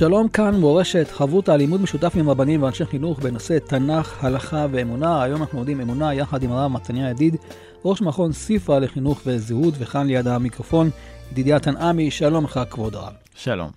שלום 0.00 0.28
כאן 0.28 0.54
מורשת, 0.54 1.08
חברותא 1.10 1.50
לימוד 1.50 1.80
משותף 1.80 2.12
עם 2.16 2.30
רבנים 2.30 2.62
ואנשי 2.62 2.84
חינוך 2.84 3.18
בנושא 3.18 3.58
תנ"ך, 3.58 4.24
הלכה 4.24 4.66
ואמונה. 4.70 5.22
היום 5.22 5.40
אנחנו 5.40 5.58
לומדים 5.58 5.80
אמונה 5.80 6.14
יחד 6.14 6.42
עם 6.42 6.52
הרב 6.52 6.72
מתניה 6.72 7.10
ידיד, 7.10 7.36
ראש 7.84 8.02
מכון 8.02 8.32
ספרא 8.32 8.78
לחינוך 8.78 9.20
וזהות, 9.26 9.74
וכאן 9.78 10.06
ליד 10.06 10.26
המיקרופון, 10.26 10.90
ידידיה 11.32 11.60
תנעמי, 11.60 12.10
שלום 12.10 12.44
לך 12.44 12.60
כבוד 12.70 12.94
הרב. 12.94 13.12
שלום. 13.34 13.70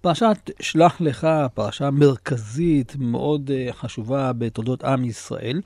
פרשת 0.00 0.50
שלח 0.60 1.00
לך, 1.00 1.28
פרשה 1.54 1.90
מרכזית 1.90 2.96
מאוד 2.98 3.50
אה, 3.54 3.72
חשובה 3.72 4.32
בתולדות 4.32 4.84
עם 4.84 5.04
ישראל. 5.04 5.60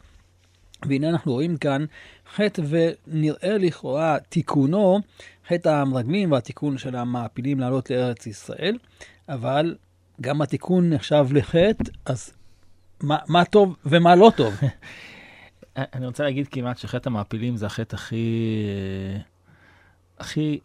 והנה 0.88 1.08
אנחנו 1.08 1.32
רואים 1.32 1.56
כאן 1.56 1.84
חטא 2.34 2.62
ונראה 2.68 3.58
לכאורה 3.58 4.16
תיקונו, 4.28 4.98
חטא 5.48 5.68
המרגלים 5.68 6.32
והתיקון 6.32 6.78
של 6.78 6.96
המעפילים 6.96 7.60
לעלות 7.60 7.90
לארץ 7.90 8.26
ישראל, 8.26 8.76
אבל 9.28 9.74
גם 10.20 10.42
התיקון 10.42 10.90
נחשב 10.90 11.26
לחטא, 11.30 11.90
אז 12.06 12.32
מה, 13.02 13.16
מה 13.28 13.44
טוב 13.44 13.76
ומה 13.86 14.14
לא 14.14 14.32
טוב? 14.36 14.54
אני 15.76 16.06
רוצה 16.06 16.24
להגיד 16.24 16.48
כמעט 16.48 16.78
שחטא 16.78 17.08
המעפילים 17.08 17.56
זה 17.56 17.66
החטא 17.66 17.96
הכי, 17.96 18.66
הכי, 20.18 20.58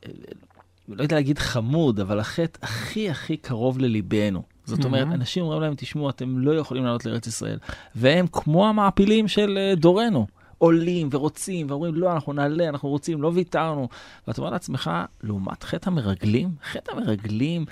לא 0.88 1.04
יודע 1.04 1.16
להגיד 1.16 1.40
חמוד, 1.40 2.00
אבל 2.00 2.20
החטא 2.20 2.60
הכי 2.62 3.10
הכי 3.10 3.38
קרוב 3.38 3.80
לליבנו. 3.80 4.44
זאת 4.66 4.86
אומרת, 4.86 5.08
אנשים 5.08 5.44
אומרים 5.44 5.62
להם, 5.62 5.74
תשמעו, 5.78 6.10
אתם 6.10 6.40
לא 6.40 6.52
יכולים 6.56 6.86
לעלות 6.86 7.06
לארץ 7.06 7.28
ישראל. 7.28 7.58
והם 7.96 8.26
כמו 8.32 8.68
המעפילים 8.68 9.28
של 9.28 9.58
אה, 9.58 9.76
דורנו. 9.76 10.28
עולים 10.58 11.10
ורוצים, 11.12 11.68
ואומרים, 11.70 11.96
לא, 11.96 12.14
אנחנו 12.14 12.34
נעלה, 12.34 12.70
אנחנו 12.70 12.90
רוצים, 12.90 13.22
לא 13.22 13.32
ויתרנו. 13.34 13.88
ואתה 14.28 14.42
אומר 14.42 14.52
לעצמך, 14.52 14.92
לעומת 15.24 15.64
חטא 15.64 15.90
המרגלים, 15.90 16.50
חטא 16.72 16.92
המרגלים 16.92 17.66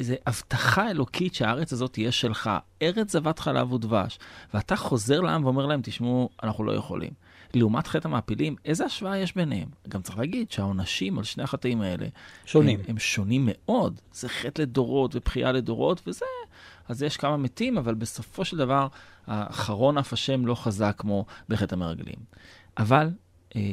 זה 0.00 0.14
הבטחה 0.26 0.90
אלוקית 0.90 1.34
שהארץ 1.34 1.72
הזאת 1.72 1.92
תהיה 1.92 2.12
שלך, 2.12 2.50
ארץ 2.82 3.12
זבת 3.12 3.38
חלב 3.38 3.72
ודבש. 3.72 4.18
ואתה 4.54 4.76
חוזר 4.76 5.20
לעם 5.20 5.44
ואומר 5.44 5.66
להם, 5.66 5.80
תשמעו, 5.82 6.30
אנחנו 6.42 6.64
לא 6.64 6.72
יכולים. 6.72 7.10
לעומת 7.54 7.86
חטא 7.86 8.08
המעפילים, 8.08 8.56
איזה 8.64 8.84
השוואה 8.84 9.18
יש 9.18 9.34
ביניהם? 9.34 9.68
גם 9.88 10.02
צריך 10.02 10.18
להגיד 10.18 10.50
שהעונשים 10.50 11.18
על 11.18 11.24
שני 11.24 11.42
החטאים 11.42 11.80
האלה... 11.80 12.06
שונים. 12.46 12.78
הם, 12.78 12.84
הם 12.88 12.98
שונים 12.98 13.48
מאוד. 13.50 14.00
זה 14.12 14.28
חטא 14.28 14.62
לדורות 14.62 15.16
ובכייה 15.16 15.52
לדורות, 15.52 16.02
וזה... 16.06 16.26
אז 16.88 17.02
יש 17.02 17.16
כמה 17.16 17.36
מתים, 17.36 17.78
אבל 17.78 17.94
בסופו 17.94 18.44
של 18.44 18.56
דבר, 18.56 18.86
האחרון 19.26 19.98
אף 19.98 20.12
השם 20.12 20.46
לא 20.46 20.54
חזק 20.54 20.94
כמו 20.98 21.24
בחטא 21.48 21.74
המרגלים. 21.74 22.18
אבל 22.78 23.08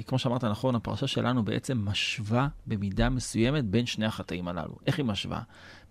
כמו 0.08 0.20
שאמרת 0.20 0.44
נכון, 0.44 0.76
הפרשה 0.76 1.08
שלנו 1.08 1.44
בעצם 1.44 1.86
משווה 1.86 2.48
במידה 2.68 3.10
מסוימת 3.10 3.66
בין 3.66 3.86
שני 3.86 4.06
החטאים 4.06 4.48
הללו. 4.48 4.76
איך 4.88 4.98
היא 4.98 5.06
משווה? 5.06 5.42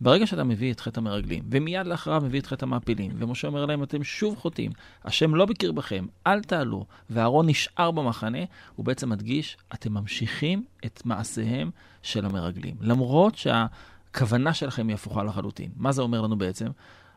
ברגע 0.01 0.27
שאתה 0.27 0.45
מביא 0.45 0.73
את 0.73 0.81
חטא 0.81 1.01
המרגלים, 1.01 1.45
ומיד 1.51 1.87
לאחריו 1.87 2.23
מביא 2.25 2.41
את 2.41 2.47
חטא 2.47 2.65
המעפילים, 2.65 3.13
ומשה 3.19 3.49
אומר 3.49 3.67
להם, 3.67 3.83
אתם 3.83 4.05
שוב 4.05 4.37
חוטאים, 4.37 4.73
השם 5.05 5.35
לא 5.35 5.47
בקרבכם, 5.47 6.07
אל 6.27 6.43
תעלו, 6.43 6.87
ואהרון 7.11 7.49
נשאר 7.49 7.91
במחנה, 7.91 8.39
הוא 8.77 8.87
בעצם 8.87 9.09
מדגיש, 9.09 9.57
אתם 9.75 9.95
ממשיכים 9.95 10.65
את 10.87 11.03
מעשיהם 11.05 11.71
של 12.03 12.25
המרגלים. 12.25 12.77
למרות 12.81 13.35
שהכוונה 13.35 14.55
שלכם 14.55 14.89
היא 14.89 14.95
הפוכה 14.95 15.23
לחלוטין. 15.23 15.71
מה 15.77 15.93
זה 15.93 16.03
אומר 16.03 16.21
לנו 16.21 16.39
בעצם? 16.39 16.67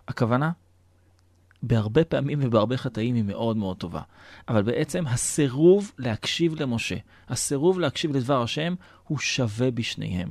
הכוונה 0.08 0.52
בהרבה 1.64 2.04
פעמים 2.04 2.40
ובהרבה 2.42 2.78
חטאים 2.78 3.16
היא 3.16 3.24
מאוד 3.24 3.58
מאוד 3.58 3.78
טובה. 3.78 4.02
אבל 4.48 4.64
בעצם 4.64 5.08
הסירוב 5.08 5.92
להקשיב 5.98 6.62
למשה, 6.62 6.96
הסירוב 7.30 7.80
להקשיב 7.80 8.16
לדבר 8.16 8.42
השם, 8.42 8.76
הוא 9.08 9.18
שווה 9.20 9.72
בשניהם. 9.72 10.30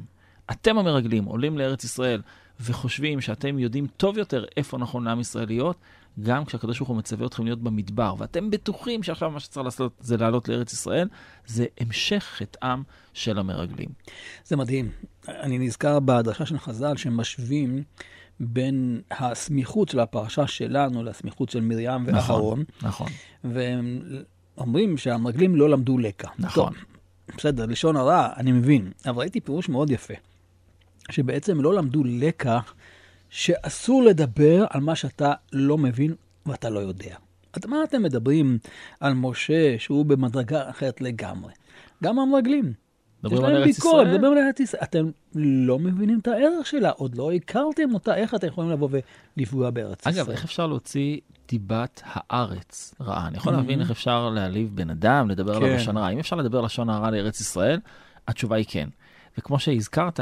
אתם 0.50 0.78
המרגלים 0.78 1.24
עולים 1.24 1.58
לארץ 1.58 1.84
ישראל 1.84 2.22
וחושבים 2.60 3.20
שאתם 3.20 3.58
יודעים 3.58 3.86
טוב 3.96 4.18
יותר 4.18 4.44
איפה 4.56 4.78
נכון 4.78 5.04
לעם 5.04 5.20
ישראל 5.20 5.46
להיות, 5.46 5.76
גם 6.22 6.44
כשהקדוש 6.44 6.78
ברוך 6.78 6.88
הוא 6.88 6.96
מצווה 6.96 7.26
אתכם 7.26 7.44
להיות 7.44 7.62
במדבר, 7.62 8.14
ואתם 8.18 8.50
בטוחים 8.50 9.02
שעכשיו 9.02 9.30
מה 9.30 9.40
שצריך 9.40 9.64
לעשות 9.64 9.92
זה 10.00 10.16
לעלות 10.16 10.48
לארץ 10.48 10.72
ישראל, 10.72 11.08
זה 11.46 11.66
המשך 11.80 12.24
חטאם 12.38 12.82
של 13.14 13.38
המרגלים. 13.38 13.88
זה 14.44 14.56
מדהים. 14.56 14.90
אני 15.28 15.58
נזכר 15.58 16.00
בדרשה 16.00 16.46
של 16.46 16.58
חז"ל 16.58 16.96
שמשווים 16.96 17.82
בין 18.40 19.00
הסמיכות 19.10 19.88
של 19.88 20.00
הפרשה 20.00 20.46
שלנו 20.46 21.02
לסמיכות 21.02 21.48
של 21.50 21.60
מרים 21.60 22.06
ואהרון. 22.06 22.64
נכון. 22.82 23.08
והם 23.44 24.00
אומרים 24.58 24.96
שהמרגלים 24.96 25.56
לא 25.56 25.70
למדו 25.70 25.98
לקח. 25.98 26.30
נכון. 26.38 26.72
טוב, 26.72 26.84
בסדר, 27.36 27.66
לשון 27.66 27.96
הרע, 27.96 28.28
אני 28.36 28.52
מבין, 28.52 28.92
אבל 29.06 29.18
ראיתי 29.18 29.40
פירוש 29.40 29.68
מאוד 29.68 29.90
יפה, 29.90 30.14
שבעצם 31.10 31.60
לא 31.60 31.74
למדו 31.74 32.04
לקח 32.04 32.74
שאסור 33.30 34.02
לדבר 34.02 34.64
על 34.70 34.80
מה 34.80 34.96
שאתה 34.96 35.32
לא 35.52 35.78
מבין 35.78 36.14
ואתה 36.46 36.70
לא 36.70 36.80
יודע. 36.80 37.16
אז 37.52 37.66
מה 37.66 37.84
אתם 37.84 38.02
מדברים 38.02 38.58
על 39.00 39.14
משה 39.14 39.78
שהוא 39.78 40.06
במדרגה 40.06 40.70
אחרת 40.70 41.00
לגמרי? 41.00 41.52
גם 42.04 42.18
המרגלים. 42.18 42.72
מדברים 43.24 43.44
על 43.44 43.56
ארץ 43.56 43.78
ישראל. 43.78 44.14
מדברים 44.14 44.32
על 44.32 44.38
ארץ 44.38 44.60
ישראל. 44.60 44.82
אתם 44.82 45.10
לא 45.34 45.78
מבינים 45.78 46.18
את 46.18 46.28
הערך 46.28 46.66
שלה, 46.66 46.90
עוד 46.90 47.14
לא 47.14 47.32
הכרתם 47.32 47.94
אותה, 47.94 48.14
איך 48.14 48.34
אתם 48.34 48.46
יכולים 48.46 48.70
לבוא 48.70 48.88
ולפגוע 49.36 49.70
בארץ 49.70 50.00
ישראל? 50.00 50.14
אגב, 50.14 50.30
איך 50.30 50.44
אפשר 50.44 50.66
להוציא 50.66 51.18
דיבת 51.48 52.02
הארץ 52.04 52.94
רעה? 53.00 53.28
אני 53.28 53.36
יכול 53.36 53.52
להבין 53.52 53.80
איך 53.80 53.90
אפשר 53.90 54.30
להעליב 54.30 54.70
בן 54.74 54.90
אדם, 54.90 55.30
לדבר 55.30 55.56
עליו 55.56 55.68
כן. 55.68 55.76
לשון 55.76 55.96
הרע. 55.96 56.08
אם 56.08 56.18
אפשר 56.18 56.36
לדבר 56.36 56.60
לשון 56.60 56.90
הרע 56.90 57.10
לארץ 57.10 57.40
ישראל, 57.40 57.80
התשובה 58.28 58.56
היא 58.56 58.64
כן. 58.68 58.88
וכמו 59.38 59.58
שהזכרת, 59.58 60.20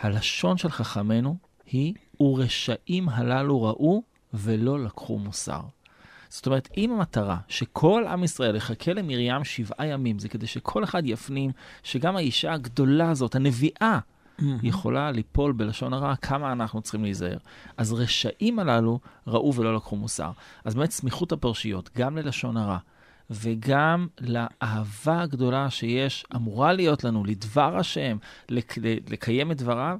הלשון 0.00 0.56
של 0.58 0.68
חכמינו 0.68 1.36
היא, 1.66 1.94
ורשעים 2.20 3.08
הללו 3.08 3.62
ראו 3.62 4.02
ולא 4.34 4.84
לקחו 4.84 5.18
מוסר. 5.18 5.60
זאת 6.34 6.46
אומרת, 6.46 6.68
אם 6.76 6.92
המטרה 6.92 7.38
שכל 7.48 8.04
עם 8.06 8.24
ישראל 8.24 8.56
יחכה 8.56 8.92
למרים 8.92 9.44
שבעה 9.44 9.86
ימים, 9.86 10.18
זה 10.18 10.28
כדי 10.28 10.46
שכל 10.46 10.84
אחד 10.84 11.02
יפנים 11.06 11.50
שגם 11.82 12.16
האישה 12.16 12.52
הגדולה 12.52 13.10
הזאת, 13.10 13.34
הנביאה, 13.34 13.98
יכולה 14.62 15.10
ליפול 15.10 15.52
בלשון 15.52 15.92
הרע, 15.92 16.16
כמה 16.16 16.52
אנחנו 16.52 16.80
צריכים 16.80 17.02
להיזהר. 17.04 17.36
אז 17.76 17.92
רשעים 17.92 18.58
הללו 18.58 19.00
ראו 19.26 19.54
ולא 19.54 19.74
לקחו 19.74 19.96
מוסר. 19.96 20.30
אז 20.64 20.74
באמת 20.74 20.90
סמיכות 20.90 21.32
הפרשיות, 21.32 21.90
גם 21.96 22.16
ללשון 22.16 22.56
הרע, 22.56 22.78
וגם 23.30 24.06
לאהבה 24.20 25.20
הגדולה 25.20 25.70
שיש, 25.70 26.26
אמורה 26.36 26.72
להיות 26.72 27.04
לנו, 27.04 27.24
לדבר 27.24 27.76
השם, 27.78 28.16
לק, 28.48 28.74
לקיים 29.08 29.52
את 29.52 29.56
דבריו, 29.56 29.98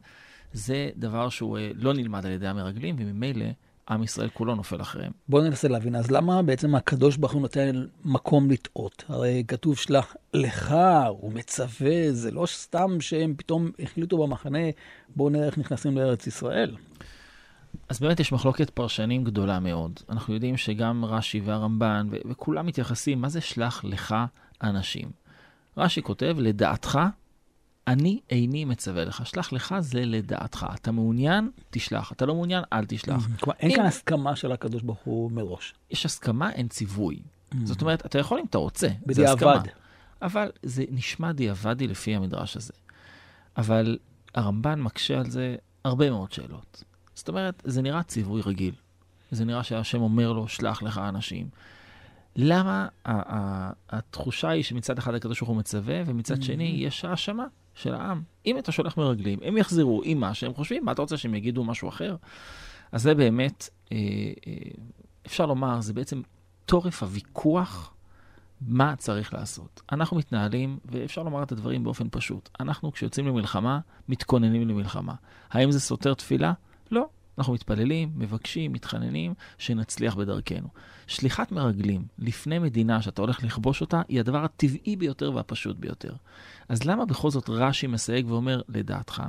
זה 0.52 0.90
דבר 0.96 1.28
שהוא 1.28 1.58
אה, 1.58 1.70
לא 1.74 1.92
נלמד 1.92 2.26
על 2.26 2.32
ידי 2.32 2.46
המרגלים, 2.46 2.96
וממילא 2.98 3.46
עם 3.88 4.02
ישראל 4.02 4.28
כולו 4.28 4.54
נופל 4.54 4.80
אחריהם. 4.80 5.12
בואו 5.28 5.42
ננסה 5.44 5.68
להבין, 5.68 5.96
אז 5.96 6.10
למה 6.10 6.42
בעצם 6.42 6.74
הקדוש 6.74 7.16
ברוך 7.16 7.32
הוא 7.32 7.42
נותן 7.42 7.86
מקום 8.04 8.50
לטעות? 8.50 9.04
הרי 9.08 9.44
כתוב 9.48 9.78
שלח 9.78 10.16
לך, 10.34 10.74
הוא 11.08 11.32
מצווה, 11.32 12.12
זה 12.12 12.30
לא 12.30 12.46
סתם 12.46 13.00
שהם 13.00 13.34
פתאום 13.36 13.70
החליטו 13.78 14.18
במחנה, 14.18 14.58
בואו 15.16 15.28
נראה 15.30 15.46
איך 15.46 15.58
נכנסים 15.58 15.98
לארץ 15.98 16.26
ישראל. 16.26 16.76
אז 17.88 18.00
באמת 18.00 18.20
יש 18.20 18.32
מחלוקת 18.32 18.70
פרשנים 18.70 19.24
גדולה 19.24 19.60
מאוד. 19.60 20.00
אנחנו 20.10 20.34
יודעים 20.34 20.56
שגם 20.56 21.04
רש"י 21.04 21.40
והרמב"ן, 21.40 22.08
וכולם 22.30 22.66
מתייחסים, 22.66 23.20
מה 23.20 23.28
זה 23.28 23.40
שלח 23.40 23.84
לך 23.84 24.14
אנשים? 24.62 25.10
רש"י 25.76 26.02
כותב, 26.02 26.36
לדעתך, 26.38 26.98
אני 27.88 28.20
איני 28.30 28.64
מצווה 28.64 29.04
לך. 29.04 29.26
שלח 29.26 29.52
לך 29.52 29.74
זה 29.78 30.04
לדעתך. 30.04 30.66
אתה 30.74 30.92
מעוניין, 30.92 31.50
תשלח. 31.70 32.12
אתה 32.12 32.26
לא 32.26 32.34
מעוניין, 32.34 32.64
אל 32.72 32.84
תשלח. 32.84 33.26
כלומר, 33.40 33.58
אין 33.60 33.76
כאן 33.76 33.86
הסכמה 33.86 34.36
של 34.36 34.52
הקדוש 34.52 34.82
ברוך 34.82 35.00
הוא 35.04 35.32
מראש. 35.32 35.74
יש 35.90 36.06
הסכמה, 36.06 36.52
אין 36.52 36.68
ציווי. 36.68 37.22
זאת 37.64 37.80
אומרת, 37.82 38.06
אתה 38.06 38.18
יכול 38.18 38.38
אם 38.38 38.44
אתה 38.50 38.58
רוצה. 38.58 38.88
זה 38.88 38.94
בדיעבד. 39.06 39.32
הסכמה. 39.32 39.62
אבל 40.22 40.50
זה 40.62 40.84
נשמע 40.90 41.32
דיעבדי 41.32 41.86
לפי 41.86 42.14
המדרש 42.14 42.56
הזה. 42.56 42.72
אבל 43.56 43.98
הרמב"ן 44.34 44.80
מקשה 44.80 45.18
על 45.18 45.30
זה 45.30 45.56
הרבה 45.84 46.10
מאוד 46.10 46.32
שאלות. 46.32 46.84
זאת 47.14 47.28
אומרת, 47.28 47.62
זה 47.64 47.82
נראה 47.82 48.02
ציווי 48.02 48.42
רגיל. 48.46 48.74
זה 49.30 49.44
נראה 49.44 49.62
שהשם 49.62 50.00
אומר 50.00 50.32
לו, 50.32 50.48
שלח 50.48 50.82
לך 50.82 50.98
אנשים. 50.98 51.48
למה 52.36 52.88
התחושה 53.90 54.48
היא 54.48 54.62
שמצד 54.62 54.98
אחד 54.98 55.14
הקדוש 55.14 55.40
ברוך 55.40 55.48
הוא 55.48 55.56
מצווה, 55.56 56.02
ומצד 56.06 56.42
שני 56.42 56.76
יש 56.78 57.04
האשמה 57.04 57.46
של 57.74 57.94
העם. 57.94 58.22
אם 58.46 58.58
אתה 58.58 58.72
שולח 58.72 58.96
מרגלים, 58.96 59.38
הם 59.42 59.56
יחזרו 59.56 60.00
עם 60.04 60.20
מה 60.20 60.34
שהם 60.34 60.54
חושבים, 60.54 60.84
מה 60.84 60.92
אתה 60.92 61.02
רוצה 61.02 61.16
שהם 61.16 61.34
יגידו 61.34 61.64
משהו 61.64 61.88
אחר? 61.88 62.16
אז 62.92 63.02
זה 63.02 63.14
באמת 63.14 63.68
אה, 63.92 63.96
אה, 64.46 64.52
אפשר 65.26 65.46
לומר, 65.46 65.80
זה 65.80 65.92
בעצם 65.92 66.22
תורף 66.66 67.02
הוויכוח 67.02 67.94
מה 68.60 68.96
צריך 68.96 69.34
לעשות. 69.34 69.82
אנחנו 69.92 70.16
מתנהלים, 70.16 70.78
ואפשר 70.84 71.22
לומר 71.22 71.42
את 71.42 71.52
הדברים 71.52 71.84
באופן 71.84 72.06
פשוט. 72.10 72.48
אנחנו, 72.60 72.92
כשיוצאים 72.92 73.26
למלחמה, 73.26 73.80
מתכוננים 74.08 74.68
למלחמה. 74.68 75.14
האם 75.50 75.70
זה 75.70 75.80
סותר 75.80 76.14
תפילה? 76.14 76.52
לא. 76.90 77.08
אנחנו 77.38 77.52
מתפללים, 77.52 78.10
מבקשים, 78.14 78.72
מתחננים, 78.72 79.34
שנצליח 79.58 80.14
בדרכנו. 80.14 80.68
שליחת 81.06 81.52
מרגלים 81.52 82.06
לפני 82.18 82.58
מדינה 82.58 83.02
שאתה 83.02 83.22
הולך 83.22 83.44
לכבוש 83.44 83.80
אותה, 83.80 84.02
היא 84.08 84.20
הדבר 84.20 84.44
הטבעי 84.44 84.96
ביותר 84.96 85.32
והפשוט 85.34 85.76
ביותר. 85.76 86.12
אז 86.68 86.84
למה 86.84 87.04
בכל 87.04 87.30
זאת 87.30 87.48
רש"י 87.48 87.86
מסייג 87.86 88.30
ואומר, 88.30 88.60
לדעתך, 88.68 89.22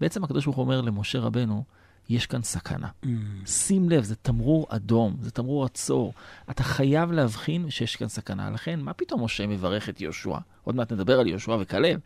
בעצם 0.00 0.24
הקדוש 0.24 0.44
ברוך 0.44 0.56
הוא 0.56 0.64
אומר 0.64 0.80
למשה 0.80 1.18
רבנו, 1.18 1.64
יש 2.08 2.26
כאן 2.26 2.42
סכנה. 2.42 2.88
Mm. 3.04 3.08
שים 3.46 3.90
לב, 3.90 4.04
זה 4.04 4.16
תמרור 4.16 4.66
אדום, 4.68 5.16
זה 5.20 5.30
תמרור 5.30 5.64
עצור. 5.64 6.12
אתה 6.50 6.62
חייב 6.62 7.12
להבחין 7.12 7.70
שיש 7.70 7.96
כאן 7.96 8.08
סכנה. 8.08 8.50
לכן, 8.50 8.80
מה 8.80 8.92
פתאום 8.92 9.24
משה 9.24 9.46
מברך 9.46 9.88
את 9.88 10.00
יהושע? 10.00 10.38
עוד 10.64 10.74
מעט 10.74 10.92
נדבר 10.92 11.20
על 11.20 11.26
יהושע 11.26 11.56
וכלב. 11.60 12.00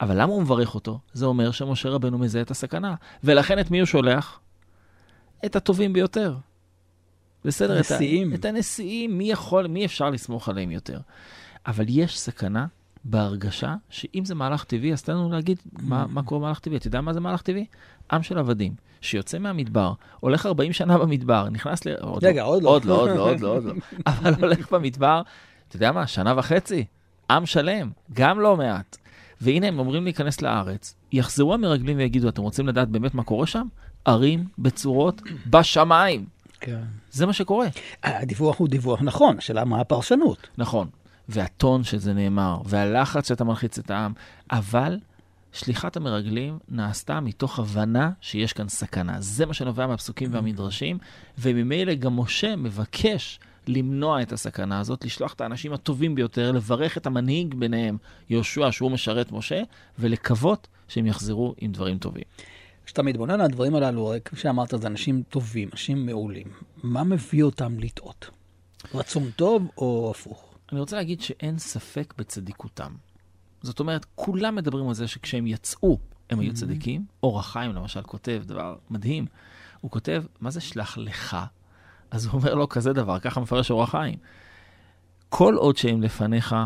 אבל 0.00 0.22
למה 0.22 0.32
הוא 0.32 0.42
מברך 0.42 0.74
אותו? 0.74 1.00
זה 1.12 1.26
אומר 1.26 1.50
שמשה 1.50 1.88
רבנו 1.88 2.18
מזהה 2.18 2.42
את 2.42 2.50
הסכנה. 2.50 2.94
ולכן 3.24 3.58
את 3.58 3.70
מי 3.70 3.78
הוא 3.78 3.86
שולח? 3.86 4.40
את 5.44 5.56
הטובים 5.56 5.92
ביותר. 5.92 6.36
בסדר? 7.44 7.80
נשיאים. 7.80 8.34
את, 8.34 8.40
את 8.40 8.44
הנשיאים, 8.44 9.18
מי 9.18 9.30
יכול, 9.30 9.66
מי 9.66 9.84
אפשר 9.84 10.10
לסמוך 10.10 10.48
עליהם 10.48 10.70
יותר. 10.70 11.00
אבל 11.66 11.84
יש 11.88 12.18
סכנה 12.18 12.66
בהרגשה 13.04 13.74
שאם 13.90 14.24
זה 14.24 14.34
מהלך 14.34 14.64
טבעי, 14.64 14.92
אז 14.92 15.02
תן 15.02 15.12
לנו 15.12 15.30
להגיד 15.30 15.58
מה, 15.72 16.06
מה 16.08 16.22
קורה 16.22 16.40
במהלך 16.40 16.58
טבעי. 16.58 16.76
אתה 16.76 16.86
יודע 16.86 17.00
מה 17.00 17.12
זה 17.12 17.20
מהלך 17.20 17.42
טבעי? 17.42 17.66
עם 18.12 18.22
של 18.22 18.38
עבדים, 18.38 18.74
שיוצא 19.00 19.38
מהמדבר, 19.38 19.92
הולך 20.20 20.46
40 20.46 20.72
שנה 20.72 20.98
במדבר, 20.98 21.48
נכנס 21.50 21.86
ל... 21.86 21.94
רגע, 22.22 22.42
עוד 22.42 22.62
לא. 22.62 22.68
עוד 22.68 22.84
לא, 22.84 23.00
עוד 23.00 23.10
לא, 23.10 23.30
עוד 23.30 23.40
לא, 23.40 23.48
עוד 23.48 23.64
לא. 23.64 23.72
אבל 24.06 24.34
הולך 24.44 24.72
במדבר, 24.72 25.22
אתה 25.68 25.76
יודע 25.76 25.92
מה, 25.92 26.06
שנה 26.06 26.34
וחצי, 26.36 26.84
עם 27.30 27.46
שלם, 27.46 27.90
גם 28.12 28.40
לא 28.40 28.56
מעט. 28.56 28.96
והנה 29.40 29.66
הם 29.66 29.78
אומרים 29.78 30.04
להיכנס 30.04 30.42
לארץ, 30.42 30.94
יחזרו 31.12 31.54
המרגלים 31.54 31.96
ויגידו, 31.96 32.28
אתם 32.28 32.42
רוצים 32.42 32.68
לדעת 32.68 32.88
באמת 32.88 33.14
מה 33.14 33.22
קורה 33.22 33.46
שם? 33.46 33.66
ערים, 34.04 34.44
בצורות, 34.58 35.22
בשמיים. 35.46 36.24
כן. 36.60 36.80
זה 37.10 37.26
מה 37.26 37.32
שקורה. 37.32 37.66
הדיווח 38.02 38.58
הוא 38.58 38.68
דיווח 38.68 39.02
נכון, 39.02 39.38
השאלה 39.38 39.64
מה 39.64 39.80
הפרשנות. 39.80 40.48
נכון. 40.58 40.88
והטון 41.28 41.84
שזה 41.84 42.12
נאמר, 42.12 42.58
והלחץ 42.64 43.28
שאתה 43.28 43.44
מלחיץ 43.44 43.78
את 43.78 43.90
העם, 43.90 44.12
אבל 44.50 44.98
שליחת 45.52 45.96
המרגלים 45.96 46.58
נעשתה 46.68 47.20
מתוך 47.20 47.58
הבנה 47.58 48.10
שיש 48.20 48.52
כאן 48.52 48.68
סכנה. 48.68 49.20
זה 49.20 49.46
מה 49.46 49.54
שנובע 49.54 49.86
מהפסוקים 49.86 50.34
והמדרשים, 50.34 50.98
וממילא 51.38 51.94
גם 51.94 52.20
משה 52.20 52.56
מבקש 52.56 53.40
למנוע 53.66 54.22
את 54.22 54.32
הסכנה 54.32 54.80
הזאת, 54.80 55.04
לשלוח 55.04 55.32
את 55.32 55.40
האנשים 55.40 55.72
הטובים 55.72 56.14
ביותר, 56.14 56.52
לברך 56.52 56.96
את 56.96 57.06
המנהיג 57.06 57.54
ביניהם, 57.54 57.96
יהושע, 58.30 58.72
שהוא 58.72 58.90
משרת 58.90 59.32
משה, 59.32 59.62
ולקוות 59.98 60.68
שהם 60.88 61.06
יחזרו 61.06 61.54
עם 61.58 61.72
דברים 61.72 61.98
טובים. 61.98 62.24
כשאתה 62.84 63.02
מתבונן 63.02 63.34
על 63.34 63.40
הדברים 63.40 63.74
הללו, 63.74 64.12
כפי 64.24 64.36
שאמרת, 64.36 64.74
זה 64.80 64.86
אנשים 64.86 65.22
טובים, 65.28 65.68
אנשים 65.72 66.06
מעולים. 66.06 66.46
מה 66.82 67.04
מביא 67.04 67.42
אותם 67.42 67.78
לטעות? 67.78 68.30
רצון 68.94 69.30
טוב 69.36 69.70
או 69.78 70.10
הפוך? 70.10 70.54
אני 70.72 70.80
רוצה 70.80 70.96
להגיד 70.96 71.20
שאין 71.20 71.58
ספק 71.58 72.14
בצדיקותם. 72.18 72.92
זאת 73.62 73.80
אומרת, 73.80 74.06
כולם 74.14 74.54
מדברים 74.54 74.88
על 74.88 74.94
זה 74.94 75.08
שכשהם 75.08 75.46
יצאו, 75.46 75.98
הם 76.30 76.40
היו 76.40 76.54
צדיקים. 76.54 77.04
אור 77.22 77.38
החיים, 77.38 77.72
למשל, 77.72 78.02
כותב 78.02 78.42
דבר 78.46 78.76
מדהים. 78.90 79.26
הוא 79.80 79.90
כותב, 79.90 80.24
מה 80.40 80.50
זה 80.50 80.60
שלח 80.60 80.98
לך? 80.98 81.36
אז 82.10 82.26
הוא 82.26 82.34
אומר 82.34 82.54
לו 82.54 82.68
כזה 82.68 82.92
דבר, 82.92 83.18
ככה 83.18 83.40
מפרש 83.40 83.70
אור 83.70 83.82
החיים. 83.82 84.18
כל 85.28 85.54
עוד 85.54 85.76
שהם 85.76 86.02
לפניך, 86.02 86.56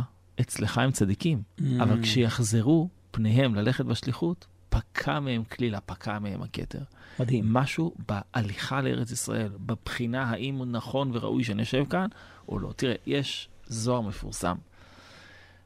אצלך 0.40 0.78
הם 0.78 0.90
צדיקים, 0.90 1.42
אבל 1.80 2.02
כשיחזרו 2.02 2.88
פניהם 3.10 3.54
ללכת 3.54 3.84
בשליחות, 3.84 4.46
פקע 4.68 5.20
מהם 5.20 5.44
כלילה, 5.44 5.80
פקע 5.80 6.18
מהם 6.18 6.42
הכתר. 6.42 6.82
מדהים. 7.20 7.52
משהו 7.52 7.94
בהליכה 8.08 8.80
לארץ 8.80 9.10
ישראל, 9.10 9.50
בבחינה 9.66 10.22
האם 10.22 10.72
נכון 10.72 11.10
וראוי 11.12 11.44
שנשב 11.44 11.84
כאן 11.90 12.06
או 12.48 12.58
לא. 12.58 12.72
תראה, 12.76 12.94
יש 13.06 13.48
זוהר 13.66 14.00
מפורסם, 14.00 14.56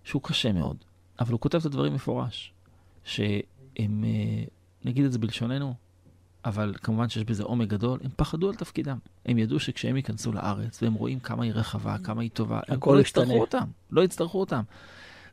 שהוא 0.05 0.23
קשה 0.23 0.53
מאוד, 0.53 0.77
אבל 1.21 1.33
הוא 1.33 1.41
כותב 1.41 1.59
את 1.59 1.65
הדברים 1.65 1.95
מפורש, 1.95 2.53
שהם, 3.05 4.05
אה, 4.05 4.45
נגיד 4.85 5.05
את 5.05 5.13
זה 5.13 5.19
בלשוננו, 5.19 5.75
אבל 6.45 6.75
כמובן 6.83 7.09
שיש 7.09 7.25
בזה 7.25 7.43
עומק 7.43 7.69
גדול, 7.69 7.99
הם 8.05 8.11
פחדו 8.17 8.49
על 8.49 8.55
תפקידם. 8.55 8.99
הם 9.27 9.39
ידעו 9.39 9.61
שכשהם 9.61 9.97
ייכנסו 9.97 10.33
לארץ, 10.33 10.83
והם 10.83 10.95
רואים 10.95 11.21
כמה 11.21 11.45
היא 11.45 11.53
רחבה, 11.53 11.97
כמה 11.99 12.23
היא 12.23 12.31
טובה, 12.31 12.61
הם 12.69 12.79
לא 12.87 13.01
יצטרכו 13.01 13.41
אותם, 13.41 13.65
לא 13.91 14.03
יצטרכו 14.03 14.41
אותם. 14.41 14.63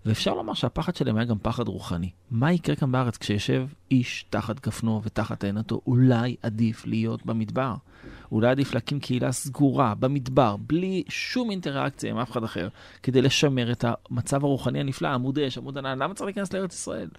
ואפשר 0.06 0.34
לומר 0.34 0.54
שהפחד 0.54 0.96
שלהם 0.96 1.18
היה 1.18 1.26
גם 1.26 1.38
פחד 1.42 1.68
רוחני. 1.68 2.10
מה 2.32 2.54
יקרה 2.54 2.76
כאן 2.76 2.92
בארץ 2.92 3.18
כשישב 3.18 3.68
איש 3.92 4.26
תחת 4.30 4.66
גפנו 4.66 5.02
ותחת 5.04 5.44
עינתו? 5.44 5.82
אולי 5.88 6.36
עדיף 6.44 6.86
להיות 6.86 7.26
במדבר. 7.26 7.76
אולי 8.32 8.48
עדיף 8.48 8.74
להקים 8.74 9.00
קהילה 9.00 9.32
סגורה 9.32 9.96
במדבר, 9.96 10.56
בלי 10.58 11.04
שום 11.10 11.52
אינטראקציה 11.52 12.12
עם 12.12 12.18
אף 12.18 12.32
אחד 12.32 12.44
אחר, 12.44 12.68
כדי 13.04 13.22
לשמר 13.22 13.72
את 13.72 13.86
המצב 13.88 14.44
הרוחני 14.44 14.80
הנפלא, 14.80 15.08
עמוד 15.08 15.40
אש, 15.40 15.58
עמוד 15.58 15.78
ענן, 15.78 16.00
למה 16.00 16.14
צריך 16.14 16.26
להיכנס 16.26 16.54
לארץ 16.54 16.74
ישראל? 16.74 17.10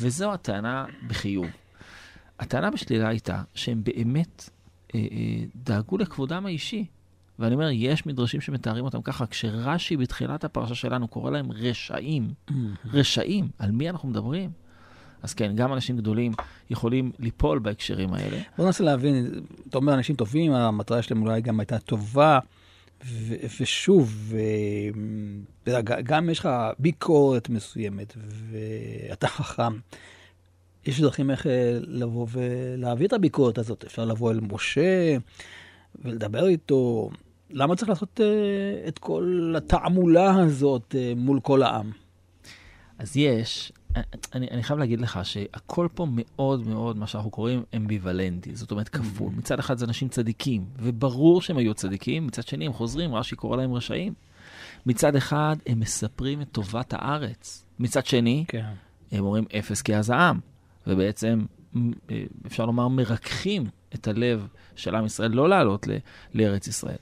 וזו 0.00 0.32
הטענה 0.32 0.84
בחיוב. 1.08 1.46
הטענה 2.38 2.70
בשלילה 2.70 3.08
הייתה 3.08 3.42
שהם 3.54 3.84
באמת 3.84 4.50
אה, 4.94 5.00
אה, 5.00 5.44
דאגו 5.56 5.98
לכבודם 5.98 6.46
האישי. 6.46 6.86
ואני 7.40 7.54
אומר, 7.54 7.68
יש 7.72 8.06
מדרשים 8.06 8.40
שמתארים 8.40 8.84
אותם 8.84 9.02
ככה, 9.02 9.26
כשרש"י 9.26 9.96
בתחילת 9.96 10.44
הפרשה 10.44 10.74
שלנו 10.74 11.08
קורא 11.08 11.30
להם 11.30 11.52
רשעים, 11.52 12.28
רשעים, 12.92 13.48
על 13.58 13.70
מי 13.70 13.90
אנחנו 13.90 14.08
מדברים? 14.08 14.50
אז 15.22 15.34
כן, 15.34 15.52
גם 15.54 15.72
אנשים 15.72 15.96
גדולים 15.96 16.32
יכולים 16.70 17.12
ליפול 17.18 17.58
בהקשרים 17.58 18.14
האלה. 18.14 18.38
בוא 18.56 18.64
ננסה 18.64 18.84
להבין, 18.84 19.30
אתה 19.68 19.78
אומר 19.78 19.94
אנשים 19.94 20.16
טובים, 20.16 20.52
המטרה 20.52 21.02
שלהם 21.02 21.22
אולי 21.22 21.40
גם 21.40 21.60
הייתה 21.60 21.78
טובה, 21.78 22.38
ו- 23.04 23.34
ושוב, 23.60 24.34
ו- 25.66 25.70
גם 26.04 26.30
יש 26.30 26.38
לך 26.38 26.48
ביקורת 26.78 27.48
מסוימת, 27.48 28.16
ואתה 28.50 29.28
חכם. 29.28 29.72
יש 30.86 31.00
דרכים 31.00 31.30
איך 31.30 31.46
אה, 31.46 31.78
לבוא 31.80 32.26
ולהביא 32.30 33.06
את 33.06 33.12
הביקורת 33.12 33.58
הזאת. 33.58 33.84
אפשר 33.84 34.04
לבוא 34.04 34.30
אל 34.30 34.40
משה 34.40 35.16
ולדבר 36.04 36.46
איתו. 36.46 37.10
למה 37.50 37.76
צריך 37.76 37.88
לעשות 37.88 38.20
uh, 38.20 38.88
את 38.88 38.98
כל 38.98 39.54
התעמולה 39.56 40.34
הזאת 40.34 40.94
uh, 40.94 41.18
מול 41.18 41.40
כל 41.40 41.62
העם? 41.62 41.90
אז 42.98 43.16
יש, 43.16 43.72
אני, 44.34 44.48
אני 44.50 44.62
חייב 44.62 44.78
להגיד 44.78 45.00
לך 45.00 45.20
שהכל 45.22 45.88
פה 45.94 46.06
מאוד 46.10 46.68
מאוד, 46.68 46.96
מה 46.96 47.06
שאנחנו 47.06 47.30
קוראים 47.30 47.62
אמביוולנטי, 47.76 48.54
זאת 48.54 48.70
אומרת 48.70 48.88
כפול. 48.88 49.32
Mm-hmm. 49.32 49.38
מצד 49.38 49.58
אחד 49.58 49.78
זה 49.78 49.84
אנשים 49.84 50.08
צדיקים, 50.08 50.64
וברור 50.78 51.42
שהם 51.42 51.56
היו 51.56 51.74
צדיקים, 51.74 52.26
מצד 52.26 52.46
שני 52.46 52.66
הם 52.66 52.72
חוזרים, 52.72 53.14
רש"י 53.14 53.36
קורא 53.36 53.56
להם 53.56 53.74
רשעים. 53.74 54.14
מצד 54.86 55.16
אחד 55.16 55.56
הם 55.66 55.80
מספרים 55.80 56.42
את 56.42 56.48
טובת 56.52 56.92
הארץ, 56.96 57.64
מצד 57.78 58.06
שני, 58.06 58.44
כן. 58.48 58.70
הם 59.12 59.24
אומרים 59.24 59.44
אפס 59.58 59.82
כי 59.82 59.96
אז 59.96 60.10
העם, 60.10 60.40
ובעצם 60.86 61.44
אה, 61.76 62.22
אפשר 62.46 62.66
לומר 62.66 62.88
מרככים 62.88 63.66
את 63.94 64.08
הלב 64.08 64.48
של 64.76 64.94
עם 64.94 65.04
ישראל 65.04 65.30
לא 65.30 65.48
לעלות 65.48 65.86
לארץ 66.34 66.66
ישראל. 66.66 66.96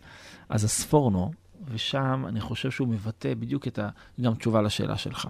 אז 0.49 0.64
הספורנו, 0.64 1.31
ושם 1.64 2.25
אני 2.28 2.40
חושב 2.40 2.71
שהוא 2.71 2.88
מבטא 2.88 3.35
בדיוק 3.35 3.69
את 3.69 3.78
ה... 3.78 3.88
גם 4.21 4.35
תשובה 4.35 4.62
לשאלה 4.62 4.97
שלך. 4.97 5.28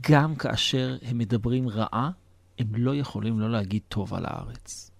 גם 0.00 0.36
כאשר 0.36 0.96
הם 1.02 1.18
מדברים 1.18 1.68
רעה, 1.68 2.10
הם 2.58 2.66
לא 2.76 2.94
יכולים 2.94 3.40
לא 3.40 3.50
להגיד 3.50 3.82
טוב 3.88 4.14
על 4.14 4.24
הארץ. 4.26 4.90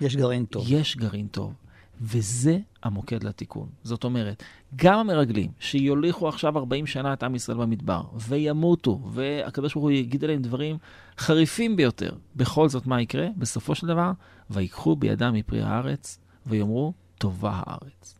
יש 0.00 0.16
גרעין 0.16 0.44
טוב. 0.44 0.64
יש 0.68 0.96
גרעין 0.96 1.26
טוב. 1.26 1.54
וזה 2.00 2.58
המוקד 2.82 3.24
לתיקון. 3.24 3.68
זאת 3.82 4.04
אומרת, 4.04 4.42
גם 4.76 4.98
המרגלים 4.98 5.50
שיוליכו 5.60 6.28
עכשיו 6.28 6.58
40 6.58 6.86
שנה 6.86 7.12
את 7.12 7.22
עם 7.22 7.34
ישראל 7.34 7.58
במדבר, 7.58 8.02
וימותו, 8.14 9.00
והקדוש 9.12 9.74
ברוך 9.74 9.84
הוא 9.84 9.90
יגיד 9.90 10.24
עליהם 10.24 10.42
דברים 10.42 10.78
חריפים 11.18 11.76
ביותר, 11.76 12.16
בכל 12.36 12.68
זאת 12.68 12.86
מה 12.86 13.02
יקרה? 13.02 13.26
בסופו 13.36 13.74
של 13.74 13.86
דבר, 13.86 14.12
ויקחו 14.50 14.96
בידם 14.96 15.34
מפרי 15.34 15.62
הארץ, 15.62 16.18
ויאמרו, 16.46 16.92
טובה 17.18 17.62
הארץ. 17.66 18.15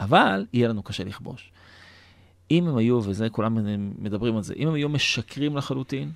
אבל 0.00 0.46
יהיה 0.52 0.68
לנו 0.68 0.82
קשה 0.82 1.04
לכבוש. 1.04 1.52
אם 2.50 2.68
הם 2.68 2.76
היו, 2.76 3.00
וזה 3.04 3.28
כולם 3.28 3.58
מדברים 3.98 4.36
על 4.36 4.42
זה, 4.42 4.54
אם 4.54 4.68
הם 4.68 4.74
היו 4.74 4.88
משקרים 4.88 5.56
לחלוטין, 5.56 6.10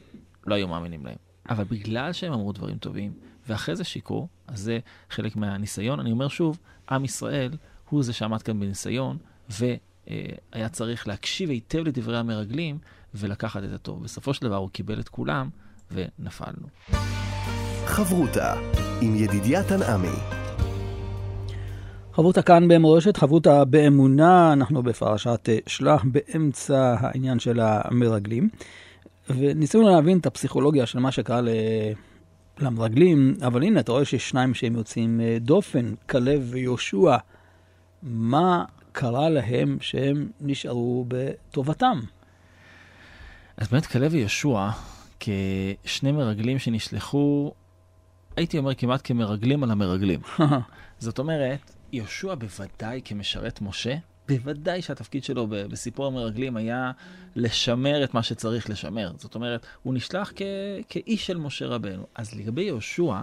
לא 0.47 0.55
היו 0.55 0.69
מאמינים 0.69 1.07
להם. 1.07 1.17
אבל 1.49 1.65
בגלל 1.65 2.13
שהם 2.13 2.33
אמרו 2.33 2.53
דברים 2.53 2.79
טובים, 2.79 3.13
ואחרי 3.49 3.77
זה 3.77 3.85
שיקרו, 3.85 4.29
אז 4.47 4.61
זה 4.61 4.79
חלק 5.11 5.37
מהניסיון. 5.37 6.01
אני 6.01 6.13
אומר 6.13 6.29
שוב, 6.29 6.59
עם 6.91 7.05
ישראל 7.05 7.51
הוא 7.89 8.03
זה 8.03 8.13
שעמד 8.13 8.43
כאן 8.43 8.61
בניסיון, 8.61 9.19
והיה 9.49 10.69
צריך 10.73 11.09
להקשיב 11.09 11.51
היטב 11.51 11.79
לדברי 11.79 12.19
המרגלים 12.19 12.79
ולקחת 13.15 13.65
את 13.65 13.73
הטוב. 13.73 14.05
בסופו 14.05 14.35
של 14.35 14.43
דבר 14.43 14.57
הוא 14.57 14.71
קיבל 14.71 15.01
את 15.01 15.09
כולם, 15.09 15.49
ונפלנו. 15.91 16.67
חברותה 17.87 18.55
עם 19.01 19.17
ידידיה 19.17 19.69
תנעמי 19.69 20.42
חברותה 22.15 22.43
כאן 22.43 22.69
במורשת, 22.69 23.17
חברותה 23.17 23.65
באמונה, 23.65 24.53
אנחנו 24.53 24.83
בפרשת 24.83 25.49
אה, 25.49 25.59
שלח 25.67 26.05
באמצע 26.05 26.95
העניין 27.01 27.39
של 27.39 27.61
המרגלים. 27.61 28.49
וניסינו 29.31 29.89
להבין 29.89 30.19
את 30.19 30.27
הפסיכולוגיה 30.27 30.87
של 30.87 30.99
מה 30.99 31.13
שקרה 31.13 31.41
ל... 31.41 31.49
למרגלים, 32.59 33.35
אבל 33.47 33.63
הנה, 33.63 33.81
אתה 33.81 33.93
רואה 33.93 34.05
שיש 34.05 34.29
שניים 34.29 34.55
שהם 34.55 34.77
יוצאים 34.77 35.21
אה, 35.21 35.37
דופן, 35.41 35.95
כלב 36.09 36.49
ויהושע. 36.51 37.17
מה 38.03 38.65
קרה 38.93 39.29
להם 39.29 39.77
שהם 39.81 40.29
נשארו 40.41 41.05
בטובתם? 41.09 42.01
אז 43.57 43.69
באמת 43.69 43.87
כלב 43.87 44.13
ויהושע, 44.13 44.69
כשני 45.21 46.13
מרגלים 46.13 46.59
שנשלחו, 46.59 47.53
הייתי 48.37 48.59
אומר 48.59 48.75
כמעט 48.75 49.01
כמרגלים 49.05 49.63
על 49.63 49.71
המרגלים. 49.71 50.21
זאת 50.99 51.19
אומרת, 51.19 51.72
יהושע 51.93 52.35
בוודאי 52.35 53.01
כמשרת 53.05 53.61
משה, 53.61 53.95
בוודאי 54.29 54.83
שהתפקיד 54.83 55.25
שלו 55.25 55.47
בסיפור 55.49 56.07
המרגלים 56.07 56.57
היה 56.57 56.91
לשמר 57.37 58.05
את 58.05 58.15
מה 58.15 58.23
שצריך 58.23 58.71
לשמר. 58.71 59.13
זאת 59.19 59.35
אומרת, 59.35 59.67
הוא 59.83 59.95
נשלח 59.95 60.33
כ- 60.37 60.43
כאיש 60.89 61.27
של 61.27 61.37
משה 61.37 61.67
רבנו. 61.67 62.07
אז 62.15 62.35
לגבי 62.35 62.63
יהושע, 62.63 63.21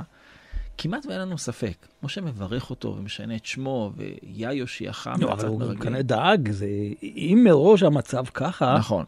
כמעט 0.77 1.05
ואין 1.05 1.19
לנו 1.21 1.37
ספק. 1.37 1.87
משה 2.03 2.21
מברך 2.21 2.69
אותו 2.69 2.95
ומשנה 2.97 3.35
את 3.35 3.45
שמו, 3.45 3.91
ויה 3.95 4.53
יושיעך 4.53 5.07
לא, 5.07 5.27
מעצת 5.27 5.39
אבל 5.39 5.47
הוא 5.47 5.59
מרגלים. 5.59 5.79
כנראה 5.79 6.01
דאג, 6.01 6.51
זה... 6.51 6.67
אם 7.03 7.41
מראש 7.43 7.83
המצב 7.83 8.25
ככה... 8.33 8.75
נכון. 8.77 9.05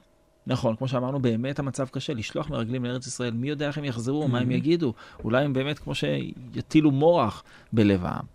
נכון, 0.48 0.76
כמו 0.76 0.88
שאמרנו, 0.88 1.20
באמת 1.20 1.60
המצב 1.60 1.88
קשה, 1.88 2.14
לשלוח 2.14 2.50
מרגלים 2.50 2.86
לארץ 2.86 3.08
ישראל, 3.08 3.34
מי 3.34 3.50
יודע 3.50 3.68
איך 3.68 3.78
הם 3.78 3.86
יחזרו, 3.86 4.28
מה 4.28 4.40
הם 4.40 4.52
יגידו, 4.52 4.94
אולי 5.24 5.44
הם 5.44 5.54
באמת 5.54 5.80
כמו 5.80 5.94
שיטילו 5.96 6.92
מורח 6.92 7.44
בלב 7.74 8.06
העם. 8.06 8.26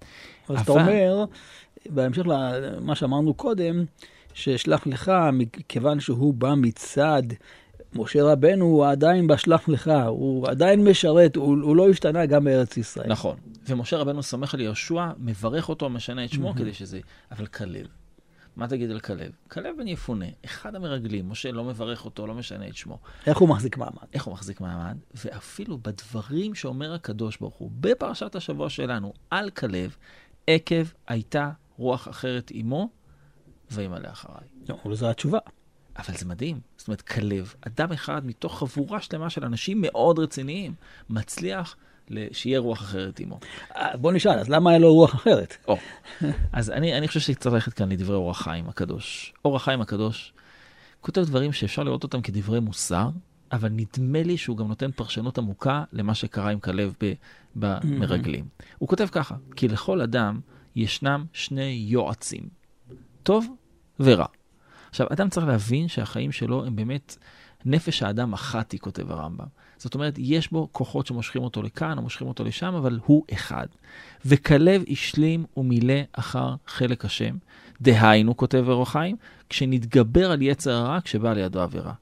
אז 0.48 0.60
אתה 0.60 0.72
אומר, 0.72 1.24
בהמשך 1.88 2.22
למה 2.26 2.94
שאמרנו 2.94 3.34
קודם, 3.34 3.84
ששלח 4.34 4.86
לך, 4.86 5.12
מכיוון 5.32 6.00
שהוא 6.00 6.34
בא 6.34 6.54
מצד 6.56 7.22
משה 7.94 8.22
רבנו, 8.22 8.64
הוא 8.64 8.86
עדיין 8.86 9.26
בשלח 9.26 9.68
לך, 9.68 9.90
הוא 10.06 10.48
עדיין 10.48 10.84
משרת, 10.84 11.36
הוא, 11.36 11.56
הוא 11.62 11.76
לא 11.76 11.90
השתנה 11.90 12.26
גם 12.26 12.44
בארץ 12.44 12.76
ישראל. 12.76 13.08
נכון, 13.08 13.36
ומשה 13.68 13.96
רבנו 13.96 14.22
סומך 14.22 14.54
על 14.54 14.60
יהושע, 14.60 15.10
מברך 15.18 15.68
אותו, 15.68 15.90
משנה 15.90 16.24
את 16.24 16.30
שמו 16.30 16.54
כדי 16.54 16.74
שזה... 16.74 17.00
אבל 17.30 17.46
כלב, 17.46 17.86
מה 18.56 18.68
תגיד 18.68 18.90
על 18.90 19.00
כלב? 19.00 19.30
כלב 19.48 19.74
בן 19.78 19.88
יפונה, 19.88 20.26
אחד 20.44 20.74
המרגלים, 20.74 21.28
משה 21.28 21.52
לא 21.52 21.64
מברך 21.64 22.04
אותו, 22.04 22.26
לא 22.26 22.34
משנה 22.34 22.68
את 22.68 22.76
שמו. 22.76 22.98
איך 23.26 23.38
הוא 23.38 23.48
מחזיק 23.48 23.76
מעמד? 23.76 24.06
איך 24.12 24.24
הוא 24.24 24.32
מחזיק 24.32 24.60
מעמד? 24.60 24.96
ואפילו 25.14 25.78
בדברים 25.78 26.54
שאומר 26.54 26.94
הקדוש 26.94 27.36
ברוך 27.36 27.54
הוא, 27.54 27.70
בפרשת 27.80 28.34
השבוע 28.34 28.70
שלנו, 28.70 29.12
על 29.30 29.50
כלב, 29.50 29.96
עקב 30.46 30.84
הייתה 31.08 31.50
רוח 31.76 32.08
אחרת 32.08 32.50
עמו, 32.54 32.88
וימלא 33.70 34.08
אחריי. 34.08 34.48
לא, 34.68 34.78
אבל 34.84 34.94
זו 34.94 35.10
התשובה. 35.10 35.38
אבל 35.98 36.16
זה 36.16 36.26
מדהים. 36.26 36.60
זאת 36.76 36.88
אומרת, 36.88 37.02
כלב, 37.02 37.54
אדם 37.60 37.92
אחד 37.92 38.26
מתוך 38.26 38.58
חבורה 38.58 39.00
שלמה 39.00 39.30
של 39.30 39.44
אנשים 39.44 39.80
מאוד 39.80 40.18
רציניים, 40.18 40.74
מצליח 41.10 41.76
שיהיה 42.32 42.58
רוח 42.58 42.80
אחרת 42.80 43.20
עמו. 43.20 43.40
אה, 43.76 43.96
בוא 43.96 44.12
נשאל, 44.12 44.38
אז 44.38 44.48
למה 44.48 44.70
היה 44.70 44.78
לו 44.78 44.94
רוח 44.94 45.14
אחרת? 45.14 45.56
או, 45.68 45.76
אז 46.52 46.70
אני, 46.70 46.98
אני 46.98 47.08
חושב 47.08 47.20
שצריך 47.20 47.54
ללכת 47.54 47.72
כאן 47.72 47.88
לדברי 47.88 48.16
אור 48.16 48.30
החיים 48.30 48.68
הקדוש. 48.68 49.34
אור 49.44 49.56
החיים 49.56 49.80
הקדוש 49.80 50.32
כותב 51.06 51.24
דברים 51.24 51.52
שאפשר 51.52 51.82
לראות 51.82 52.02
אותם 52.02 52.20
כדברי 52.20 52.60
מוסר, 52.60 53.08
אבל 53.52 53.68
נדמה 53.68 54.22
לי 54.22 54.36
שהוא 54.36 54.56
גם 54.56 54.68
נותן 54.68 54.90
פרשנות 54.90 55.38
עמוקה 55.38 55.84
למה 55.92 56.14
שקרה 56.14 56.50
עם 56.50 56.60
כלב 56.60 56.94
במרגלים. 57.56 58.44
הוא 58.78 58.88
כותב 58.88 59.08
ככה, 59.12 59.34
כי 59.56 59.68
לכל 59.68 60.00
אדם 60.00 60.40
ישנם 60.76 61.24
שני 61.32 61.86
יועצים, 61.88 62.48
טוב 63.22 63.46
ורע. 64.00 64.26
עכשיו, 64.90 65.06
אדם 65.12 65.28
צריך 65.28 65.46
להבין 65.46 65.88
שהחיים 65.88 66.32
שלו 66.32 66.64
הם 66.66 66.76
באמת 66.76 67.16
נפש 67.64 68.02
האדם 68.02 68.32
אחת, 68.32 68.72
היא 68.72 68.80
כותב 68.80 69.10
הרמב"ם. 69.10 69.46
זאת 69.78 69.94
אומרת, 69.94 70.14
יש 70.18 70.52
בו 70.52 70.68
כוחות 70.72 71.06
שמושכים 71.06 71.42
אותו 71.42 71.62
לכאן 71.62 71.98
או 71.98 72.02
מושכים 72.02 72.28
אותו 72.28 72.44
לשם, 72.44 72.74
אבל 72.74 72.98
הוא 73.06 73.24
אחד. 73.32 73.66
וכלב 74.26 74.82
השלים 74.90 75.44
ומילא 75.56 75.94
אחר 76.12 76.54
חלק 76.66 77.04
השם, 77.04 77.36
דהיינו, 77.80 78.36
כותב 78.36 78.64
אור 78.68 78.82
החיים, 78.82 79.16
כשנתגבר 79.48 80.30
על 80.30 80.42
יצר 80.42 80.72
הרע 80.72 80.98
כשבא 81.04 81.32
לידו 81.32 81.60
עבירה. 81.60 81.92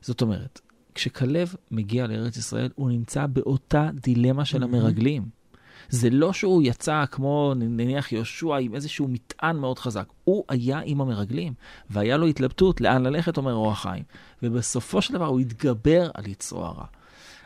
זאת 0.00 0.22
אומרת, 0.22 0.60
כשכלב 0.94 1.54
מגיע 1.70 2.06
לארץ 2.06 2.36
ישראל, 2.36 2.70
הוא 2.74 2.90
נמצא 2.90 3.26
באותה 3.26 3.90
דילמה 3.94 4.44
של 4.44 4.62
המרגלים. 4.62 5.40
זה 5.88 6.10
לא 6.10 6.32
שהוא 6.32 6.62
יצא 6.62 7.04
כמו 7.10 7.52
נניח 7.56 8.12
יהושע 8.12 8.56
עם 8.56 8.74
איזשהו 8.74 9.08
מטען 9.08 9.56
מאוד 9.56 9.78
חזק, 9.78 10.06
הוא 10.24 10.44
היה 10.48 10.80
עם 10.84 11.00
המרגלים, 11.00 11.54
והיה 11.90 12.16
לו 12.16 12.26
התלבטות 12.26 12.80
לאן 12.80 13.02
ללכת, 13.02 13.36
אומר 13.36 13.54
אור 13.54 13.72
החיים. 13.72 14.02
ובסופו 14.42 15.02
של 15.02 15.14
דבר 15.14 15.26
הוא 15.26 15.40
התגבר 15.40 16.10
על 16.14 16.26
יצרו 16.26 16.64
הרע. 16.64 16.84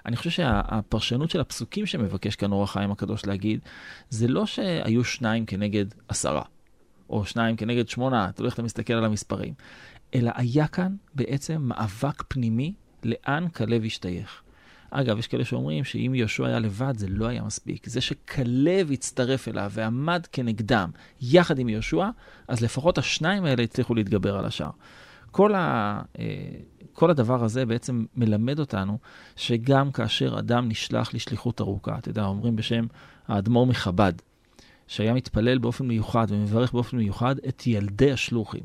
אני 0.06 0.16
חושב 0.16 0.30
שהפרשנות 0.30 1.30
של 1.30 1.40
הפסוקים 1.40 1.87
שמבקש 1.87 2.37
כאן 2.37 2.52
אור 2.52 2.62
החיים 2.62 2.90
הקדוש 2.90 3.26
להגיד, 3.26 3.61
זה 4.11 4.28
לא 4.28 4.46
שהיו 4.46 5.04
שניים 5.04 5.46
כנגד 5.46 5.84
עשרה, 6.08 6.42
או 7.11 7.25
שניים 7.25 7.56
כנגד 7.56 7.88
שמונה, 7.88 8.32
תלוי 8.32 8.46
איך 8.46 8.54
אתה 8.54 8.62
מסתכל 8.62 8.92
על 8.92 9.04
המספרים, 9.04 9.54
אלא 10.14 10.30
היה 10.35 10.66
כאן 10.66 10.97
בעצם 11.14 11.62
מאבק 11.62 12.23
פנימי 12.28 12.75
לאן 13.04 13.49
כלב 13.49 13.85
השתייך. 13.85 14.42
אגב, 14.90 15.18
יש 15.18 15.26
כאלה 15.26 15.44
שאומרים 15.44 15.85
שאם 15.85 16.12
יהושע 16.14 16.47
היה 16.47 16.59
לבד, 16.59 16.94
זה 16.97 17.06
לא 17.09 17.26
היה 17.26 17.42
מספיק. 17.42 17.88
זה 17.88 18.00
שכלב 18.00 18.92
הצטרף 18.92 19.49
אליו 19.49 19.71
ועמד 19.75 20.26
כנגדם 20.33 20.90
יחד 21.21 21.59
עם 21.59 21.68
יהושע, 21.68 22.09
אז 22.49 22.61
לפחות 22.61 22.99
השניים 22.99 23.44
האלה 23.44 23.62
הצליחו 23.62 23.94
להתגבר 23.94 24.38
על 24.38 24.44
השאר. 24.44 24.71
כל, 25.30 25.54
ה, 25.54 26.00
אה, 26.18 26.25
כל 26.92 27.11
הדבר 27.11 27.44
הזה 27.44 27.66
בעצם 27.66 28.04
מלמד 28.16 28.59
אותנו 28.59 28.99
שגם 29.37 29.92
כאשר 29.92 30.38
אדם 30.38 30.68
נשלח 30.68 31.14
לשליחות 31.14 31.61
ארוכה, 31.61 31.99
אתה 31.99 32.09
יודע, 32.09 32.25
אומרים 32.25 32.56
בשם 32.56 32.87
האדמו"ר 33.28 33.66
מחב"ד, 33.66 34.12
שהיה 34.87 35.14
מתפלל 35.14 35.59
באופן 35.59 35.87
מיוחד 35.87 36.26
ומברך 36.28 36.73
באופן 36.73 36.97
מיוחד 36.97 37.35
את 37.49 37.66
ילדי 37.66 38.12
השלוחים. 38.12 38.62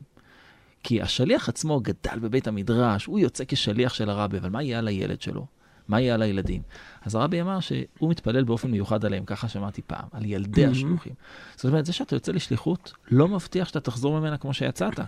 כי 0.83 1.01
השליח 1.01 1.49
עצמו 1.49 1.79
גדל 1.79 2.19
בבית 2.21 2.47
המדרש, 2.47 3.05
הוא 3.05 3.19
יוצא 3.19 3.43
כשליח 3.47 3.93
של 3.93 4.09
הרבי, 4.09 4.37
אבל 4.37 4.49
מה 4.49 4.63
יהיה 4.63 4.79
על 4.79 4.87
הילד 4.87 5.21
שלו? 5.21 5.45
מה 5.87 6.01
יהיה 6.01 6.13
על 6.13 6.21
הילדים? 6.21 6.61
אז 7.01 7.15
הרבי 7.15 7.41
אמר 7.41 7.59
שהוא 7.59 8.09
מתפלל 8.09 8.43
באופן 8.43 8.71
מיוחד 8.71 9.05
עליהם, 9.05 9.25
ככה 9.25 9.47
שמעתי 9.47 9.81
פעם, 9.81 10.07
על 10.11 10.25
ילדי 10.25 10.65
השלוחים. 10.65 11.13
זאת 11.55 11.65
אומרת, 11.65 11.85
זה 11.85 11.93
שאתה 11.93 12.15
יוצא 12.15 12.31
לשליחות, 12.31 12.93
לא 13.11 13.27
מבטיח 13.27 13.67
שאתה 13.67 13.79
תחזור 13.79 14.19
ממנה 14.19 14.37
כמו 14.37 14.53
שיצאת. 14.53 14.99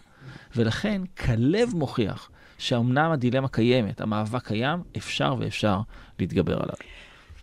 ולכן, 0.55 1.01
כלב 1.17 1.69
מוכיח 1.75 2.29
שאומנם 2.57 3.11
הדילמה 3.11 3.47
קיימת, 3.47 4.01
המאבק 4.01 4.47
קיים, 4.47 4.79
אפשר 4.97 5.35
ואפשר 5.39 5.79
להתגבר 6.19 6.55
עליו. 6.55 6.75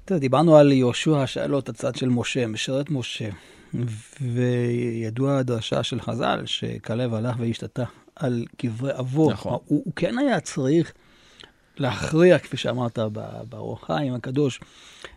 תראה, 0.05 0.21
דיברנו 0.21 0.57
על 0.57 0.73
יהושע 0.73 1.27
שהיה 1.27 1.47
לו 1.47 1.59
את 1.59 1.69
הצד 1.69 1.97
של 1.97 2.09
משה, 2.09 2.47
משרת 2.47 2.91
משה. 2.91 3.29
וידוע 4.21 5.39
הדרשה 5.39 5.83
של 5.83 6.01
חז"ל, 6.01 6.43
שכלב 6.47 7.15
הלך 7.15 7.37
והשתתה 7.39 7.85
על 8.19 8.45
קברי 8.57 8.99
אבות. 8.99 9.33
נכון. 9.33 9.53
הוא, 9.53 9.83
הוא 9.85 9.93
כן 9.97 10.19
היה 10.19 10.41
צריך 10.41 10.93
להכריע, 11.77 12.39
כפי 12.39 12.57
שאמרת 12.57 12.99
באור 13.49 13.79
החיים 13.83 14.15
הקדוש, 14.15 14.61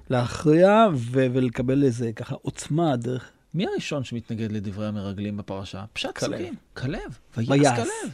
להכריע 0.09 0.87
ו- 0.93 1.27
ולקבל 1.33 1.83
איזה 1.83 2.13
ככה 2.13 2.35
עוצמה 2.41 2.95
דרך... 2.95 3.31
מי 3.53 3.67
הראשון 3.67 4.03
שמתנגד 4.03 4.51
לדברי 4.51 4.87
המרגלים 4.87 5.37
בפרשה? 5.37 5.85
פשט. 5.93 6.17
פסוקים. 6.17 6.55
כלב. 6.73 7.17
ויעש. 7.37 7.79
כלב. 7.79 8.11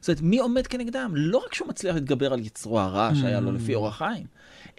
זאת 0.00 0.08
אומרת, 0.08 0.22
מי 0.22 0.38
עומד 0.38 0.66
כנגדם? 0.66 1.12
לא 1.14 1.38
רק 1.46 1.54
שהוא 1.54 1.68
מצליח 1.68 1.94
להתגבר 1.94 2.32
על 2.32 2.40
יצרו 2.40 2.80
הרע 2.80 3.10
שהיה 3.14 3.40
לו 3.40 3.52
לפי 3.52 3.74
אור 3.74 3.88
החיים, 3.88 4.26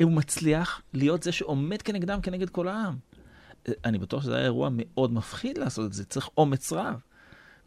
הוא 0.04 0.12
מצליח 0.12 0.82
להיות 0.94 1.24
זה 1.24 1.32
שעומד 1.32 1.82
כנגדם 1.82 2.22
כנגד 2.22 2.50
כל 2.50 2.68
העם. 2.68 2.96
אני 3.86 3.98
בטוח 3.98 4.24
שזה 4.24 4.36
היה 4.36 4.44
אירוע 4.44 4.70
מאוד 4.72 5.14
מפחיד 5.14 5.58
לעשות 5.58 5.86
את 5.86 5.94
זה, 5.94 6.06
צריך 6.06 6.30
אומץ 6.38 6.74
רב. 6.74 7.02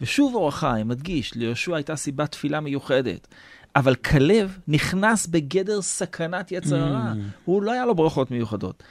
ושוב 0.02 0.34
אור 0.34 0.48
החיים 0.48 0.88
מדגיש, 0.88 1.34
ליהושע 1.34 1.74
הייתה 1.76 1.96
סיבת 1.96 2.32
תפילה 2.32 2.60
מיוחדת. 2.60 3.28
אבל 3.76 3.94
כלב 3.94 4.58
נכנס 4.68 5.26
בגדר 5.26 5.82
סכנת 5.82 6.52
יצר 6.52 6.76
הרע. 6.80 7.12
הוא 7.44 7.62
לא 7.62 7.72
היה 7.72 7.86
לו 7.86 7.94
ברכות 7.94 8.30
מיוחדות. 8.30 8.82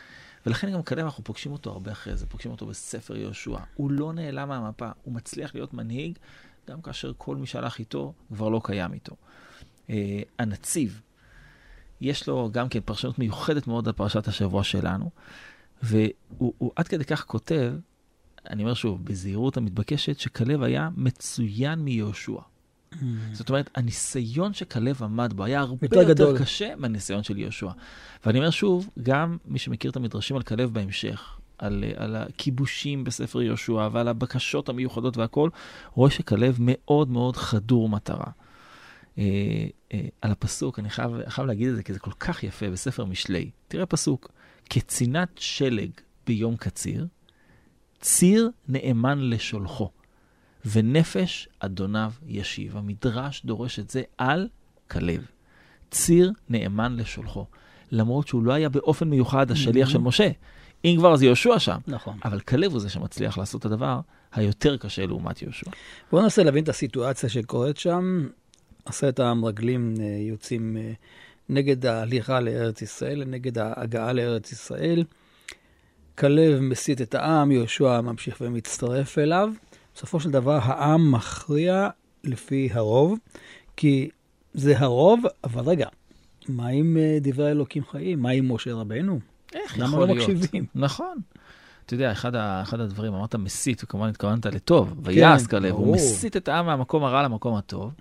ולכן 0.46 0.72
גם 0.72 0.84
כלב, 0.84 1.00
אנחנו 1.00 1.24
פוגשים 1.24 1.52
אותו 1.52 1.70
הרבה 1.70 1.92
אחרי 1.92 2.16
זה, 2.16 2.26
פוגשים 2.26 2.52
אותו 2.52 2.66
בספר 2.66 3.18
יהושע. 3.18 3.58
הוא 3.76 3.92
לא 3.92 4.14
נעלם 4.14 4.50
מהמפה, 4.50 4.90
הוא 5.04 5.14
מצליח 5.14 5.56
להיות 5.56 5.74
מנהיג, 5.74 6.18
גם 6.70 6.82
כאשר 6.82 7.12
כל 7.18 7.36
מי 7.36 7.48
שהלך 7.48 7.80
איתו 7.80 8.14
כבר 8.34 8.50
לא 8.50 8.62
קיים 8.64 8.94
איתו. 8.94 9.16
אה, 9.90 10.22
הנציב, 10.40 11.02
יש 12.02 12.28
לו 12.28 12.50
גם 12.52 12.70
כן 12.70 12.80
פרשנות 12.86 13.20
מיוחדת 13.20 13.68
מאוד 13.68 13.88
על 13.88 13.94
פרשת 13.94 14.28
השבוע 14.28 14.64
שלנו, 14.64 15.10
והוא 15.84 16.54
הוא 16.58 16.72
עד 16.76 16.88
כדי 16.88 17.06
כך 17.06 17.24
כותב, 17.24 17.74
אני 18.50 18.64
אומר 18.64 18.74
שוב, 18.74 19.06
בזהירות 19.06 19.58
המתבקשת, 19.58 20.20
שכלב 20.20 20.64
היה 20.64 20.90
מצוין 20.96 21.80
מיהושע. 21.80 22.42
זאת 23.34 23.50
אומרת, 23.50 23.70
הניסיון 23.76 24.54
שכלב 24.54 25.04
עמד 25.04 25.34
בו 25.36 25.44
היה 25.44 25.60
הרבה 25.60 25.86
יותר 25.86 25.96
יותר, 25.96 26.14
גדול. 26.14 26.40
קשה 26.40 26.76
מהניסיון 26.78 27.24
של 27.24 27.38
יהושע. 27.38 27.72
ואני 28.26 28.40
אומר 28.40 28.50
שוב, 28.50 28.90
גם 29.04 29.38
מי 29.46 29.60
שמכיר 29.60 29.92
את 29.92 29.96
המדרשים 29.96 30.36
על 30.36 30.44
כלב 30.44 30.74
בהמשך, 30.74 31.40
על, 31.58 31.84
על 31.96 32.16
הכיבושים 32.16 33.04
בספר 33.04 33.42
יהושע 33.42 33.90
ועל 33.92 34.08
הבקשות 34.08 34.70
המיוחדות 34.70 35.18
והכול, 35.18 35.50
רואה 35.94 36.12
שכלב 36.12 36.58
מאוד 36.60 37.10
מאוד 37.10 37.38
חדור 37.38 37.90
מטרה. 37.90 38.32
אה, 39.18 39.24
אה, 39.94 40.00
על 40.22 40.32
הפסוק, 40.32 40.80
אני 40.80 40.90
חייב, 40.90 41.12
חייב 41.28 41.48
להגיד 41.48 41.70
את 41.70 41.76
זה 41.76 41.84
כי 41.84 41.94
זה 41.94 42.00
כל 42.00 42.12
כך 42.20 42.44
יפה 42.44 42.70
בספר 42.70 43.06
משלי. 43.06 43.50
תראה 43.68 43.86
פסוק, 43.86 44.32
כצינת 44.70 45.30
שלג 45.36 45.90
ביום 46.28 46.56
קציר, 46.56 47.08
ציר 48.02 48.50
נאמן 48.68 49.30
לשולחו, 49.30 49.90
ונפש 50.66 51.48
אדוניו 51.60 52.12
ישיב. 52.28 52.78
המדרש 52.78 53.42
דורש 53.46 53.80
את 53.80 53.90
זה 53.90 54.02
על 54.18 54.48
כלב. 54.92 55.26
ציר 55.92 56.32
נאמן 56.50 56.96
לשולחו. 56.96 57.46
למרות 57.92 58.28
שהוא 58.28 58.44
לא 58.44 58.54
היה 58.54 58.70
באופן 58.70 59.10
מיוחד 59.10 59.52
השליח 59.52 59.90
של 59.90 59.98
משה. 59.98 60.30
אם 60.86 60.96
כבר 60.98 61.14
אז 61.14 61.24
יהושע 61.24 61.60
שם. 61.60 61.78
נכון. 61.88 62.18
אבל 62.26 62.40
כלב 62.40 62.72
הוא 62.72 62.80
זה 62.80 62.90
שמצליח 62.90 63.38
לעשות 63.38 63.60
את 63.60 63.66
הדבר 63.66 64.00
היותר 64.34 64.78
קשה 64.78 65.06
לעומת 65.06 65.42
יהושע. 65.42 65.72
בואו 66.12 66.22
ננסה 66.22 66.44
להבין 66.44 66.64
את 66.64 66.70
הסיטואציה 66.70 67.30
שקורית 67.30 67.78
שם. 67.78 68.28
עשרת 68.86 69.20
המרגלים 69.20 69.96
אה, 70.00 70.06
יוצאים 70.06 70.78
אה, 70.78 70.92
נגד 71.50 71.86
ההליכה 71.86 72.40
לארץ 72.40 72.82
ישראל, 72.82 73.24
נגד 73.26 73.58
ההגעה 73.58 74.14
לארץ 74.14 74.52
ישראל. 74.52 75.04
כלב 76.22 76.60
מסית 76.60 77.02
את 77.02 77.16
העם, 77.16 77.52
יהושע 77.52 78.02
ממשיך 78.02 78.38
ומצטרף 78.42 79.18
אליו. 79.18 79.50
בסופו 79.96 80.20
של 80.20 80.32
דבר 80.32 80.60
העם 80.64 81.12
מכריע 81.12 81.90
לפי 82.24 82.70
הרוב, 82.74 83.20
כי 83.78 84.10
זה 84.54 84.80
הרוב, 84.80 85.24
אבל 85.44 85.64
רגע, 85.70 85.88
מה 86.50 86.68
עם 86.68 86.98
אה, 86.98 87.18
דברי 87.22 87.52
אלוקים 87.52 87.84
חיים? 87.92 88.20
מה 88.20 88.30
עם 88.30 88.52
משה 88.52 88.74
רבנו? 88.74 89.20
איך 89.54 89.78
למה 89.78 89.88
יכול 89.88 90.00
לא 90.00 90.08
להיות? 90.08 90.30
מקשיבים? 90.30 90.66
נכון. 90.76 91.18
אתה 91.86 91.94
יודע, 91.94 92.12
אחד, 92.12 92.36
ה, 92.36 92.62
אחד 92.62 92.80
הדברים, 92.80 93.14
אמרת 93.14 93.36
מסית, 93.36 93.84
וכמובן 93.84 94.10
התכוונת 94.10 94.46
לטוב, 94.46 94.94
ויעש 95.04 95.48
כלב. 95.48 95.74
הוא 95.76 95.96
מסית 95.96 96.38
את 96.38 96.48
העם 96.48 96.66
מהמקום 96.66 97.04
הרע 97.04 97.24
למקום 97.24 97.56
הטוב. 97.56 97.94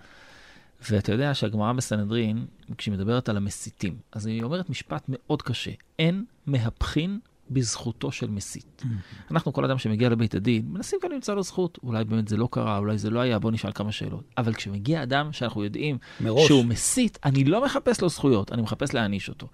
ואתה 0.89 1.11
יודע 1.11 1.33
שהגמרא 1.33 1.73
בסנהדרין, 1.73 2.45
כשהיא 2.77 2.93
מדברת 2.93 3.29
על 3.29 3.37
המסיתים, 3.37 3.95
אז 4.11 4.25
היא 4.25 4.43
אומרת 4.43 4.69
משפט 4.69 5.03
מאוד 5.07 5.41
קשה, 5.41 5.71
אין 5.99 6.25
מהפכין 6.45 7.19
בזכותו 7.51 8.11
של 8.11 8.29
מסית. 8.29 8.83
אנחנו, 9.31 9.53
כל 9.53 9.65
אדם 9.65 9.77
שמגיע 9.77 10.09
לבית 10.09 10.35
הדין, 10.35 10.65
מנסים 10.69 10.99
כאן 11.01 11.11
למצוא 11.11 11.33
לו 11.33 11.43
זכות. 11.43 11.79
אולי 11.83 12.03
באמת 12.03 12.27
זה 12.27 12.37
לא 12.37 12.47
קרה, 12.51 12.77
אולי 12.77 12.97
זה 12.97 13.09
לא 13.09 13.19
היה, 13.19 13.39
בוא 13.39 13.51
נשאל 13.51 13.71
כמה 13.71 13.91
שאלות. 13.91 14.23
אבל 14.37 14.53
כשמגיע 14.53 15.03
אדם 15.03 15.33
שאנחנו 15.33 15.63
יודעים 15.63 15.97
מראש. 16.21 16.47
שהוא 16.47 16.65
מסית, 16.65 17.19
אני 17.25 17.43
לא 17.43 17.65
מחפש 17.65 18.01
לו 18.01 18.09
זכויות, 18.09 18.51
אני 18.51 18.61
מחפש 18.61 18.93
להעניש 18.93 19.29
אותו. 19.29 19.47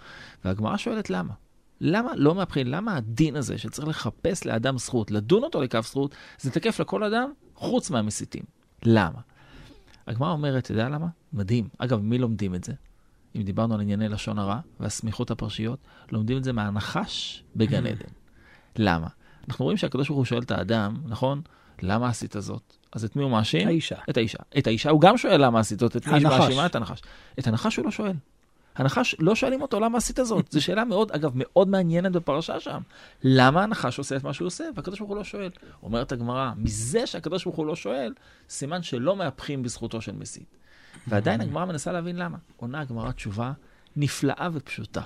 והגמרא 0.46 0.78
שואלת 0.78 1.10
למה. 1.10 1.34
למה 1.82 2.12
לא 2.16 2.36
מהבחין, 2.36 2.68
למה 2.68 2.98
הדין 2.98 3.36
הזה 3.36 3.58
שצריך 3.58 3.88
לחפש 3.88 4.46
לאדם 4.46 4.78
זכות, 4.78 5.12
לדון 5.12 5.44
אותו 5.44 5.62
לכף 5.62 5.88
זכות, 5.88 6.16
זה 6.40 6.52
תקף 6.52 6.80
לכל 6.80 7.04
אדם 7.04 7.32
חוץ 7.56 7.90
מהמסיתים? 7.90 8.44
למה? 8.86 9.20
הגמרא 10.08 10.32
אומרת, 10.32 10.64
אתה 10.64 10.72
יודע 10.72 10.90
למה? 10.90 11.08
מדהים. 11.34 11.68
אגב, 11.78 12.02
מי 12.02 12.18
לומדים 12.18 12.56
את 12.56 12.64
זה? 12.64 12.74
אם 13.36 13.42
דיברנו 13.42 13.74
על 13.74 13.82
ענייני 13.82 14.10
לשון 14.10 14.40
הרע 14.40 14.60
והסמיכות 14.80 15.32
הפרשיות, 15.32 15.80
לומדים 16.12 16.38
את 16.38 16.44
זה 16.44 16.54
מהנחש 16.54 17.44
בגן 17.56 17.86
Mm. 17.86 17.90
עדן. 17.90 18.10
למה? 18.76 19.08
אנחנו 19.50 19.66
רואים 19.66 19.78
שהקדוש 19.78 20.08
ברוך 20.08 20.18
הוא 20.18 20.26
שואל 20.26 20.42
את 20.42 20.52
האדם, 20.52 20.98
נכון? 21.06 21.42
למה 21.82 22.10
עשית 22.10 22.36
זאת? 22.40 22.78
אז 22.92 23.06
את 23.06 23.16
מי 23.16 23.24
הוא 23.24 23.32
מאשים? 23.32 23.68
האישה. 23.68 23.96
את 24.10 24.18
האישה. 24.18 24.38
את 24.58 24.68
האישה 24.68 24.90
הוא 24.90 25.02
גם 25.02 25.18
שואל 25.18 25.46
למה 25.46 25.60
עשית 25.60 25.80
זאת, 25.80 25.98
את 25.98 26.08
מי 26.08 26.14
הנחש. 26.14 26.40
מאשימה? 26.40 26.66
את 26.66 26.76
הנחש. 26.76 27.02
את 27.40 27.48
הנחש 27.48 27.76
הוא 27.76 27.86
לא 27.86 27.92
שואל. 27.92 28.14
הנחש, 28.76 29.16
לא 29.20 29.36
שואלים 29.36 29.62
אותו 29.62 29.80
למה 29.80 29.98
עשית 29.98 30.20
זאת. 30.24 30.48
זו 30.52 30.64
שאלה 30.64 30.86
מאוד, 30.86 31.12
אגב, 31.12 31.32
מאוד 31.36 31.68
מעניינת 31.68 32.12
בפרשה 32.12 32.60
שם. 32.60 32.82
למה 33.24 33.64
הנחש 33.64 33.98
עושה 33.98 34.16
את 34.16 34.24
מה 34.24 34.34
שהוא 34.34 34.46
עושה, 34.46 34.64
והקדוש 34.76 35.00
ברוך 35.00 35.10
הוא 35.10 35.18
לא 35.18 35.24
שואל. 35.24 35.50
אומרת 35.84 36.12
הגמרא, 36.12 36.52
מזה 36.58 37.08
שהקדוש 37.08 37.44
ברוך 37.44 37.56
הוא 37.58 37.66
לא 37.66 37.76
שואל, 37.76 38.14
סימן 38.50 38.84
שלא 38.84 39.16
מהפכים 39.16 39.64
בזכותו 39.64 40.02
של 40.02 40.12
מסית. 40.16 40.58
ועדיין 41.08 41.42
הגמרא 41.42 41.66
מנסה 41.66 41.92
להבין 41.92 42.16
למה. 42.16 42.38
עונה 42.58 42.80
הגמרא 42.80 43.12
תשובה 43.12 43.52
נפלאה 43.96 44.50
ופשוטה. 44.54 45.02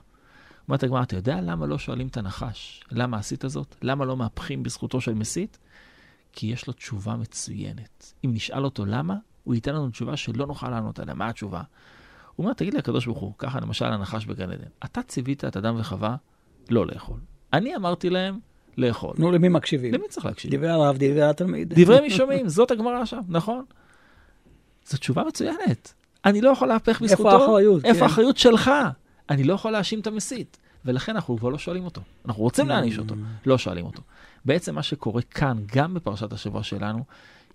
אומרת 0.67 0.83
הגמרא, 0.83 1.03
אתה 1.03 1.15
יודע 1.15 1.41
למה 1.41 1.65
לא 1.65 1.77
שואלים 1.77 2.07
את 2.07 2.17
הנחש, 2.17 2.83
למה 2.91 3.17
עשית 3.17 3.43
זאת? 3.47 3.75
למה 3.81 4.05
לא 4.05 4.17
מהפכים 4.17 4.63
בזכותו 4.63 5.01
של 5.01 5.13
מסית? 5.13 5.57
כי 6.33 6.47
יש 6.47 6.67
לו 6.67 6.73
תשובה 6.73 7.15
מצוינת. 7.15 8.13
אם 8.25 8.31
נשאל 8.33 8.65
אותו 8.65 8.85
למה, 8.85 9.15
הוא 9.43 9.55
ייתן 9.55 9.75
לנו 9.75 9.89
תשובה 9.89 10.17
שלא 10.17 10.47
נוכל 10.47 10.69
לענות 10.69 10.99
עליה. 10.99 11.13
מה 11.13 11.29
התשובה? 11.29 11.61
הוא 12.35 12.43
אומר, 12.43 12.53
תגיד 12.53 12.73
לי, 12.73 12.79
הקדוש 12.79 13.05
ברוך 13.05 13.19
הוא, 13.19 13.33
ככה 13.37 13.59
למשל 13.59 13.85
הנחש 13.85 14.25
בגן 14.25 14.51
עדן, 14.51 14.67
אתה 14.85 15.03
ציווית 15.03 15.45
את 15.45 15.57
אדם 15.57 15.75
וחווה 15.79 16.15
לא 16.69 16.87
לאכול. 16.87 17.19
אני 17.53 17.75
אמרתי 17.75 18.09
להם 18.09 18.39
לאכול. 18.77 19.15
נו, 19.17 19.31
למי 19.31 19.49
מקשיבים? 19.49 19.93
למי 19.93 20.07
צריך 20.09 20.25
להקשיב? 20.25 20.55
דברי 20.55 20.69
הרב, 20.69 20.95
דברי 20.95 21.23
התלמיד. 21.23 21.73
דברי 21.79 22.01
מי 22.01 22.09
שומעים, 22.17 22.49
זאת 22.49 22.71
הגמרא 22.71 23.05
שם, 23.05 23.21
נכון? 23.27 23.65
זו 24.91 24.97
תשובה 24.97 25.23
מצוינת. 25.23 25.93
אני 26.25 26.41
לא 26.41 26.49
יכול 26.49 26.67
להפך 26.67 26.89
איפה 26.89 27.05
בזכותו. 27.05 27.29
האחריות? 27.29 27.85
איפה 27.85 27.99
כן. 27.99 28.03
האחריות 28.03 28.37
שלך? 28.37 28.71
אני 29.29 29.43
לא 29.43 29.53
יכול 29.53 29.71
להאשים 29.71 29.99
את 29.99 30.07
המסית. 30.07 30.57
ולכן 30.85 31.15
אנחנו 31.15 31.37
כבר 31.37 31.49
לא 31.49 31.57
שואלים 31.57 31.85
אותו. 31.85 32.01
אנחנו 32.25 32.43
רוצים 32.43 32.67
להעניש 32.67 32.97
אותו, 32.97 33.15
לא 33.45 33.57
שואלים 33.57 33.85
אותו. 33.85 34.01
בעצם 34.45 34.75
מה 34.75 34.83
שקורה 34.83 35.21
כאן, 35.21 35.57
גם 35.75 35.93
בפרשת 35.93 36.33
השבוע 36.33 36.63
שלנו, 36.63 37.03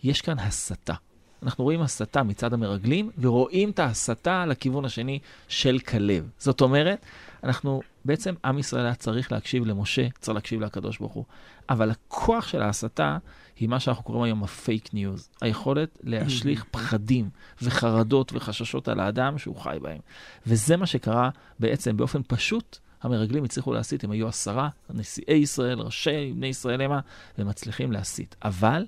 יש 0.05 0.21
כאן 0.21 0.39
הסתה. 0.39 0.95
אנחנו 1.43 1.65
רואים 1.65 1.83
הסתה 1.83 2.23
מצד 2.23 2.53
המרגלים, 2.53 3.11
ורואים 3.21 3.71
את 3.71 3.79
ההסתה 3.79 4.47
לכיוון 4.47 4.85
השני 4.85 5.19
של 5.49 5.79
כלב. 5.79 6.31
זאת 6.39 6.61
אומרת, 6.61 7.05
אנחנו, 7.47 7.81
בעצם 8.05 8.35
עם 8.45 8.59
ישראל 8.59 8.85
היה 8.85 8.95
צריך 8.95 9.33
להקשיב 9.33 9.67
למשה, 9.67 10.07
צריך 10.19 10.35
להקשיב 10.35 10.61
לקדוש 10.61 10.99
ברוך 10.99 11.13
הוא. 11.13 11.25
אבל 11.71 11.91
הכוח 11.91 12.49
של 12.49 12.63
ההסתה 12.63 13.19
היא 13.57 13.69
מה 13.69 13.81
שאנחנו 13.81 14.05
קוראים 14.05 14.23
היום 14.23 14.45
ה 14.45 14.55
fake 14.55 14.95
news. 14.95 15.29
היכולת 15.41 15.99
להשליך 16.03 16.65
פחדים 16.71 17.31
וחרדות 17.63 18.33
וחששות 18.35 18.89
על 18.89 19.01
האדם 19.01 19.39
שהוא 19.39 19.57
חי 19.57 19.79
בהם. 19.83 19.99
וזה 20.47 20.77
מה 20.77 20.87
שקרה 20.87 21.31
בעצם 21.59 21.97
באופן 21.97 22.21
פשוט. 22.29 22.79
המרגלים 23.03 23.45
הצליחו 23.45 23.73
להסית, 23.73 24.05
הם 24.05 24.11
היו 24.11 24.29
עשרה, 24.29 24.69
נשיאי 24.91 25.35
ישראל, 25.35 25.81
ראשי 25.81 26.33
בני 26.37 26.47
ישראל 26.47 26.81
המה, 26.81 27.01
והם 27.39 27.49
מצליחים 27.49 27.93
להסית. 27.93 28.37
אבל 28.43 28.87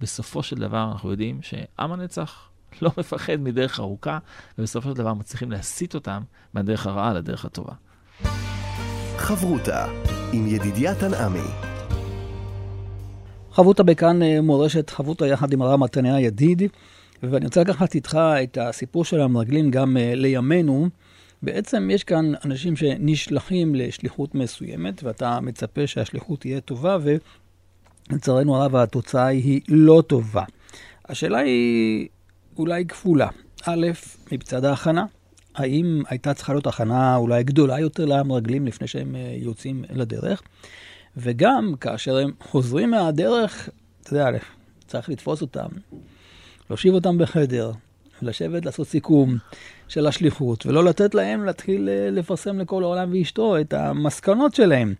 בסופו 0.00 0.42
של 0.42 0.56
דבר 0.56 0.92
אנחנו 0.92 1.10
יודעים 1.10 1.42
שעם 1.42 1.92
הנצח 1.92 2.48
לא 2.82 2.90
מפחד 2.98 3.36
מדרך 3.36 3.80
ארוכה, 3.80 4.18
ובסופו 4.58 4.88
של 4.88 4.94
דבר 4.94 5.14
מצליחים 5.14 5.50
להסית 5.50 5.94
אותם 5.94 6.22
מהדרך 6.54 6.86
הרעה 6.86 7.12
לדרך 7.14 7.44
הטובה. 7.44 7.72
חברותה 9.16 9.86
עם 10.32 10.46
ידידיה 10.46 10.94
תנעמי. 10.94 11.74
חבותה 13.52 13.82
בכאן 13.82 14.22
אה, 14.22 14.40
מורשת, 14.40 14.90
חבותה 14.90 15.26
יחד 15.26 15.52
עם 15.52 15.62
הרב 15.62 15.80
מתניה 15.80 16.20
ידיד, 16.20 16.62
ואני 17.22 17.44
רוצה 17.44 17.60
לקחת 17.60 17.94
איתך 17.94 18.18
את 18.42 18.58
הסיפור 18.60 19.04
של 19.04 19.20
המרגלים 19.20 19.70
גם 19.70 19.96
אה, 19.96 20.14
לימינו. 20.14 20.88
בעצם 21.42 21.90
יש 21.92 22.04
כאן 22.04 22.32
אנשים 22.44 22.76
שנשלחים 22.76 23.74
לשליחות 23.74 24.34
מסוימת, 24.34 25.02
ואתה 25.02 25.40
מצפה 25.40 25.86
שהשליחות 25.86 26.40
תהיה 26.40 26.60
טובה, 26.60 26.98
ולצערנו 28.10 28.56
הרב 28.56 28.76
התוצאה 28.76 29.26
היא 29.26 29.60
לא 29.68 30.02
טובה. 30.06 30.44
השאלה 31.08 31.38
היא 31.38 32.08
אולי 32.58 32.84
כפולה. 32.86 33.28
א', 33.66 33.86
מבצד 34.32 34.64
ההכנה, 34.64 35.04
האם 35.54 36.02
הייתה 36.08 36.34
צריכה 36.34 36.52
להיות 36.52 36.66
הכנה 36.66 37.16
אולי 37.16 37.44
גדולה 37.44 37.80
יותר 37.80 38.04
למרגלים 38.04 38.66
לפני 38.66 38.86
שהם 38.86 39.16
אה, 39.16 39.34
יוצאים 39.38 39.84
לדרך? 39.90 40.42
וגם 41.16 41.74
כאשר 41.80 42.16
הם 42.16 42.30
חוזרים 42.40 42.90
מהדרך, 42.90 43.68
אתה 44.02 44.12
יודע, 44.12 44.38
צריך 44.86 45.08
לתפוס 45.08 45.42
אותם, 45.42 45.68
להושיב 46.70 46.94
אותם 46.94 47.18
בחדר, 47.18 47.72
לשבת, 48.22 48.64
לעשות 48.64 48.88
סיכום 48.88 49.36
של 49.88 50.06
השליחות, 50.06 50.66
ולא 50.66 50.84
לתת 50.84 51.14
להם 51.14 51.44
להתחיל 51.44 51.88
אה, 51.88 52.10
לפרסם 52.10 52.58
לכל 52.58 52.82
העולם 52.82 53.12
ואשתו 53.12 53.60
את 53.60 53.72
המסקנות 53.72 54.54
שלהם. 54.54 54.94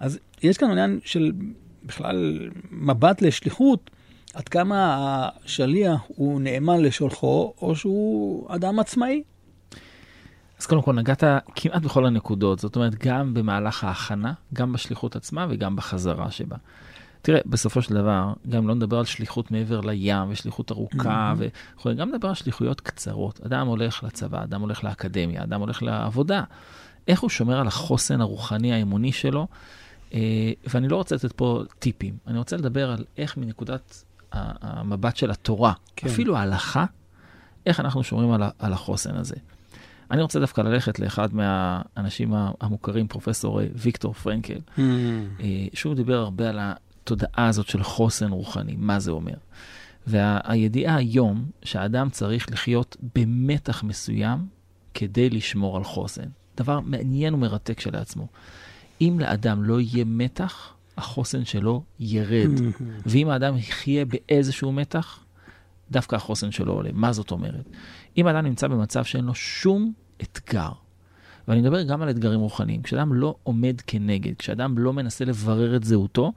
אז 0.00 0.18
יש 0.42 0.58
כאן 0.58 0.70
עניין 0.70 1.00
של 1.04 1.32
בכלל 1.82 2.50
מבט 2.70 3.22
לשליחות, 3.22 3.90
עד 4.34 4.48
כמה 4.48 5.28
השליח 5.44 6.00
הוא 6.08 6.40
נאמן 6.40 6.80
לשולחו, 6.80 7.54
או 7.62 7.76
שהוא 7.76 8.54
אדם 8.54 8.78
עצמאי. 8.78 9.22
אז 10.58 10.66
קודם 10.66 10.82
כל 10.82 10.92
נגעת 10.92 11.24
כמעט 11.54 11.82
בכל 11.82 12.06
הנקודות, 12.06 12.58
זאת 12.58 12.76
אומרת, 12.76 12.94
גם 12.94 13.34
במהלך 13.34 13.84
ההכנה, 13.84 14.32
גם 14.54 14.72
בשליחות 14.72 15.16
עצמה 15.16 15.46
וגם 15.50 15.76
בחזרה 15.76 16.30
שבה. 16.30 16.56
תראה, 17.22 17.40
בסופו 17.46 17.82
של 17.82 17.94
דבר, 17.94 18.32
גם 18.48 18.68
לא 18.68 18.74
נדבר 18.74 18.98
על 18.98 19.04
שליחות 19.04 19.50
מעבר 19.50 19.80
לים 19.80 20.30
ושליחות 20.30 20.70
ארוכה, 20.70 21.34
וכו', 21.36 21.90
גם 21.96 22.08
נדבר 22.08 22.28
על 22.28 22.34
שליחויות 22.34 22.80
קצרות. 22.80 23.40
אדם 23.46 23.66
הולך 23.66 24.04
לצבא, 24.04 24.42
אדם 24.42 24.60
הולך 24.60 24.84
לאקדמיה, 24.84 25.42
אדם 25.42 25.60
הולך 25.60 25.82
לעבודה. 25.82 26.42
איך 27.08 27.20
הוא 27.20 27.30
שומר 27.30 27.60
על 27.60 27.66
החוסן 27.66 28.20
הרוחני 28.20 28.72
האמוני 28.72 29.12
שלו? 29.12 29.46
אה, 30.14 30.52
ואני 30.66 30.88
לא 30.88 30.96
רוצה 30.96 31.14
לתת 31.14 31.32
פה 31.32 31.62
טיפים, 31.78 32.16
אני 32.26 32.38
רוצה 32.38 32.56
לדבר 32.56 32.90
על 32.90 33.04
איך 33.16 33.36
מנקודת 33.36 34.04
המבט 34.32 35.16
של 35.16 35.30
התורה, 35.30 35.72
כן. 35.96 36.08
אפילו 36.08 36.36
ההלכה, 36.36 36.84
איך 37.66 37.80
אנחנו 37.80 38.02
שומרים 38.02 38.32
על, 38.32 38.42
על 38.58 38.72
החוסן 38.72 39.16
הזה. 39.16 39.34
אני 40.10 40.22
רוצה 40.22 40.40
דווקא 40.40 40.60
ללכת 40.60 40.98
לאחד 40.98 41.34
מהאנשים 41.34 42.34
המוכרים, 42.60 43.08
פרופסור 43.08 43.60
אה, 43.60 43.66
ויקטור 43.74 44.12
פרנקל, 44.12 44.58
Mm. 44.76 44.80
אה, 45.40 45.66
שהוא 45.74 45.94
דיבר 45.94 46.18
הרבה 46.18 46.48
על 46.48 46.58
התודעה 46.60 47.46
הזאת 47.46 47.68
של 47.68 47.82
חוסן 47.82 48.30
רוחני, 48.30 48.74
מה 48.78 48.98
זה 48.98 49.10
אומר. 49.10 49.34
והידיעה 50.06 50.96
היום 50.96 51.44
שהאדם 51.62 52.10
צריך 52.10 52.50
לחיות 52.50 52.96
במתח 53.16 53.82
מסוים 53.82 54.46
כדי 54.94 55.30
לשמור 55.30 55.76
על 55.76 55.84
חוסן. 55.84 56.28
דבר 56.56 56.80
מעניין 56.80 57.34
ומרתק 57.34 57.78
כשלעצמו. 57.78 58.26
אם 59.00 59.16
לאדם 59.20 59.64
לא 59.64 59.80
יהיה 59.80 60.04
מתח, 60.04 60.74
החוסן 60.96 61.44
שלו 61.44 61.82
ירד. 62.00 62.50
ואם 63.06 63.28
האדם 63.28 63.56
יחיה 63.56 64.04
באיזשהו 64.04 64.72
מתח, 64.72 65.24
דווקא 65.90 66.16
החוסן 66.16 66.50
שלו 66.50 66.72
עולה. 66.72 66.90
מה 66.92 67.12
זאת 67.12 67.30
אומרת? 67.30 67.68
אם 68.16 68.26
האדם 68.26 68.44
נמצא 68.44 68.68
במצב 68.68 69.04
שאין 69.04 69.24
לו 69.24 69.34
שום 69.34 69.92
אתגר, 70.22 70.70
ואני 71.48 71.60
מדבר 71.60 71.82
גם 71.82 72.02
על 72.02 72.10
אתגרים 72.10 72.40
רוחניים, 72.40 72.82
כשאדם 72.82 73.14
לא 73.14 73.34
עומד 73.42 73.80
כנגד, 73.86 74.36
כשאדם 74.38 74.78
לא 74.78 74.92
מנסה 74.92 75.24
לברר 75.24 75.76
את 75.76 75.84
זהותו, 75.84 76.32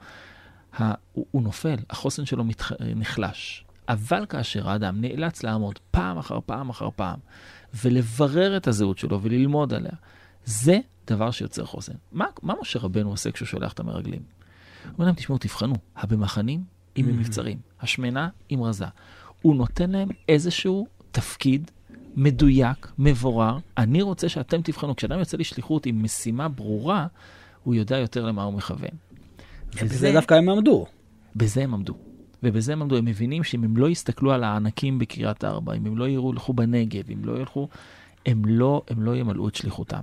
הוא, 0.78 0.86
הוא 1.30 1.42
נופל, 1.42 1.76
החוסן 1.90 2.26
שלו 2.26 2.44
מתח... 2.44 2.72
נחלש. 2.96 3.64
אבל 3.88 4.26
כאשר 4.26 4.68
האדם 4.68 5.00
נאלץ 5.00 5.42
לעמוד 5.42 5.78
פעם 5.90 6.18
אחר 6.18 6.38
פעם 6.46 6.70
אחר 6.70 6.88
פעם, 6.96 7.18
ולברר 7.84 8.56
את 8.56 8.66
הזהות 8.68 8.98
שלו 8.98 9.22
וללמוד 9.22 9.74
עליה, 9.74 9.92
זה 10.44 10.78
דבר 11.06 11.30
שיוצר 11.30 11.64
חוסן. 11.64 11.92
מה, 12.12 12.26
מה 12.42 12.54
משה 12.60 12.78
רבנו 12.78 13.10
עושה 13.10 13.30
כשהוא 13.30 13.46
שולח 13.46 13.72
את 13.72 13.80
המרגלים? 13.80 14.22
אומר 14.94 15.06
להם, 15.06 15.14
תשמעו, 15.14 15.38
תבחנו, 15.38 15.74
הבמחנים 15.96 16.64
עם 16.94 17.06
במבצרים, 17.06 17.58
השמנה 17.80 18.28
עם 18.48 18.62
רזה. 18.62 18.86
הוא 19.42 19.56
נותן 19.56 19.90
להם 19.90 20.08
איזשהו 20.28 20.86
תפקיד 21.10 21.70
מדויק, 22.16 22.92
מבורר. 22.98 23.58
אני 23.78 24.02
רוצה 24.02 24.28
שאתם 24.28 24.62
תבחנו. 24.62 24.96
כשאדם 24.96 25.18
יוצא 25.18 25.36
לשליחות 25.36 25.86
עם 25.86 26.02
משימה 26.02 26.48
ברורה, 26.48 27.06
הוא 27.62 27.74
יודע 27.74 27.98
יותר 27.98 28.26
למה 28.26 28.42
הוא 28.42 28.54
מכוון. 28.54 28.90
בזה 29.82 30.12
דווקא 30.12 30.34
הם 30.34 30.48
עמדו. 30.48 30.86
בזה 31.36 31.62
הם 31.62 31.74
עמדו. 31.74 31.94
ובזה 32.42 32.72
הם 32.72 32.82
עמדו. 32.82 32.96
הם 32.96 33.04
מבינים 33.04 33.44
שאם 33.44 33.64
הם 33.64 33.76
לא 33.76 33.90
יסתכלו 33.90 34.32
על 34.32 34.44
הענקים 34.44 34.98
בקריית 34.98 35.44
ארבע, 35.44 35.74
אם 35.74 35.86
הם 35.86 35.98
לא 35.98 36.08
ילכו 36.08 36.52
בנגב, 36.52 37.10
אם 37.12 37.24
לא 37.24 37.38
ילכו, 37.38 37.68
הם 38.26 38.44
לא, 38.44 38.82
הם 38.88 39.02
לא 39.02 39.16
ימלאו 39.16 39.48
את 39.48 39.54
שליחותם. 39.54 40.02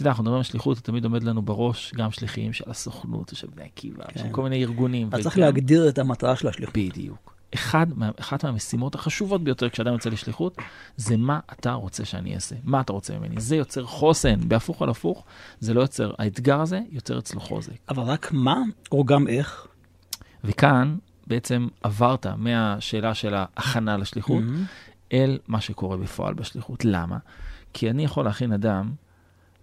אתה 0.00 0.06
יודע, 0.06 0.10
אנחנו 0.10 0.22
מדברים 0.24 0.38
על 0.38 0.42
שליחות, 0.44 0.78
תמיד 0.78 1.04
עומד 1.04 1.22
לנו 1.22 1.42
בראש 1.42 1.92
גם 1.96 2.10
שליחים 2.10 2.52
של 2.52 2.70
הסוכנות 2.70 3.32
ושל 3.32 3.46
בני 3.54 3.64
עקיבא, 3.64 4.04
כן. 4.08 4.20
של 4.20 4.28
כל 4.30 4.42
מיני 4.42 4.62
ארגונים. 4.64 5.08
אז 5.12 5.22
צריך 5.22 5.34
וגם- 5.36 5.44
להגדיר 5.44 5.88
את 5.88 5.98
המטרה 5.98 6.36
של 6.36 6.48
השליחות. 6.48 6.74
בדיוק. 6.76 7.34
אחד 7.54 7.86
מה, 7.96 8.10
אחת 8.20 8.44
מהמשימות 8.44 8.94
החשובות 8.94 9.44
ביותר 9.44 9.68
כשאדם 9.68 9.92
יוצא 9.92 10.10
לשליחות, 10.10 10.56
זה 10.96 11.16
מה 11.16 11.40
אתה 11.52 11.72
רוצה 11.72 12.04
שאני 12.04 12.34
אעשה, 12.34 12.56
מה 12.64 12.80
אתה 12.80 12.92
רוצה 12.92 13.18
ממני. 13.18 13.40
זה 13.40 13.56
יוצר 13.56 13.84
חוסן, 13.86 14.48
בהפוך 14.48 14.82
על 14.82 14.88
הפוך, 14.88 15.24
זה 15.60 15.74
לא 15.74 15.80
יוצר, 15.80 16.12
האתגר 16.18 16.60
הזה 16.60 16.80
יוצר 16.90 17.18
אצלו 17.18 17.40
חוזק. 17.40 17.72
אבל 17.88 18.02
רק 18.02 18.28
מה, 18.32 18.56
או 18.92 19.04
גם 19.04 19.28
איך? 19.28 19.66
וכאן 20.44 20.96
בעצם 21.26 21.68
עברת 21.82 22.26
מהשאלה 22.26 23.14
של 23.14 23.34
ההכנה 23.36 23.96
לשליחות 23.96 24.42
Mm-hmm. 24.42 25.12
אל 25.12 25.38
מה 25.48 25.60
שקורה 25.60 25.96
בפועל 25.96 26.34
בשליחות. 26.34 26.84
למה? 26.84 27.18
כי 27.72 27.90
אני 27.90 28.04
יכול 28.04 28.24
להכין 28.24 28.52
אדם 28.52 28.90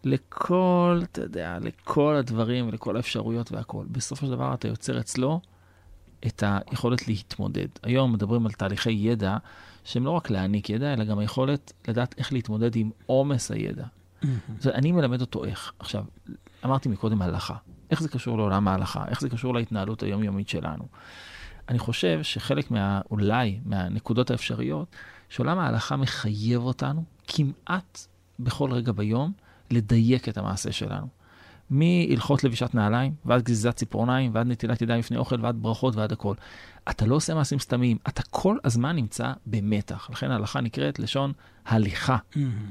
לכל, 0.08 1.02
אתה 1.04 1.22
יודע, 1.22 1.58
לכל 1.62 2.16
הדברים 2.16 2.68
ולכל 2.68 2.96
האפשרויות 2.96 3.52
והכול. 3.52 3.86
בסופו 3.92 4.26
של 4.26 4.32
דבר 4.32 4.54
אתה 4.54 4.68
יוצר 4.68 5.00
אצלו 5.00 5.42
את 6.28 6.44
היכולת 6.46 7.08
להתמודד. 7.08 7.68
היום 7.84 8.14
מדברים 8.14 8.46
על 8.46 8.52
תהליכי 8.52 8.92
ידע 8.92 9.38
שהם 9.84 10.06
לא 10.06 10.12
רק 10.12 10.30
להעניק 10.30 10.70
ידע, 10.70 10.94
אלא 10.94 11.04
גם 11.04 11.20
היכולת 11.20 11.74
לדעת 11.88 12.16
איך 12.18 12.34
להתמודד 12.34 12.76
עם 12.76 12.90
עומס 13.06 13.52
הידע. 13.52 13.86
זאת 14.60 14.74
אני 14.74 14.92
מלמד 14.92 15.22
אותו 15.22 15.46
איך. 15.46 15.74
עכשיו, 15.80 16.04
אמרתי 16.66 16.90
מקודם 16.90 17.22
הלכה. 17.22 17.56
איך 17.90 18.02
זה 18.02 18.10
קשור 18.10 18.38
לעולם 18.38 18.68
ההלכה? 18.68 19.06
איך 19.08 19.22
זה 19.22 19.30
קשור 19.30 19.54
להתנהלות 19.54 20.04
היומיומית 20.04 20.50
שלנו? 20.50 20.84
אני 21.70 21.80
חושב 21.80 22.20
שחלק 22.24 22.72
מה, 22.72 23.02
אולי, 23.12 23.60
מהנקודות 23.66 24.32
האפשריות, 24.32 24.96
שעולם 25.30 25.60
ההלכה 25.60 25.96
מחייב 25.96 26.62
אותנו 26.62 27.04
כמעט 27.28 28.08
בכל 28.40 28.72
רגע 28.72 28.92
ביום 28.92 29.32
לדייק 29.72 30.30
את 30.30 30.38
המעשה 30.38 30.72
שלנו. 30.72 31.08
מהלכות 31.70 32.44
לבישת 32.44 32.76
נעליים, 32.76 33.14
ועד 33.26 33.42
גזיזת 33.44 33.76
ציפורניים, 33.76 34.32
ועד 34.34 34.48
נטילת 34.48 34.82
ידיים 34.82 35.00
לפני 35.00 35.18
אוכל, 35.18 35.42
ועד 35.42 35.56
ברכות, 35.62 35.96
ועד 35.96 36.12
הכל. 36.12 36.34
אתה 36.90 37.06
לא 37.06 37.16
עושה 37.16 37.34
מעשים 37.34 37.60
סתמיים, 37.60 37.98
אתה 38.08 38.22
כל 38.30 38.58
הזמן 38.64 38.96
נמצא 38.96 39.34
במתח. 39.46 40.10
לכן 40.12 40.32
ההלכה 40.32 40.62
נקראת 40.62 41.00
לשון 41.00 41.34
הליכה. 41.66 42.18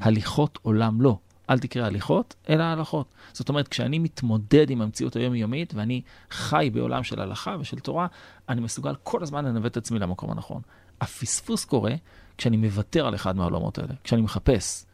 הליכות 0.00 0.58
עולם 0.62 1.00
לא. 1.00 1.18
אל 1.50 1.58
תקרא 1.58 1.86
הליכות, 1.86 2.34
אלא 2.48 2.62
הלכות. 2.62 3.06
זאת 3.32 3.48
אומרת, 3.48 3.68
כשאני 3.68 3.98
מתמודד 3.98 4.70
עם 4.70 4.82
המציאות 4.82 5.16
היומיומית, 5.16 5.74
ואני 5.74 6.02
חי 6.30 6.70
בעולם 6.72 7.02
של 7.02 7.20
הלכה 7.20 7.56
ושל 7.60 7.78
תורה, 7.78 8.06
אני 8.48 8.60
מסוגל 8.60 8.94
כל 9.02 9.22
הזמן 9.22 9.44
לנווט 9.44 9.72
את 9.72 9.76
עצמי 9.76 9.98
למקום 9.98 10.30
הנכון. 10.30 10.62
הפספוס 11.00 11.64
קורה 11.64 11.94
כשאני 12.38 12.56
מוותר 12.56 13.06
על 13.06 13.14
אחד 13.14 13.36
מהעולמות 13.36 13.78
האלה. 13.78 13.94
כשאני 14.04 14.22
מחפש 14.22 14.86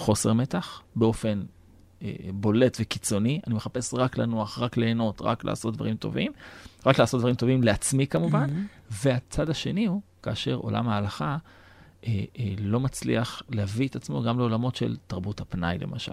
חוסר 0.00 0.32
מתח 0.32 0.82
באופן 0.96 1.42
אה, 2.02 2.12
בולט 2.34 2.76
וקיצוני, 2.80 3.40
אני 3.46 3.54
מחפש 3.54 3.94
רק 3.94 4.18
לנוח, 4.18 4.58
רק 4.58 4.76
ליהנות, 4.76 5.22
רק 5.22 5.44
לעשות 5.44 5.76
דברים 5.76 5.96
טובים, 5.96 6.32
רק 6.86 6.98
לעשות 6.98 7.20
דברים 7.20 7.34
טובים 7.34 7.62
לעצמי 7.62 8.06
כמובן, 8.06 8.50
והצד 8.90 9.50
השני 9.50 9.86
הוא 9.86 10.00
כאשר 10.22 10.54
עולם 10.54 10.88
ההלכה 10.88 11.36
אה, 12.06 12.24
אה, 12.38 12.44
לא 12.58 12.80
מצליח 12.80 13.42
להביא 13.48 13.88
את 13.88 13.96
עצמו 13.96 14.22
גם 14.22 14.38
לעולמות 14.38 14.76
של 14.76 14.96
תרבות 15.06 15.40
הפנאי 15.40 15.78
למשל. 15.78 16.12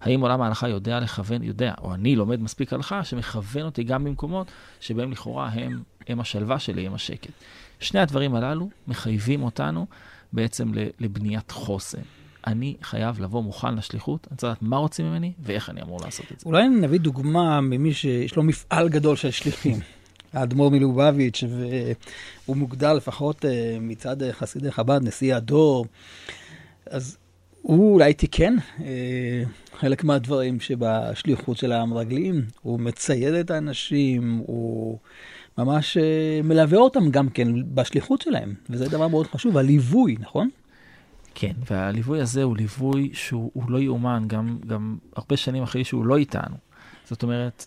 האם 0.00 0.20
עולם 0.20 0.42
ההלכה 0.42 0.68
יודע 0.68 1.00
לכוון, 1.00 1.42
יודע, 1.42 1.74
או 1.78 1.94
אני 1.94 2.16
לומד 2.16 2.40
מספיק 2.40 2.72
הלכה, 2.72 3.04
שמכוון 3.04 3.62
אותי 3.62 3.84
גם 3.84 4.04
במקומות 4.04 4.46
שבהם 4.80 5.12
לכאורה 5.12 5.48
הם, 5.48 5.82
הם 6.08 6.20
השלווה 6.20 6.58
שלי, 6.58 6.86
הם 6.86 6.94
השקט. 6.94 7.32
שני 7.80 8.00
הדברים 8.00 8.34
הללו 8.34 8.70
מחייבים 8.86 9.42
אותנו 9.42 9.86
בעצם 10.32 10.72
לבניית 11.00 11.50
חוסן. 11.50 12.02
אני 12.46 12.76
חייב 12.82 13.20
לבוא 13.20 13.42
מוכן 13.42 13.74
לשליחות, 13.74 14.26
אני 14.30 14.36
צריך 14.36 14.52
לדעת 14.52 14.62
מה 14.62 14.76
רוצים 14.76 15.06
ממני 15.06 15.32
ואיך 15.42 15.70
אני 15.70 15.82
אמור 15.82 16.00
לעשות 16.04 16.26
את 16.32 16.40
זה. 16.40 16.46
אולי 16.46 16.68
נביא 16.68 17.00
דוגמה 17.00 17.60
ממי 17.60 17.94
שיש 17.94 18.36
לו 18.36 18.42
מפעל 18.42 18.88
גדול 18.88 19.16
של 19.16 19.30
שליחים. 19.30 19.80
האדמו"ר 20.32 20.70
מלובביץ', 20.70 21.44
והוא 21.48 22.56
מוגדר 22.56 22.92
לפחות 22.92 23.44
אה, 23.44 23.76
מצד 23.80 24.30
חסידי 24.32 24.70
חב"ד, 24.70 25.00
נשיא 25.02 25.34
הדור. 25.34 25.86
אז 26.86 27.16
הוא 27.62 27.94
אולי 27.94 28.14
תיקן 28.14 28.54
אה, 28.84 29.42
חלק 29.78 30.04
מהדברים 30.04 30.60
שבשליחות 30.60 31.56
של 31.56 31.72
המרגלים. 31.72 32.44
הוא 32.62 32.80
מצייד 32.80 33.34
את 33.34 33.50
האנשים, 33.50 34.42
הוא 34.46 34.98
ממש 35.58 35.96
אה, 35.96 36.40
מלווה 36.44 36.78
אותם 36.78 37.10
גם 37.10 37.28
כן 37.28 37.48
בשליחות 37.74 38.22
שלהם, 38.22 38.54
וזה 38.70 38.88
דבר 38.88 39.08
מאוד 39.08 39.26
חשוב, 39.26 39.56
הליווי, 39.56 40.16
נכון? 40.20 40.48
כן, 41.34 41.52
והליווי 41.70 42.20
הזה 42.20 42.42
הוא 42.42 42.56
ליווי 42.56 43.10
שהוא 43.12 43.50
הוא 43.54 43.70
לא 43.70 43.78
יאומן, 43.78 44.24
גם, 44.26 44.58
גם 44.66 44.98
הרבה 45.16 45.36
שנים 45.36 45.62
אחרי 45.62 45.84
שהוא 45.84 46.04
לא 46.06 46.16
איתנו. 46.16 46.56
זאת 47.04 47.22
אומרת, 47.22 47.66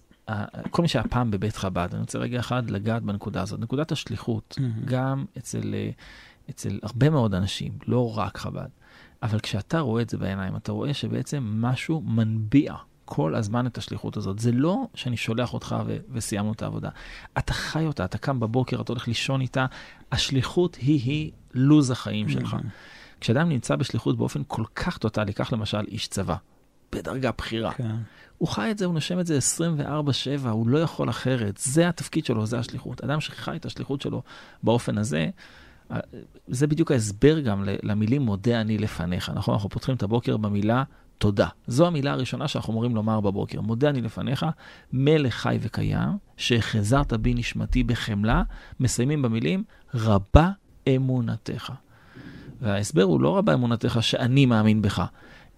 כל 0.72 0.82
מי 0.82 0.88
שהיה 0.88 1.06
פעם 1.08 1.32
בבית 1.32 1.56
חב"ד, 1.58 1.88
אני 1.92 2.00
רוצה 2.02 2.20
רגע 2.20 2.40
אחד 2.40 2.70
לגעת 2.70 3.04
בנקודה 3.04 3.42
הזאת. 3.42 3.60
נקודת 3.60 3.92
השליחות, 3.92 4.58
Mhm. 4.60 4.62
גם 4.90 5.26
אצל, 5.38 5.76
אצל 6.50 6.80
הרבה 6.84 7.10
מאוד 7.10 7.34
אנשים, 7.34 7.72
לא 7.88 8.18
רק 8.18 8.38
חב"ד, 8.38 8.68
אבל 9.24 9.40
כשאתה 9.40 9.80
רואה 9.80 10.02
את 10.02 10.10
זה 10.10 10.18
בעיניים, 10.18 10.56
אתה 10.56 10.72
רואה 10.72 10.94
שבעצם 10.94 11.44
משהו 11.62 12.02
מנביע 12.02 12.74
כל 13.06 13.36
הזמן 13.36 13.68
את 13.68 13.78
השליחות 13.78 14.18
הזאת. 14.18 14.40
זה 14.40 14.52
לא 14.52 14.88
שאני 14.96 15.18
שולח 15.18 15.54
אותך 15.54 15.76
ו- 15.86 15.98
וסיימנו 16.12 16.52
את 16.54 16.62
העבודה. 16.62 16.90
אתה 17.38 17.54
חי 17.54 17.86
אותה, 17.86 18.06
אתה 18.06 18.18
קם 18.18 18.40
בבוקר, 18.40 18.82
אתה 18.82 18.92
הולך 18.92 19.08
לישון 19.08 19.42
איתה. 19.42 19.66
השליחות 20.12 20.76
היא-היא 20.76 21.32
לוז 21.54 21.92
החיים 21.92 22.30
שלך. 22.30 22.56
כשאדם 23.22 23.50
נמצא 23.50 23.76
בשליחות 23.76 24.18
באופן 24.18 24.42
כל 24.48 24.64
כך 24.76 24.98
טוטאלי, 24.98 25.34
קח 25.34 25.54
למשל 25.54 25.86
איש 25.88 26.08
צבא, 26.08 26.36
בדרגה 26.92 27.32
בכירה, 27.38 27.74
כן. 27.74 27.96
הוא 28.38 28.48
חי 28.48 28.72
את 28.72 28.78
זה, 28.78 28.86
הוא 28.86 28.94
נושם 28.94 29.20
את 29.20 29.26
זה 29.28 29.38
24/7, 29.38 30.50
הוא 30.50 30.68
לא 30.68 30.78
יכול 30.78 31.10
אחרת, 31.10 31.58
זה 31.58 31.90
התפקיד 31.90 32.26
שלו, 32.26 32.46
זה 32.46 32.60
השליחות. 32.60 33.04
אדם 33.04 33.20
שחי 33.20 33.56
את 33.56 33.66
השליחות 33.66 34.02
שלו 34.02 34.22
באופן 34.64 34.98
הזה, 34.98 35.30
אה, 35.92 36.00
זה 36.48 36.68
בדיוק 36.68 36.92
ההסבר 36.92 37.40
גם 37.40 37.64
למילים 37.84 38.22
מודה 38.22 38.62
אני 38.62 38.78
לפניך, 38.78 39.30
נכון? 39.30 39.54
אנחנו 39.54 39.70
פותחים 39.70 39.96
את 39.96 40.04
הבוקר 40.04 40.38
במילה 40.38 40.84
תודה. 41.18 41.48
זו 41.68 41.88
המילה 41.88 42.12
הראשונה 42.12 42.48
שאנחנו 42.48 42.74
אמורים 42.74 42.96
לומר 42.96 43.20
בבוקר. 43.20 43.62
מודה 43.62 43.90
אני 43.90 44.02
לפניך, 44.02 44.46
מלך 44.94 45.34
חי 45.34 45.58
וקיים, 45.62 46.18
שהחזרת 46.38 47.14
בי 47.14 47.34
נשמתי 47.34 47.84
בחמלה, 47.84 48.44
מסיימים 48.80 49.22
במילים 49.22 49.64
רבה 49.94 50.50
אמונתך. 50.96 51.74
וההסבר 52.62 53.04
הוא 53.04 53.22
לא 53.22 53.38
רבה 53.38 53.54
אמונתך 53.54 53.98
שאני 54.02 54.46
מאמין 54.46 54.82
בך, 54.82 55.04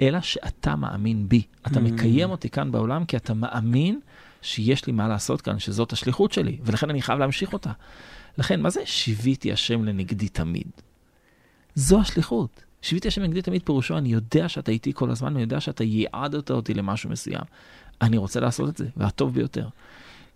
אלא 0.01 0.21
שאתה 0.21 0.75
מאמין 0.75 1.29
בי. 1.29 1.41
אתה 1.67 1.79
Mm. 1.79 1.83
מקיים 1.83 2.29
אותי 2.29 2.49
כאן 2.49 2.71
בעולם 2.71 3.05
כי 3.05 3.17
אתה 3.17 3.33
מאמין 3.33 3.99
שיש 4.41 4.85
לי 4.87 4.93
מה 4.93 5.07
לעשות 5.07 5.41
כאן, 5.41 5.59
שזאת 5.59 5.93
השליחות 5.93 6.31
שלי, 6.31 6.57
ולכן 6.63 6.89
אני 6.89 7.01
חייב 7.01 7.19
להמשיך 7.19 7.53
אותה. 7.53 7.71
לכן, 8.37 8.61
מה 8.61 8.69
זה 8.69 8.81
שיוויתי 8.85 9.51
השם 9.51 9.83
לנגדי 9.85 10.29
תמיד? 10.29 10.67
זו 11.75 11.99
השליחות. 11.99 12.63
שיוויתי 12.81 13.07
השם 13.07 13.23
נגדי 13.23 13.41
תמיד 13.41 13.61
פירושו, 13.65 13.97
אני 13.97 14.09
יודע 14.09 14.49
שאתה 14.49 14.71
איתי 14.71 14.91
כל 14.93 15.11
הזמן, 15.11 15.33
אני 15.33 15.41
יודע 15.41 15.59
שאתה 15.59 15.83
ייעדת 15.83 16.51
אותי 16.51 16.73
למשהו 16.73 17.09
מסוים. 17.09 17.41
אני 18.01 18.17
רוצה 18.17 18.39
לעשות 18.39 18.69
את 18.69 18.77
זה, 18.77 18.87
והטוב 18.97 19.33
ביותר. 19.33 19.67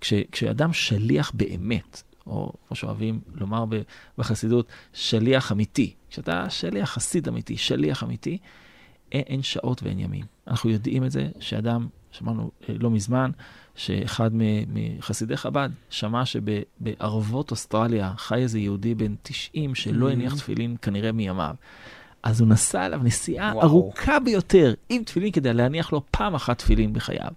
כש, 0.02 0.14
כשאדם 0.32 0.74
שליח 0.74 1.32
באמת, 1.34 2.04
או 2.28 2.54
כמו 2.68 2.76
שאוהבים 2.76 3.20
לומר 3.36 3.66
בחסידות, 4.18 4.68
שליח 4.94 5.52
אמיתי. 5.52 5.94
כשאתה 6.10 6.50
שליח 6.50 6.90
חסיד 6.90 7.28
אמיתי, 7.28 7.58
שליח 7.58 8.04
אמיתי, 8.04 8.38
אין, 9.12 9.24
אין 9.28 9.42
שעות 9.44 9.84
ואין 9.84 10.00
ימים. 10.00 10.26
אנחנו 10.48 10.70
יודעים 10.70 11.06
את 11.06 11.12
זה 11.12 11.30
שאדם, 11.40 11.88
שמענו 12.12 12.52
אה, 12.70 12.76
לא 12.80 12.92
מזמן, 12.92 13.32
שאחד 13.76 14.32
מחסידי 14.68 15.38
חב"ד 15.38 15.70
שמע 15.90 16.26
שבערבות 16.26 17.52
אוסטרליה 17.52 18.14
חי 18.18 18.36
איזה 18.36 18.60
יהודי 18.60 18.96
בן 18.96 19.16
90 19.24 19.76
שלא 19.76 20.10
Mm-hmm. 20.10 20.12
הניח 20.12 20.36
תפילין 20.36 20.76
כנראה 20.82 21.12
מימיו. 21.12 21.56
אז 22.24 22.42
הוא 22.42 22.50
נסע 22.50 22.86
אליו 22.86 23.02
נסיעה 23.04 23.52
וואו. 23.56 23.68
ארוכה 23.68 24.20
ביותר 24.20 24.74
עם 24.90 25.04
תפילין 25.04 25.32
כדי 25.32 25.54
להניח 25.54 25.94
לו 25.94 26.02
פעם 26.12 26.36
אחת 26.36 26.58
תפילין 26.58 26.94
בחייו. 26.94 27.32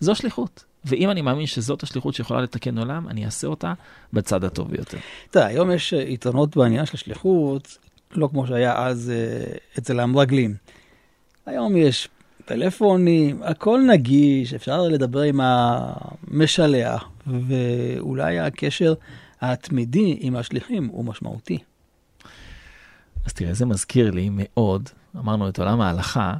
זו 0.00 0.14
שליחות. 0.14 0.64
ואם 0.88 1.10
אני 1.10 1.22
מאמין 1.22 1.46
שזאת 1.46 1.82
השליחות 1.82 2.14
שיכולה 2.14 2.40
לתקן 2.40 2.78
עולם, 2.78 3.08
אני 3.08 3.24
אעשה 3.24 3.46
אותה 3.46 3.72
בצד 4.12 4.44
הטוב 4.44 4.70
ביותר. 4.70 4.98
אתה 5.30 5.38
יודע, 5.38 5.48
היום 5.48 5.70
יש 5.70 5.94
אה, 5.94 6.02
יתרונות 6.02 6.56
בעניין 6.56 6.86
של 6.86 6.92
השליחות, 6.94 7.78
לא 8.12 8.28
כמו 8.32 8.46
שהיה 8.46 8.86
אז 8.86 9.12
אה, 9.14 9.54
אצל 9.78 10.00
המרגלים. 10.00 10.54
היום 11.46 11.76
יש 11.76 12.08
פלאפונים, 12.44 13.42
הכל 13.42 13.80
נגיש, 13.88 14.54
אפשר 14.54 14.82
לדבר 14.82 15.20
עם 15.20 15.40
המשלח, 15.42 17.08
ואולי 17.26 18.38
הקשר 18.38 18.94
התמידי 19.40 20.16
עם 20.20 20.36
השליחים 20.36 20.86
הוא 20.86 21.04
משמעותי. 21.04 21.58
אז 23.26 23.32
תראה, 23.32 23.54
זה 23.54 23.66
מזכיר 23.66 24.10
לי 24.10 24.28
מאוד, 24.32 24.88
אמרנו 25.16 25.48
את 25.48 25.58
עולם 25.58 25.80
ההלכה, 25.80 26.34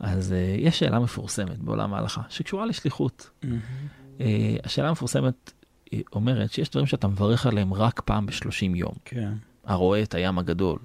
אז 0.00 0.32
uh, 0.32 0.60
יש 0.60 0.78
שאלה 0.78 1.00
מפורסמת 1.00 1.58
בעולם 1.58 1.94
ההלכה, 1.94 2.22
שקשורה 2.28 2.66
לשליחות. 2.66 3.30
Uh, 3.42 4.22
השאלה 4.64 4.88
המפורסמת 4.88 5.52
היא 5.90 6.02
אומרת 6.12 6.52
שיש 6.52 6.70
דברים 6.70 6.86
שאתה 6.86 7.08
מברך 7.08 7.46
עליהם 7.46 7.74
רק 7.74 8.00
פעם 8.00 8.26
ב-30 8.26 8.76
יום. 8.76 8.92
כן. 9.04 9.32
הרואה 9.64 10.02
את 10.02 10.14
הים 10.14 10.38
הגדול, 10.38 10.78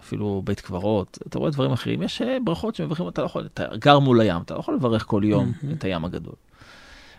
אפילו 0.00 0.42
בית 0.44 0.60
קברות, 0.60 1.18
אתה 1.26 1.38
רואה 1.38 1.50
דברים 1.50 1.72
אחרים. 1.72 2.02
יש 2.02 2.22
אה, 2.22 2.36
ברכות 2.44 2.74
שמברכים, 2.74 3.08
אתה 3.08 3.20
לא 3.20 3.26
יכול, 3.26 3.46
אתה 3.46 3.64
גר 3.78 3.98
מול 3.98 4.20
הים, 4.20 4.42
אתה 4.42 4.54
לא 4.54 4.58
יכול 4.60 4.74
לברך 4.74 5.04
כל 5.06 5.22
יום 5.24 5.52
מהמם. 5.62 5.74
את 5.74 5.84
הים 5.84 6.04
הגדול. 6.04 6.34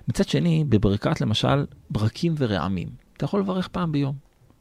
מצד 0.08 0.30
שני, 0.30 0.64
בברכת 0.70 1.22
למשל 1.22 1.66
ברקים 1.90 2.36
ורעמים, 2.38 2.88
אתה 3.18 3.26
יכול 3.26 3.40
לברך 3.40 3.68
פעם 3.68 3.92
ביום. 3.92 4.16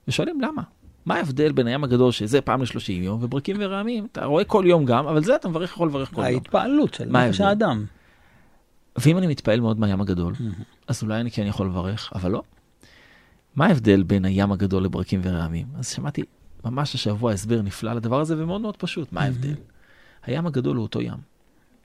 ושואלים 0.09 0.41
למה? 0.41 0.62
מה 1.09 1.14
ההבדל 1.14 1.53
בין 1.53 1.66
הים 1.66 1.85
הגדול, 1.85 2.12
שזה 2.12 2.40
פעם 2.40 2.62
ל-30 2.62 2.90
יום, 2.90 3.18
וברקים 3.23 3.57
ורעמים, 3.59 4.07
אתה 4.12 4.25
רואה 4.25 4.44
כל 4.44 4.64
יום 4.66 4.85
גם, 4.85 5.07
אבל 5.07 5.25
זה 5.25 5.37
אתה 5.37 5.49
מברך, 5.49 5.71
יכול 5.71 5.88
לברך 5.88 6.14
כל 6.14 6.21
יום. 6.21 6.25
ההתפעלות 6.25 6.94
של 6.94 7.05
נפש? 7.05 7.40
האדם. 7.40 7.85
ואם 8.99 9.18
אני 9.18 9.27
מתפעל 9.27 9.61
מאוד 9.61 9.81
מהים 9.81 10.01
הגדול, 10.01 10.35
אז 10.88 11.03
אולי 11.03 11.21
אני 11.21 11.31
כן 11.31 11.47
יכול 11.47 11.66
לברך, 11.66 12.12
אבל 12.14 12.31
לא. 12.31 12.42
מה 13.57 13.66
ההבדל 13.66 14.03
בין 14.03 14.25
הים 14.25 14.53
הגדול 14.53 14.85
לברקים 14.85 15.21
ורעמים? 15.25 15.66
אז 15.79 15.88
שמעתי 15.88 16.23
ממש 16.64 16.94
השבוע 16.94 17.33
הסבר 17.33 17.62
נפלא 17.62 17.92
לדבר 17.92 18.21
הזה, 18.21 18.42
ומאוד 18.42 18.61
מאוד 18.61 18.77
פשוט. 18.77 19.12
מה 19.12 19.23
ההבדל? 19.23 19.55
הים 20.25 20.47
הגדול 20.47 20.77
הוא 20.77 20.83
אותו 20.83 21.01
ים. 21.01 21.18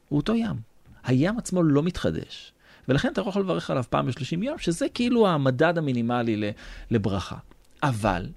הוא 0.09 0.17
אותו 0.17 0.35
ים. 0.35 0.55
הים 1.03 1.37
עצמו 1.37 1.63
לא 1.63 1.83
מתחדש. 1.83 2.53
ולכן 2.87 3.11
אתה 3.11 3.21
לא 3.21 3.29
יכול 3.29 3.41
לברך 3.41 3.69
עליו 3.69 3.83
פעם 3.89 4.05
ב-30 4.05 4.43
יום, 4.43 4.57
שזה 4.57 4.85
כאילו 4.93 5.27
המדד 5.27 5.77
המינימלי 5.77 6.51
לברכה. 6.91 7.35
אבל, 7.83 8.27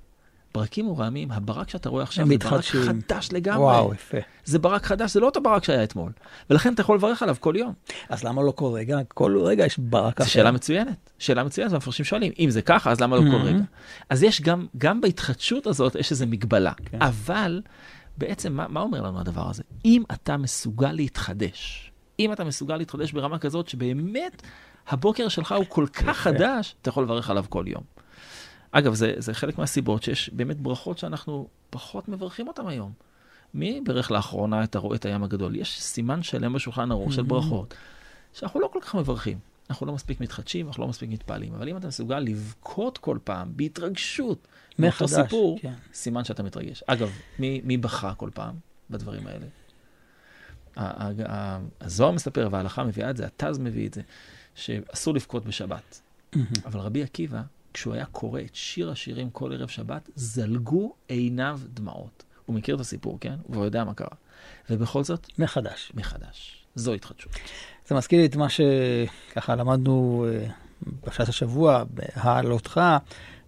ברקים 0.57 0.88
ורעמים, 0.88 1.31
הברק 1.33 1.69
שאתה 1.71 1.88
רואה 1.88 2.03
עכשיו 2.03 2.27
זה 2.27 2.31
ברק 2.38 2.45
מתחדשים. 2.45 2.83
חדש 2.83 3.29
לגמרי. 3.33 3.62
וואו, 3.64 3.95
יפה. 3.95 4.19
זה 4.45 4.59
ברק 4.59 4.85
חדש, 4.87 5.12
זה 5.12 5.21
לא 5.21 5.27
אותו 5.27 5.40
ברק 5.42 5.64
שהיה 5.64 5.85
אתמול. 5.85 6.12
ולכן 6.51 6.75
אתה 6.75 6.81
יכול 6.81 6.97
לברך 6.97 7.23
עליו 7.23 7.37
כל 7.40 7.55
יום. 7.59 7.73
אז 8.09 8.25
למה 8.25 8.42
לא 8.42 8.51
כל 8.51 8.71
רגע? 8.75 8.99
כל 9.14 9.38
רגע 9.45 9.66
יש 9.66 9.79
ברק 9.79 10.14
אחר. 10.21 10.25
זו 10.25 10.31
שאלה 10.31 10.51
מצוינת. 10.51 11.11
שאלה 11.19 11.45
מצוינת, 11.45 11.71
והמפרשים 11.73 12.05
שואלים, 12.05 12.33
אם 12.38 12.51
זה 12.51 12.62
ככה, 12.62 12.90
אז 12.90 13.01
למה 13.01 13.16
לא 13.16 13.21
כל 13.21 13.27
Mhm. 13.42 13.47
רגע? 13.47 13.62
אז 14.11 14.23
יש 14.23 14.40
גם, 14.42 14.66
גם 14.79 15.01
בהתחדשות 15.01 15.66
הזאת, 15.66 15.95
יש 15.95 16.11
איזו 16.11 16.27
מגבלה. 16.27 16.73
כן. 16.90 17.03
אבל, 17.03 17.62
בעצם, 18.19 18.53
מה, 18.53 18.66
מה 18.69 18.81
אומר 18.81 19.01
לנו 19.03 19.21
הדבר 19.21 19.51
הזה? 19.51 19.62
אם 19.85 20.03
אתה 20.12 20.37
מסוגל 20.37 20.92
להתחדש, 20.92 21.92
אם 22.21 22.33
אתה 22.33 22.45
מסוגל 22.45 22.77
להתחדש 22.77 23.12
ברמה 23.12 23.38
כזאת 23.38 23.69
שבאמת 23.69 24.42
הבוקר 24.88 25.29
שלך 25.29 25.53
הוא 25.53 25.64
כל 25.69 25.87
כך 25.92 26.16
חדש, 26.16 26.75
אתה 26.83 26.88
יכול 26.88 27.05
לברך 27.05 27.31
עליו 27.31 27.45
כל 27.49 27.64
יום. 27.69 27.83
אגב, 28.70 28.94
זה, 28.94 29.14
זה 29.18 29.35
חלק 29.35 29.59
מהסיבות 29.59 30.02
שיש 30.02 30.31
באמת 30.31 30.57
ברכות 30.61 30.98
שאנחנו 30.98 31.48
פחות 31.70 32.09
מברכים 32.09 32.48
אותן 32.48 32.68
היום. 32.68 32.92
מי 33.55 33.81
בירך 33.85 34.11
לאחרונה 34.11 34.64
את 34.64 34.74
הרואה 34.76 34.96
את 34.96 35.05
הים 35.05 35.22
הגדול? 35.24 35.57
יש 35.57 35.83
סימן 35.83 36.22
שלם 36.22 36.52
בשולחן 36.52 36.90
ערוך 36.90 37.12
של 37.12 37.22
Mhm. 37.22 37.24
ברכות, 37.24 37.74
שאנחנו 38.33 38.61
לא 38.61 38.70
כל 38.72 38.79
כך 38.83 38.94
מברכים. 38.94 39.38
אנחנו 39.70 39.87
לא 39.87 39.92
מספיק 39.92 40.20
מתחדשים, 40.20 40.66
אנחנו 40.68 40.83
לא 40.83 40.88
מספיק 40.88 41.11
מתפעלים. 41.11 41.55
אבל 41.55 41.68
אם 41.68 41.76
אתה 41.76 41.87
מסוגל 41.88 42.18
לבכות 42.18 42.98
כל 42.98 43.18
פעם 43.24 43.52
בהתרגשות 43.57 44.48
מאותו 44.79 45.09
סיפור, 45.09 45.59
כן. 45.62 45.72
סימן 45.94 46.24
שאתה 46.24 46.42
מתרגש. 46.42 46.83
אגב, 46.87 47.11
מי, 47.38 47.61
מי 47.64 47.76
בכה 47.76 48.14
כל 48.14 48.31
פעם 48.35 48.55
בדברים 48.90 49.26
האלה? 49.26 49.46
הזוהר 51.81 52.11
מספר 52.12 52.48
וההלכה 52.50 52.85
מביאה 52.85 53.11
את 53.11 53.16
זה, 53.16 53.26
התז 53.26 53.59
מביא 53.59 53.88
את 53.88 53.94
זה, 53.94 54.00
שאסור 54.55 55.14
לבכות 55.14 55.44
בשבת. 55.44 56.00
אבל 56.66 56.81
רבי 56.81 57.02
עקיבא, 57.02 57.42
כשהוא 57.77 57.95
היה 57.95 58.05
קורא 58.05 58.41
את 58.41 58.55
שיר 58.55 58.91
השירים 58.91 59.31
כל 59.31 59.53
ערב 59.53 59.69
שבת, 59.69 60.11
זלגו 60.15 60.93
עיניו 61.09 61.61
דמעות. 61.75 62.25
הוא 62.47 62.57
מכיר 62.57 62.75
את 62.75 62.81
הסיפור, 62.81 63.19
כן? 63.21 63.35
והוא 63.49 63.65
יודע 63.65 63.85
מה 63.85 63.95
קרה. 63.95 64.09
ובכל 64.71 65.05
זאת, 65.05 65.27
מחדש. 65.39 65.93
מחדש. 65.95 66.65
זו 66.75 66.93
התחדשות. 66.93 67.33
זה 67.89 67.95
מזכיר 67.95 68.21
לי 68.21 68.27
את 68.27 68.37
מה 68.37 68.47
שככה 68.49 69.55
למדנו 69.55 70.27
אה, 70.29 70.47
בפרשת 70.83 71.29
השבוע, 71.29 71.85
בהעלותך, 71.91 72.81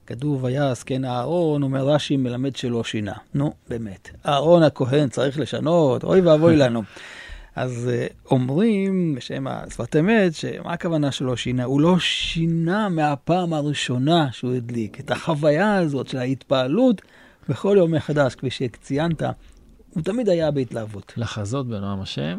כתוב, 0.06 0.44
ויעש 0.44 0.82
כן 0.82 1.04
אהרון, 1.04 1.62
אומר 1.62 1.88
רש"י, 1.88 2.16
מלמד 2.16 2.56
שלא 2.56 2.84
שינה. 2.84 3.14
נו, 3.34 3.52
באמת. 3.68 4.10
אהרון 4.26 4.62
הכהן 4.62 5.08
צריך 5.08 5.38
לשנות, 5.38 6.04
אוי 6.04 6.20
ואבוי 6.20 6.56
לנו. 6.56 6.82
אז 7.58 7.88
אה, 7.92 8.06
אומרים, 8.30 9.14
בשם 9.14 9.46
השפת 9.46 9.96
אמת, 9.96 10.34
שמה 10.34 10.72
הכוונה 10.72 11.12
שלא 11.12 11.36
שינה? 11.36 11.64
הוא 11.64 11.80
לא 11.80 11.98
שינה 11.98 12.88
מהפעם 12.88 13.52
הראשונה 13.52 14.32
שהוא 14.32 14.54
הדליק. 14.54 15.00
את 15.00 15.10
החוויה 15.10 15.76
הזאת 15.76 16.08
של 16.08 16.18
ההתפעלות 16.18 17.02
בכל 17.48 17.74
יום 17.78 17.94
מחדש, 17.94 18.34
כפי 18.34 18.50
שציינת, 18.50 19.22
הוא 19.90 20.02
תמיד 20.02 20.28
היה 20.28 20.50
בהתלהבות. 20.50 21.12
לחזות 21.16 21.68
בנועם 21.68 22.00
השם 22.00 22.38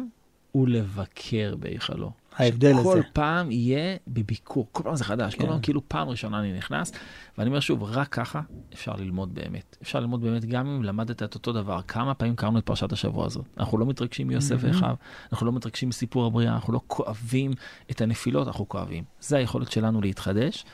ולבקר 0.54 1.54
בהיכלו. 1.58 2.10
ההבדל 2.36 2.72
כל 2.82 2.98
הזה. 2.98 3.08
פעם 3.12 3.50
יהיה 3.50 3.96
בביקור, 4.08 4.68
כל 4.72 4.82
פעם 4.82 4.96
זה 4.96 5.04
חדש, 5.04 5.34
כל 5.34 5.42
כן. 5.42 5.48
פעם 5.48 5.60
כאילו 5.60 5.88
פעם 5.88 6.08
ראשונה 6.08 6.40
אני 6.40 6.52
נכנס, 6.52 6.92
ואני 7.38 7.48
אומר 7.48 7.60
שוב, 7.60 7.82
רק 7.82 8.08
ככה 8.08 8.40
אפשר 8.74 8.92
ללמוד 8.96 9.34
באמת. 9.34 9.76
אפשר 9.82 10.00
ללמוד 10.00 10.20
באמת 10.20 10.44
גם 10.44 10.66
אם 10.66 10.82
למדת 10.82 11.22
את 11.22 11.34
אותו 11.34 11.52
דבר. 11.52 11.80
כמה 11.88 12.14
פעמים 12.14 12.36
קראנו 12.36 12.58
את 12.58 12.66
פרשת 12.66 12.92
השבוע 12.92 13.26
הזאת. 13.26 13.44
אנחנו 13.58 13.78
לא 13.78 13.86
מתרגשים 13.86 14.28
מיוסף. 14.28 14.56
ואחיו, 14.60 14.94
אנחנו 15.32 15.46
לא 15.46 15.52
מתרגשים 15.52 15.88
מסיפור 15.88 16.26
הבריאה, 16.26 16.54
אנחנו 16.54 16.72
לא 16.72 16.80
כואבים 16.86 17.50
את 17.90 18.00
הנפילות, 18.00 18.46
אנחנו 18.46 18.68
כואבים. 18.68 19.04
זה 19.20 19.36
היכולת 19.36 19.72
שלנו 19.72 20.00
להתחדש, 20.00 20.64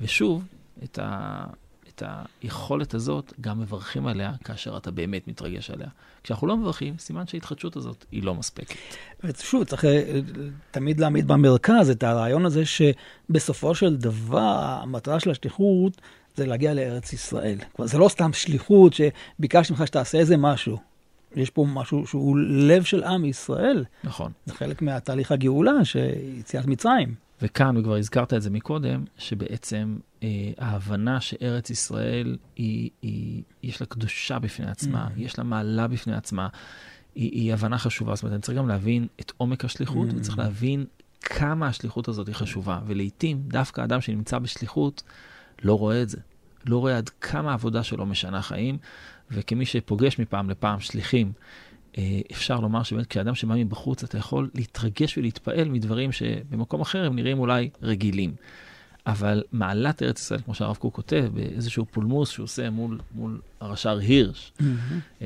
ושוב, 0.00 0.46
את, 0.84 0.98
ה... 1.02 1.44
את 1.94 2.02
היכולת 2.42 2.94
הזאת 2.94 3.32
גם 3.40 3.60
מברכים 3.60 4.06
עליה 4.06 4.32
כאשר 4.44 4.76
אתה 4.76 4.90
באמת 4.90 5.28
מתרגש 5.28 5.70
עליה. 5.70 5.88
כשאנחנו 6.22 6.46
לא 6.46 6.56
מברכים, 6.56 6.94
סימן 6.98 7.26
שההתחדשות 7.26 7.76
הזאת 7.76 8.04
היא 8.12 8.22
לא 8.22 8.34
מספקת. 8.34 8.76
ושוב, 9.24 9.64
צריך 9.64 9.84
אה, 9.84 10.20
תמיד 10.70 11.00
להעמיד 11.00 11.28
במרכז 11.28 11.90
את 11.90 12.02
הרעיון 12.02 12.46
הזה 12.46 12.62
שבסופו 12.66 13.74
של 13.74 13.96
דבר 13.96 14.78
המטרה 14.82 15.20
של 15.20 15.30
השליחות 15.30 16.00
זה 16.36 16.46
להגיע 16.46 16.74
לארץ 16.74 17.12
ישראל. 17.12 17.58
כלומר, 17.72 17.88
זה 17.88 17.98
לא 17.98 18.08
סתם 18.08 18.32
שליחות 18.32 18.92
שביקשתי 18.92 19.72
ממך 19.72 19.86
שתעשה 19.86 20.18
איזה 20.18 20.36
משהו. 20.36 20.78
יש 21.36 21.50
פה 21.50 21.66
משהו 21.68 22.06
שהוא 22.06 22.36
לב 22.38 22.82
של 22.82 23.04
עם 23.04 23.24
ישראל. 23.24 23.84
נכון. 24.04 24.32
זה 24.46 24.54
חלק 24.54 24.82
מהתהליך 24.82 25.32
הגאולה, 25.32 25.84
שיציאת 25.84 26.66
מצרים. 26.66 27.14
וכאן, 27.42 27.76
וכבר 27.76 27.96
הזכרת 27.96 28.34
את 28.34 28.42
זה 28.42 28.50
מקודם, 28.50 29.04
שבעצם 29.18 29.96
אה, 30.22 30.28
ההבנה 30.58 31.20
שארץ 31.20 31.70
ישראל, 31.70 32.36
היא, 32.56 32.90
היא, 33.02 33.42
יש 33.62 33.80
לה 33.80 33.86
קדושה 33.86 34.38
בפני 34.38 34.70
עצמה, 34.70 35.06
Mm. 35.06 35.10
יש 35.20 35.38
לה 35.38 35.44
מעלה 35.44 35.88
בפני 35.88 36.14
עצמה, 36.14 36.48
היא, 37.14 37.30
היא 37.32 37.52
הבנה 37.52 37.78
חשובה. 37.78 38.14
זאת 38.14 38.22
אומרת, 38.22 38.34
אני 38.34 38.42
צריך 38.42 38.58
גם 38.58 38.68
להבין 38.68 39.06
את 39.20 39.32
עומק 39.36 39.64
השליחות, 39.64 40.08
Mm. 40.08 40.12
וצריך 40.16 40.38
להבין 40.38 40.84
כמה 41.20 41.66
השליחות 41.66 42.08
הזאת 42.08 42.26
היא 42.26 42.34
חשובה. 42.34 42.80
ולעיתים, 42.86 43.42
דווקא 43.46 43.84
אדם 43.84 44.00
שנמצא 44.00 44.38
בשליחות, 44.38 45.02
לא 45.62 45.78
רואה 45.78 46.02
את 46.02 46.08
זה. 46.08 46.18
לא 46.66 46.78
רואה 46.78 46.96
עד 46.96 47.08
כמה 47.08 47.50
העבודה 47.50 47.82
שלו 47.82 48.06
משנה 48.06 48.42
חיים, 48.42 48.78
וכמי 49.30 49.66
שפוגש 49.66 50.18
מפעם 50.18 50.50
לפעם 50.50 50.80
שליחים, 50.80 51.32
אפשר 52.32 52.60
לומר 52.60 52.82
שבאמת 52.82 53.06
כשאדם 53.06 53.34
שבא 53.34 53.54
מבחוץ, 53.54 54.04
אתה 54.04 54.18
יכול 54.18 54.50
להתרגש 54.54 55.18
ולהתפעל 55.18 55.68
מדברים 55.68 56.12
שבמקום 56.12 56.80
אחר 56.80 57.06
הם 57.06 57.16
נראים 57.16 57.38
אולי 57.38 57.70
רגילים. 57.82 58.34
אבל 59.06 59.42
מעלת 59.52 60.02
ארץ 60.02 60.20
ישראל, 60.20 60.40
כמו 60.40 60.54
שהרב 60.54 60.76
קוק 60.76 60.94
כותב, 60.94 61.30
באיזשהו 61.34 61.86
פולמוס 61.90 62.30
שהוא 62.30 62.44
עושה 62.44 62.70
מול, 62.70 62.98
מול 63.14 63.40
הרש"ר 63.60 63.98
הירש, 63.98 64.52
mm-hmm. 64.58 65.22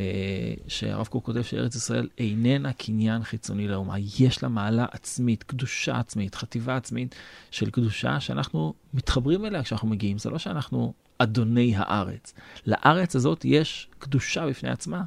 שהרב 0.69 1.07
קוק 1.07 1.25
כותב 1.25 1.43
שארץ 1.43 1.75
ישראל 1.75 2.09
איננה 2.19 2.73
קניין 2.73 3.23
חיצוני 3.23 3.69
לאומה, 3.69 3.95
יש 4.19 4.43
לה 4.43 4.49
מעלה 4.49 4.87
עצמית, 4.91 5.43
קדושה 5.43 5.99
עצמית, 5.99 6.35
חטיבה 6.35 6.77
עצמית 6.77 7.15
של 7.51 7.71
קדושה 7.71 8.21
שאנחנו 8.21 8.75
מתחברים 8.95 9.47
אליה 9.47 9.63
כשאנחנו 9.63 9.89
מגיעים. 9.89 10.19
זה 10.19 10.31
לא 10.31 10.39
שאנחנו 10.39 10.93
אדוני 11.19 11.75
הארץ. 11.77 12.35
לארץ 12.67 13.17
הזאת 13.17 13.45
יש 13.45 13.89
קדושה 13.99 14.47
בפני 14.47 14.71
עצמה. 14.71 15.03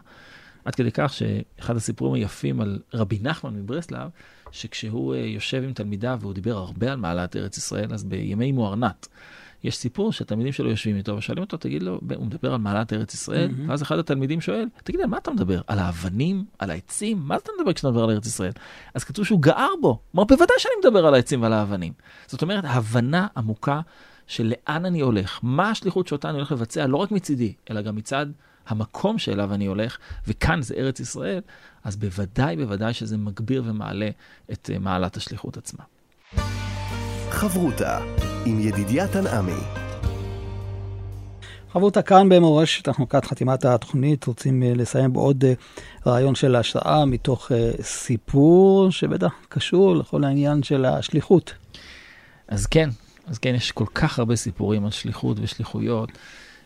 עד 0.65 0.75
כדי 0.75 0.91
כך 0.93 1.13
שאחד 1.13 1.75
הסיפורים 1.75 2.13
היפים 2.13 2.61
על 2.61 2.79
רבי 2.93 3.19
נחמן 3.21 3.53
מברסלב, 3.53 4.09
שכשהוא 4.51 5.15
אה, 5.15 5.19
יושב 5.19 5.63
עם 5.63 5.73
תלמידיו 5.73 6.17
והוא 6.21 6.33
דיבר 6.33 6.57
הרבה 6.57 6.91
על 6.91 6.97
מעלת 6.97 7.35
ארץ 7.35 7.57
ישראל, 7.57 7.93
אז 7.93 8.03
בימי 8.03 8.51
מוארנת, 8.51 9.07
יש 9.63 9.77
סיפור 9.77 10.13
שהתלמידים 10.13 10.53
שלו 10.53 10.69
יושבים 10.69 10.95
איתו 10.95 11.15
ושואלים 11.15 11.43
אותו, 11.43 11.57
תגיד 11.57 11.83
לו, 11.83 11.99
הוא 12.15 12.25
מדבר 12.25 12.53
על 12.53 12.59
מעלת 12.59 12.93
ארץ 12.93 13.13
ישראל, 13.13 13.49
mm-hmm. 13.49 13.69
ואז 13.69 13.81
אחד 13.81 13.99
התלמידים 13.99 14.41
שואל, 14.41 14.67
תגיד, 14.83 15.01
על 15.01 15.07
מה 15.07 15.17
אתה 15.17 15.31
מדבר? 15.31 15.61
על 15.67 15.79
האבנים? 15.79 16.45
על 16.59 16.71
העצים? 16.71 17.17
מה 17.17 17.35
אתה 17.35 17.51
מדבר 17.59 17.73
כשאתה 17.73 17.89
מדבר 17.89 18.03
על 18.03 18.09
ארץ 18.09 18.25
ישראל? 18.25 18.51
אז 18.93 19.03
כתוב 19.03 19.25
שהוא 19.25 19.41
גער 19.41 19.69
בו. 19.81 19.99
אמר, 20.15 20.23
בוודאי 20.23 20.55
שאני 20.57 20.73
מדבר 20.83 21.05
על 21.05 21.13
העצים 21.13 21.41
ועל 21.41 21.53
האבנים. 21.53 21.93
זאת 22.27 22.41
אומרת, 22.41 22.63
הבנה 22.67 23.27
עמוקה 23.37 23.81
של 24.27 24.53
לאן 24.67 24.85
אני 24.85 24.99
הולך, 24.99 25.39
מה 25.43 25.69
השליחות 25.69 26.07
שאותה 26.07 26.29
אני 26.29 26.37
הולך 26.37 26.51
לבצע, 26.51 26.87
לא 26.87 26.97
רק 26.97 27.11
מצידי, 27.11 27.53
אלא 27.71 27.81
גם 27.81 27.95
מצד 27.95 28.25
המקום 28.67 29.17
שאליו 29.17 29.53
אני 29.53 29.65
הולך, 29.65 29.97
וכאן 30.27 30.61
זה 30.61 30.75
ארץ 30.75 30.99
ישראל, 30.99 31.41
אז 31.83 31.95
בוודאי, 31.95 32.55
בוודאי 32.55 32.93
שזה 32.93 33.17
מגביר 33.17 33.63
ומעלה 33.65 34.09
את 34.51 34.69
uh, 34.73 34.79
מעלת 34.79 35.17
השליחות 35.17 35.57
עצמה. 35.57 35.83
חברותה 37.29 37.99
עם 38.45 38.59
ידידיה 38.59 39.07
תנעמי. 39.07 39.61
חברותה 41.71 42.01
כאן 42.01 42.29
במורשת, 42.29 42.87
אנחנו 42.87 43.03
לקראת 43.03 43.25
חתימת 43.25 43.65
התוכנית, 43.65 44.25
רוצים 44.25 44.63
uh, 44.63 44.77
לסיים 44.77 45.13
בעוד 45.13 45.43
uh, 45.43 45.79
רעיון 46.07 46.35
של 46.35 46.55
השראה 46.55 47.05
מתוך 47.05 47.51
סיפור 47.81 48.91
שבטח 48.91 49.33
קשור 49.49 49.95
לכל 49.95 50.23
העניין 50.23 50.63
של 50.63 50.85
השליחות. 50.85 51.53
אז 52.47 52.65
כן, 52.65 52.89
אז 53.27 53.37
כן, 53.37 53.55
יש 53.55 53.71
כל 53.71 53.85
כך 53.95 54.19
הרבה 54.19 54.35
סיפורים 54.35 54.85
על 54.85 54.91
שליחות 54.91 55.37
ושליחויות. 55.41 56.09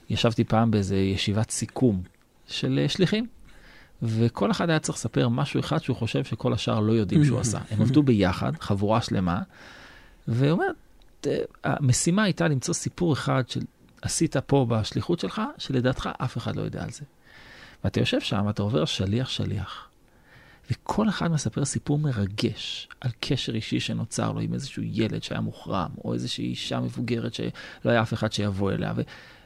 ישבתי 0.09 0.43
פעם 0.43 0.71
באיזה 0.71 0.97
ישיבת 0.97 1.51
סיכום 1.51 2.01
של 2.47 2.79
אה, 2.83 2.89
שליחים, 2.89 3.27
וכל 4.03 4.51
אחד 4.51 4.69
היה 4.69 4.79
צריך 4.79 4.97
לספר 4.97 5.29
משהו 5.29 5.59
אחד 5.59 5.77
שהוא 5.77 5.97
חושב 5.97 6.23
שכל 6.23 6.53
השאר 6.53 6.79
לא 6.79 6.91
יודעים 6.91 7.25
שהוא 7.25 7.39
עשה. 7.39 7.59
הם 7.71 7.81
עבדו 7.81 8.03
ביחד, 8.03 8.51
חבורה 8.59 9.01
שלמה, 9.01 9.41
והוא 10.27 10.51
אומר, 10.51 10.67
המשימה 11.63 12.23
הייתה 12.23 12.47
למצוא 12.47 12.73
סיפור 12.73 13.13
אחד 13.13 13.43
שעשית 13.47 14.37
פה 14.37 14.65
בשליחות 14.69 15.19
שלך, 15.19 15.41
שלדעתך 15.57 16.09
אף 16.17 16.37
אחד 16.37 16.55
לא 16.55 16.61
יודע 16.61 16.83
על 16.83 16.91
זה. 16.91 17.03
ואתה 17.83 17.99
יושב 17.99 18.19
שם, 18.19 18.49
אתה 18.49 18.61
עובר 18.61 18.85
שליח-שליח, 18.85 19.89
וכל 20.71 21.09
אחד 21.09 21.31
מספר 21.31 21.65
סיפור 21.65 21.99
מרגש 21.99 22.87
על 23.01 23.11
קשר 23.19 23.55
אישי 23.55 23.79
שנוצר 23.79 24.31
לו 24.31 24.39
עם 24.39 24.53
איזשהו 24.53 24.83
ילד 24.85 25.23
שהיה 25.23 25.41
מוחרם, 25.41 25.89
או 26.05 26.13
איזושהי 26.13 26.45
אישה 26.45 26.79
מבוגרת 26.79 27.33
שלא 27.33 27.51
היה 27.83 28.01
אף 28.01 28.13
אחד 28.13 28.33
שיבוא 28.33 28.71
אליה. 28.71 28.93
ו... 28.95 29.01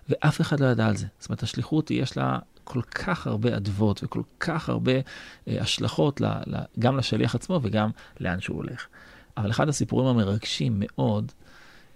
ואף 0.10 0.42
אחד 0.42 0.60
לא 0.60 0.66
ידע 0.66 0.88
על 0.88 0.98
זה. 0.98 1.06
זאת 1.20 1.30
אומרת, 1.30 1.44
השליחות, 1.44 1.92
יש 1.92 2.18
לה 2.18 2.40
כל 2.64 2.82
כך 2.82 3.28
הרבה 3.28 3.58
אדוות 3.58 4.04
וכל 4.04 4.22
כך 4.40 4.70
הרבה 4.70 4.92
אה, 5.48 5.62
השלכות, 5.62 6.22
ל, 6.22 6.26
ל, 6.26 6.58
גם 6.80 6.98
לשליח 6.98 7.36
עצמו 7.36 7.60
וגם 7.64 7.90
לאן 8.20 8.40
שהוא 8.40 8.58
הולך. 8.58 8.88
אבל 9.38 9.50
אחד 9.50 9.70
הסיפורים 9.70 10.08
המרגשים 10.08 10.74
מאוד, 10.80 11.32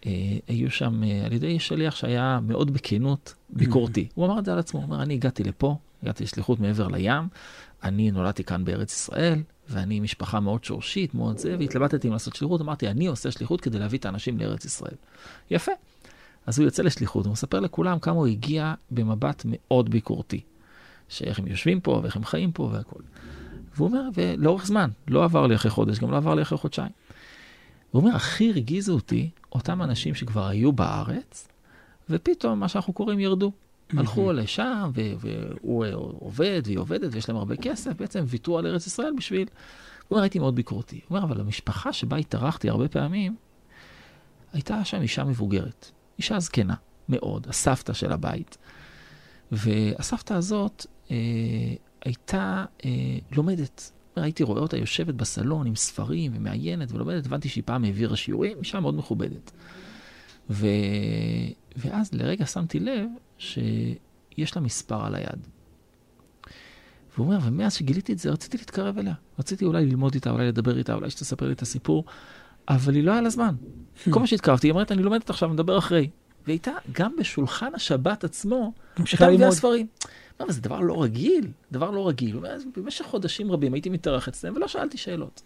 אה, 0.05 0.11
היו 0.47 0.71
שם 0.71 1.03
אה, 1.03 1.25
על 1.25 1.33
ידי 1.33 1.59
שליח 1.59 1.95
שהיה 1.95 2.39
מאוד 2.43 2.73
בכנות 2.73 3.33
ביקורתי. 3.49 4.07
הוא 4.13 4.25
אמר 4.25 4.39
את 4.39 4.45
זה 4.45 4.53
על 4.53 4.59
עצמו, 4.59 4.79
הוא 4.79 4.85
אומר, 4.85 5.03
אני 5.03 5.13
הגעתי 5.13 5.43
לפה, 5.43 5.75
הגעתי 6.03 6.23
לשליחות 6.23 6.59
מעבר 6.59 6.87
לים, 6.87 7.27
אני 7.83 8.11
נולדתי 8.11 8.43
כאן 8.43 8.65
בארץ 8.65 8.93
ישראל, 8.93 9.43
ואני 9.69 9.99
משפחה 9.99 10.39
מאוד 10.39 10.63
שורשית, 10.63 11.13
מאוד 11.13 11.37
זה, 11.37 11.55
והתלבטתי 11.59 12.07
אם 12.07 12.13
לעשות 12.13 12.35
שליחות, 12.35 12.61
אמרתי, 12.61 12.87
אני 12.87 13.07
עושה 13.07 13.31
שליחות 13.31 13.61
כדי 13.61 13.79
להביא 13.79 13.99
את 13.99 14.05
האנשים 14.05 14.39
לארץ 14.39 14.65
ישראל. 14.65 14.95
יפה. 15.51 15.71
אז 16.45 16.59
הוא 16.59 16.65
יוצא 16.65 16.83
לשליחות, 16.83 17.25
הוא 17.25 17.31
מספר 17.31 17.59
לכולם 17.59 17.99
כמה 17.99 18.15
הוא 18.15 18.27
הגיע 18.27 18.73
במבט 18.91 19.43
מאוד 19.45 19.89
ביקורתי. 19.89 20.41
שאיך 21.09 21.39
הם 21.39 21.47
יושבים 21.47 21.81
פה, 21.81 21.99
ואיך 22.03 22.15
הם 22.15 22.25
חיים 22.25 22.51
פה 22.51 22.69
והכול. 22.73 23.01
והוא 23.75 23.87
אומר, 23.87 24.09
ולאורך 24.13 24.65
זמן, 24.65 24.89
לא 25.07 25.23
עבר 25.23 25.47
לי 25.47 25.55
אחרי 25.55 25.71
חודש, 25.71 25.99
גם 25.99 26.11
לא 26.11 26.17
עבר 26.17 26.35
לי 26.35 26.41
אחרי 26.41 26.57
חודשיים. 26.57 26.91
הוא 27.91 28.01
אומר, 28.01 28.15
הכי 28.15 28.49
הרגיזו 28.49 28.93
אותי 28.93 29.29
אותם 29.51 29.81
אנשים 29.81 30.15
שכבר 30.15 30.47
היו 30.47 30.71
בארץ, 30.71 31.47
ופתאום 32.09 32.59
מה 32.59 32.67
שאנחנו 32.67 32.93
קוראים 32.93 33.19
ירדו. 33.19 33.51
הלכו 33.97 34.31
לשם, 34.31 34.91
והוא 34.93 35.85
עובד, 36.19 36.61
והיא 36.65 36.77
עובדת, 36.77 37.09
ויש 37.13 37.29
להם 37.29 37.37
הרבה 37.37 37.55
כסף, 37.55 37.91
בעצם 37.97 38.23
ויתרו 38.27 38.57
על 38.57 38.67
ארץ 38.67 38.87
ישראל 38.87 39.13
בשביל... 39.17 39.47
הוא 40.07 40.15
אומר, 40.15 40.21
הייתי 40.21 40.39
מאוד 40.39 40.55
ביקורתי. 40.55 40.99
הוא 41.07 41.17
אומר, 41.17 41.23
אבל 41.23 41.41
המשפחה 41.41 41.93
שבה 41.93 42.17
התארחתי 42.17 42.69
הרבה 42.69 42.87
פעמים, 42.87 43.35
הייתה 44.53 44.85
שם 44.85 45.01
אישה 45.01 45.23
מבוגרת. 45.23 45.91
אישה 46.21 46.39
זקנה 46.39 46.75
מאוד, 47.09 47.47
הסבתא 47.49 47.93
של 47.93 48.11
הבית. 48.11 48.57
והסבתא 49.51 50.33
הזאת 50.33 50.85
אה, 51.11 51.15
הייתה 52.05 52.65
אה, 52.85 52.89
לומדת. 53.31 53.91
הייתי 54.15 54.43
רואה 54.43 54.61
אותה 54.61 54.77
יושבת 54.77 55.15
בסלון 55.15 55.67
עם 55.67 55.75
ספרים 55.75 56.31
ומעיינת 56.35 56.91
ולומדת, 56.91 57.25
הבנתי 57.25 57.49
שהיא 57.49 57.63
פעם 57.65 57.83
העבירה 57.83 58.15
שיעורים, 58.15 58.57
אישה 58.59 58.79
מאוד 58.79 58.95
מכובדת. 58.95 59.51
ו... 60.49 60.67
ואז 61.75 62.13
לרגע 62.13 62.45
שמתי 62.45 62.79
לב 62.79 63.07
שיש 63.37 64.55
לה 64.55 64.61
מספר 64.61 65.05
על 65.05 65.15
היד. 65.15 65.47
והוא 67.15 67.27
אומר, 67.27 67.39
ומאז 67.43 67.73
שגיליתי 67.73 68.13
את 68.13 68.19
זה, 68.19 68.31
רציתי 68.31 68.57
להתקרב 68.57 68.97
אליה. 68.97 69.13
רציתי 69.39 69.65
אולי 69.65 69.85
ללמוד 69.85 70.13
איתה, 70.13 70.31
אולי 70.31 70.47
לדבר 70.47 70.77
איתה, 70.77 70.93
אולי 70.93 71.09
שתספר 71.09 71.47
לי 71.47 71.53
את 71.53 71.61
הסיפור. 71.61 72.05
אבל 72.69 72.95
היא 72.95 73.03
לא 73.03 73.11
היה 73.11 73.21
לה 73.21 73.29
זמן. 73.29 73.55
כל 74.09 74.19
מה 74.19 74.27
שהתקרבתי, 74.27 74.67
היא 74.67 74.71
אומרת, 74.71 74.91
אני 74.91 75.03
לומדת 75.03 75.29
עכשיו, 75.29 75.53
נדבר 75.53 75.77
אחרי. 75.77 76.09
והיא 76.45 76.53
הייתה 76.53 76.71
גם 76.91 77.15
בשולחן 77.19 77.75
השבת 77.75 78.23
עצמו, 78.23 78.73
הייתה 78.97 79.29
מביאה 79.29 79.51
ספרים. 79.51 79.87
מה, 80.39 80.51
זה 80.51 80.61
דבר 80.61 80.79
לא 80.79 81.03
רגיל, 81.03 81.47
דבר 81.71 81.91
לא 81.91 82.07
רגיל. 82.07 82.39
במשך 82.77 83.05
חודשים 83.05 83.51
רבים 83.51 83.73
הייתי 83.73 83.89
מתארח 83.89 84.27
אצלם 84.27 84.55
ולא 84.55 84.67
שאלתי 84.67 84.97
שאלות. 84.97 85.41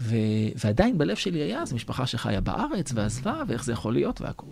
ו... 0.00 0.16
ועדיין 0.64 0.98
בלב 0.98 1.16
שלי 1.16 1.38
היה, 1.38 1.64
זו 1.64 1.76
משפחה 1.76 2.06
שחיה 2.06 2.40
בארץ 2.40 2.92
ועזבה, 2.94 3.42
ואיך 3.48 3.64
זה 3.64 3.72
יכול 3.72 3.92
להיות 3.92 4.20
והכול. 4.20 4.48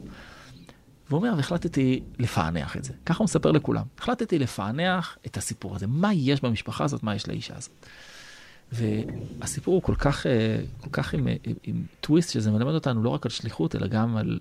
והוא 1.09 1.19
אומר, 1.19 1.33
והחלטתי 1.37 2.03
לפענח 2.19 2.77
את 2.77 2.85
זה. 2.85 2.93
ככה 3.07 3.19
הוא 3.19 3.25
מספר 3.25 3.51
לכולם. 3.51 3.85
החלטתי 3.99 4.39
לפענח 4.39 5.19
את 5.27 5.37
הסיפור 5.37 5.77
הזה. 5.77 5.87
מה 5.87 6.15
יש 6.15 6.41
במשפחה 6.41 6.85
הזאת, 6.85 7.03
מה 7.03 7.15
יש 7.15 7.29
לאישה 7.29 7.57
הזאת. 7.57 7.87
והסיפור 8.73 9.75
הוא 9.75 9.83
כל 9.83 9.95
כך, 9.95 10.27
אה, 10.27 10.61
כל 10.81 10.91
כך 10.93 11.15
עם, 11.15 11.29
עם, 11.45 11.55
עם 11.63 11.83
טוויסט, 12.01 12.33
שזה 12.33 12.51
מלמד 12.51 12.75
אותנו 12.75 13.03
לא 13.03 13.09
רק 13.09 13.27
על 13.27 13.31
שליחות, 13.31 13.77
אלא 13.77 13.87
גם 13.87 14.17
על 14.17 14.39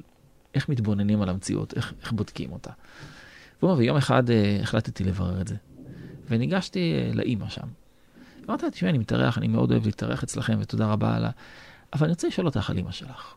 איך 0.53 0.69
מתבוננים 0.69 1.21
על 1.21 1.29
המציאות, 1.29 1.73
איך, 1.73 1.93
איך 2.01 2.11
בודקים 2.11 2.51
אותה. 2.51 2.71
ויום 3.63 3.97
אחד 3.97 4.29
אה, 4.29 4.59
החלטתי 4.61 5.03
לברר 5.03 5.41
את 5.41 5.47
זה. 5.47 5.55
וניגשתי 6.29 6.93
אה, 6.93 7.11
לאימא 7.13 7.49
שם. 7.49 7.67
אמרתי 8.49 8.65
לה, 8.65 8.71
תשמעי, 8.71 8.89
אני 8.89 8.97
מתארח, 8.97 9.37
אני 9.37 9.47
מאוד 9.47 9.71
אוהב 9.71 9.85
להתארח 9.85 10.23
אצלכם, 10.23 10.57
ותודה 10.61 10.87
רבה 10.87 11.15
על 11.15 11.25
ה... 11.25 11.29
אבל 11.93 12.03
אני 12.05 12.11
רוצה 12.11 12.27
לשאול 12.27 12.47
אותך 12.47 12.69
על 12.69 12.77
אימא 12.77 12.91
שלך. 12.91 13.35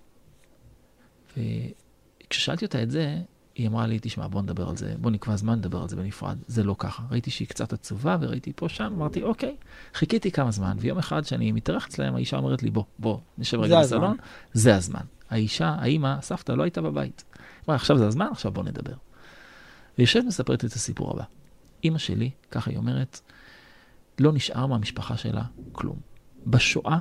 וכששאלתי 1.36 2.64
אותה 2.64 2.82
את 2.82 2.90
זה, 2.90 3.18
היא 3.54 3.68
אמרה 3.68 3.86
לי, 3.86 3.98
תשמע, 4.02 4.28
בוא 4.28 4.42
נדבר 4.42 4.68
על 4.68 4.76
זה, 4.76 4.94
בוא 4.98 5.10
נקבע 5.10 5.36
זמן 5.36 5.58
לדבר 5.58 5.82
על 5.82 5.88
זה 5.88 5.96
בנפרד. 5.96 6.38
זה 6.46 6.62
לא 6.62 6.74
ככה. 6.78 7.02
ראיתי 7.10 7.30
שהיא 7.30 7.48
קצת 7.48 7.72
עצובה, 7.72 8.16
וראיתי 8.20 8.52
פה 8.56 8.68
שם, 8.68 8.92
אמרתי, 8.96 9.22
אוקיי. 9.22 9.56
חיכיתי 9.94 10.30
כמה 10.30 10.50
זמן, 10.50 10.76
ויום 10.80 10.98
אחד 10.98 11.24
שאני 11.24 11.52
מתארח 11.52 11.86
אצלם, 11.86 12.14
האישה 12.14 12.36
אומרת 12.36 12.62
לי, 12.62 12.70
בוא, 12.70 12.84
בוא, 12.98 13.18
נשב 13.38 13.60
רגע 13.60 13.80
בסלון. 13.80 14.16
זה 14.52 14.76
הזמן. 14.76 15.04
האישה, 15.30 15.68
האימא, 15.68 16.14
הסבתא, 16.18 16.52
לא 16.52 16.62
הייתה 16.62 16.82
בבית. 16.82 17.24
אמרה, 17.68 17.76
עכשיו 17.76 17.98
זה 17.98 18.06
הזמן, 18.06 18.26
עכשיו 18.30 18.52
בוא 18.52 18.64
נדבר. 18.64 18.94
ויושבת 19.98 20.24
מספרת 20.24 20.64
את 20.64 20.72
הסיפור 20.72 21.10
הבא. 21.10 21.24
אימא 21.84 21.98
שלי, 21.98 22.30
ככה 22.50 22.70
היא 22.70 22.78
אומרת, 22.78 23.20
לא 24.18 24.32
נשאר 24.32 24.66
מהמשפחה 24.66 25.16
שלה 25.16 25.42
כלום. 25.72 25.96
בשואה, 26.46 26.98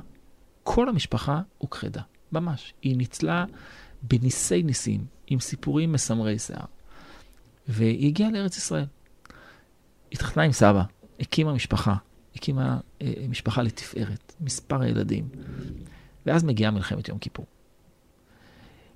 כל 0.62 0.88
המשפחה 0.88 1.40
הוכחדה, 1.58 2.02
ממש. 2.32 2.74
היא 2.82 2.96
ניצלה 2.96 3.44
בניסי 4.02 4.62
ניסים, 4.62 5.06
עם 5.32 5.40
סיפורים 5.40 5.92
מסמרי 5.92 6.38
שיער. 6.38 6.64
והיא 7.68 8.08
הגיעה 8.08 8.30
לארץ 8.30 8.56
ישראל. 8.56 8.86
התחתנה 10.12 10.42
עם 10.42 10.52
סבא, 10.52 10.82
הקימה 11.20 11.52
משפחה, 11.52 11.94
הקימה 12.36 12.80
אה, 13.02 13.12
משפחה 13.28 13.62
לתפארת, 13.62 14.34
מספר 14.40 14.84
ילדים. 14.84 15.28
ואז 16.26 16.44
מגיעה 16.44 16.70
מלחמת 16.70 17.08
יום 17.08 17.18
כיפור. 17.18 17.46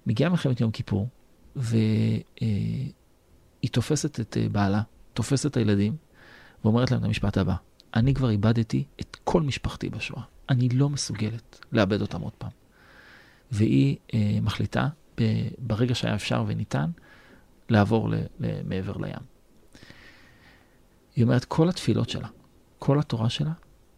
מגיעה 0.07 0.31
מלחמת 0.31 0.61
יום 0.61 0.71
כיפור, 0.71 1.09
והיא 1.57 2.23
אה, 3.63 3.69
תופסת 3.73 4.21
את 4.21 4.37
אה, 4.37 4.49
בעלה, 4.49 4.83
תופסת 5.15 5.51
את 5.51 5.57
הילדים, 5.57 5.97
ואומרת 6.65 6.91
להם 6.91 7.01
את 7.01 7.05
המשפט 7.05 7.39
הבא: 7.39 7.55
אני 7.95 8.15
כבר 8.15 8.31
איבדתי 8.31 8.85
את 9.01 9.17
כל 9.25 9.43
משפחתי 9.43 9.89
בשואה. 9.89 10.23
אני 10.49 10.69
לא 10.69 10.91
מסוגלת 10.91 11.65
לאבד 11.73 12.01
אותם 12.01 12.21
עוד 12.21 12.33
פעם. 12.33 12.51
והיא 13.51 13.97
אה, 14.15 14.39
מחליטה 14.43 14.89
ברגע 15.59 15.95
שהיה 15.95 16.15
אפשר 16.15 16.45
וניתן, 16.47 16.91
לעבור 17.69 18.09
מעבר 18.65 18.97
לים. 18.97 19.37
היא 21.17 21.25
אומרת, 21.25 21.45
כל 21.45 21.69
התפילות 21.69 22.11
שלה, 22.11 22.29
כל 22.79 22.99
התורה 22.99 23.31
שלה, 23.31 23.53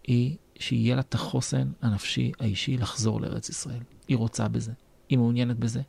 היא 0.05 0.37
שיהיה 0.59 0.95
לה 0.95 1.01
את 1.01 1.15
החוסן 1.15 1.71
הנפשי 1.83 2.33
האישי 2.41 2.77
לחזור 2.77 3.21
לארץ 3.21 3.49
ישראל. 3.49 3.83
היא 4.09 4.17
רוצה 4.17 4.49
בזה, 4.49 4.73
היא 5.09 5.19
מעוניינת 5.19 5.59
בזה. 5.59 5.81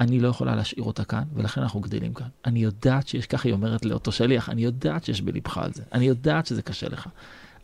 אני 0.00 0.20
לא 0.20 0.28
יכולה 0.28 0.56
להשאיר 0.56 0.84
אותה 0.84 1.04
כאן, 1.04 1.24
ולכן 1.34 1.60
אנחנו 1.60 1.80
גדלים 1.80 2.14
כאן. 2.14 2.28
אני 2.44 2.58
יודעת 2.58 3.08
שיש, 3.08 3.26
ככה 3.26 3.48
היא 3.48 3.52
אומרת 3.52 3.84
לאותו 3.84 4.12
שליח, 4.12 4.48
אני 4.48 4.64
יודעת 4.64 5.04
שיש 5.04 5.20
בלבך 5.20 5.58
על 5.58 5.72
זה, 5.72 5.82
אני 5.92 6.04
יודעת 6.04 6.46
שזה 6.46 6.62
קשה 6.62 6.88
לך. 6.88 7.06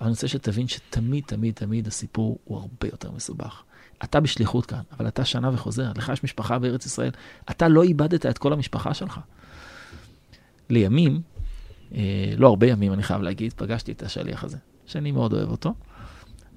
אבל 0.01 0.07
אני 0.07 0.11
רוצה 0.11 0.29
שתבין 0.29 0.69
שתמיד, 0.69 1.25
תמיד, 1.27 1.55
תמיד 1.55 1.87
הסיפור 1.87 2.39
הוא 2.45 2.59
הרבה 2.59 2.89
יותר 2.93 3.11
מסובך. 3.11 3.63
אתה 4.05 4.20
בשליחות 4.20 4.66
כאן, 4.66 4.80
אבל 4.99 5.09
אתה 5.09 5.24
שנה 5.24 5.51
וחוזר, 5.55 5.92
לך 5.97 6.09
יש 6.09 6.24
משפחה 6.24 6.59
בארץ 6.59 6.86
ישראל, 6.86 7.11
אתה 7.51 7.68
לא 7.68 7.82
איבדת 7.82 8.26
את 8.26 8.38
כל 8.38 8.53
המשפחה 8.53 8.95
שלך. 8.95 9.20
לימים, 10.70 11.20
אה, 11.95 12.34
לא 12.36 12.49
הרבה 12.49 12.66
ימים, 12.66 12.92
אני 12.92 13.03
חייב 13.03 13.22
להגיד, 13.22 13.53
פגשתי 13.53 13.92
את 13.92 14.03
השליח 14.03 14.45
הזה, 14.45 14.57
שאני 14.86 15.12
מאוד 15.12 15.32
אוהב 15.32 15.51
אותו, 15.51 15.74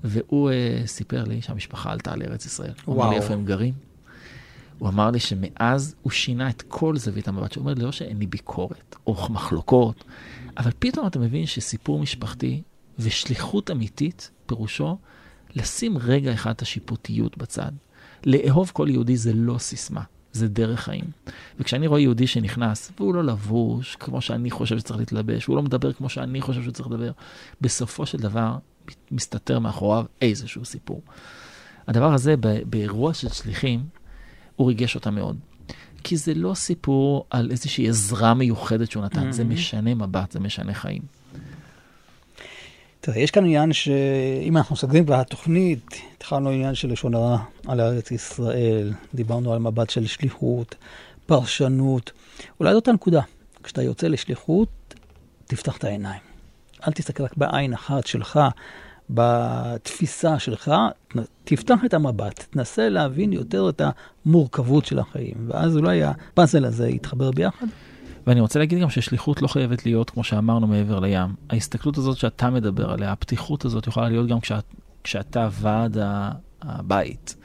והוא 0.03 0.49
אה, 0.51 0.81
סיפר 0.85 1.23
לי 1.23 1.41
שהמשפחה 1.41 1.91
עלתה 1.91 2.15
לארץ 2.15 2.45
ישראל. 2.45 2.71
וואו. 2.71 2.95
הוא 2.97 3.03
אמר 3.03 3.09
לי 3.09 3.15
איפה 3.15 3.33
הם 3.33 3.45
גרים. 3.45 3.73
הוא 4.79 4.89
אמר 4.89 5.11
לי 5.11 5.19
שמאז 5.19 5.95
הוא 6.01 6.11
שינה 6.11 6.49
את 6.49 6.61
כל 6.67 6.97
זווית 6.97 7.27
המבט. 7.27 7.51
שהוא 7.51 7.61
אומר 7.61 7.73
לי, 7.73 7.83
לא 7.83 7.91
שאין 7.91 8.17
לי 8.19 8.27
ביקורת 8.27 8.95
או 9.07 9.27
מחלוקות, 9.29 10.03
אבל 10.57 10.71
פתאום 10.79 11.07
אתה 11.07 11.19
מבין 11.19 11.45
שסיפור 11.45 11.99
משפחתי 11.99 12.61
ושליחות 12.99 13.71
אמיתית, 13.71 14.31
פירושו 14.45 14.97
לשים 15.55 15.97
רגע 15.97 16.33
אחד 16.33 16.51
את 16.51 16.61
השיפוטיות 16.61 17.37
בצד. 17.37 17.71
לאהוב 18.25 18.71
כל 18.73 18.87
יהודי 18.89 19.17
זה 19.17 19.33
לא 19.33 19.57
סיסמה, 19.57 20.01
זה 20.31 20.47
דרך 20.47 20.79
חיים. 20.79 21.05
וכשאני 21.59 21.87
רואה 21.87 21.99
יהודי 21.99 22.27
שנכנס, 22.27 22.91
והוא 22.97 23.15
לא 23.15 23.23
לבוש 23.23 23.95
כמו 23.95 24.21
שאני 24.21 24.51
חושב 24.51 24.79
שצריך 24.79 24.99
להתלבש, 24.99 25.45
הוא 25.45 25.55
לא 25.55 25.61
מדבר 25.61 25.93
כמו 25.93 26.09
שאני 26.09 26.41
חושב 26.41 26.61
שהוא 26.61 26.73
צריך 26.73 26.87
לדבר, 26.87 27.11
בסופו 27.61 28.05
של 28.05 28.17
דבר 28.17 28.57
מסתתר 29.11 29.59
מאחוריו 29.59 30.05
איזשהו 30.21 30.65
סיפור. 30.65 31.01
הדבר 31.87 32.13
הזה 32.13 32.35
באירוע 32.65 33.13
של 33.13 33.29
שליחים, 33.29 33.83
הוא 34.55 34.67
ריגש 34.67 34.95
אותה 34.95 35.11
מאוד. 35.11 35.37
כי 36.03 36.17
זה 36.17 36.33
לא 36.33 36.53
סיפור 36.53 37.25
על 37.29 37.51
איזושהי 37.51 37.89
עזרה 37.89 38.33
מיוחדת 38.33 38.91
שהוא 38.91 39.03
נתן, 39.03 39.29
mm-hmm. 39.29 39.31
זה 39.31 39.43
משנה 39.43 39.95
מבט, 39.95 40.31
זה 40.31 40.39
משנה 40.39 40.73
חיים. 40.73 41.01
תראה, 43.07 43.19
יש 43.19 43.31
כאן 43.31 43.45
עניין 43.45 43.73
שאם 43.73 44.57
אנחנו 44.57 44.73
מסתכלים 44.73 45.05
בתוכנית, 45.05 45.95
התחלנו 46.17 46.49
עניין 46.49 46.75
של 46.75 46.91
לשון 46.91 47.13
הרע 47.13 47.37
על 47.67 47.81
ארץ 47.81 48.11
ישראל, 48.11 48.93
דיברנו 49.13 49.53
על 49.53 49.59
מבט 49.59 49.89
של 49.89 50.07
שליחות, 50.07 50.75
פרשנות. 51.25 52.11
אולי 52.59 52.73
זאת 52.73 52.87
הנקודה. 52.87 53.21
כשאתה 53.63 53.81
יוצא 53.81 54.07
לשליחות, 54.07 54.69
תפתח 55.45 55.77
את 55.77 55.83
העיניים. 55.83 56.21
אל 56.87 56.93
תסתכל 56.93 57.23
רק 57.23 57.37
בעין 57.37 57.73
אחת 57.73 58.07
שלך, 58.07 58.39
בתפיסה 59.09 60.39
שלך, 60.39 60.71
תפתח 61.43 61.79
את 61.85 61.93
המבט, 61.93 62.45
תנסה 62.49 62.89
להבין 62.89 63.33
יותר 63.33 63.69
את 63.69 63.81
המורכבות 64.25 64.85
של 64.85 64.99
החיים, 64.99 65.35
ואז 65.47 65.77
אולי 65.77 66.03
הפאזל 66.03 66.65
הזה 66.65 66.89
יתחבר 66.89 67.31
ביחד. 67.31 67.67
ואני 68.27 68.41
רוצה 68.41 68.59
להגיד 68.59 68.79
גם 68.79 68.89
ששליחות 68.89 69.41
לא 69.41 69.47
חייבת 69.47 69.85
להיות, 69.85 70.09
כמו 70.09 70.23
שאמרנו, 70.23 70.67
מעבר 70.67 70.99
לים. 70.99 71.35
ההסתכלות 71.49 71.97
הזאת 71.97 72.17
שאתה 72.17 72.49
מדבר 72.49 72.91
עליה, 72.91 73.11
הפתיחות 73.11 73.65
הזאת 73.65 73.87
יכולה 73.87 74.09
להיות 74.09 74.27
גם 74.27 74.39
כשאת, 74.39 74.63
כשאתה 75.03 75.49
ועד 75.51 75.97
הבית. 76.61 77.35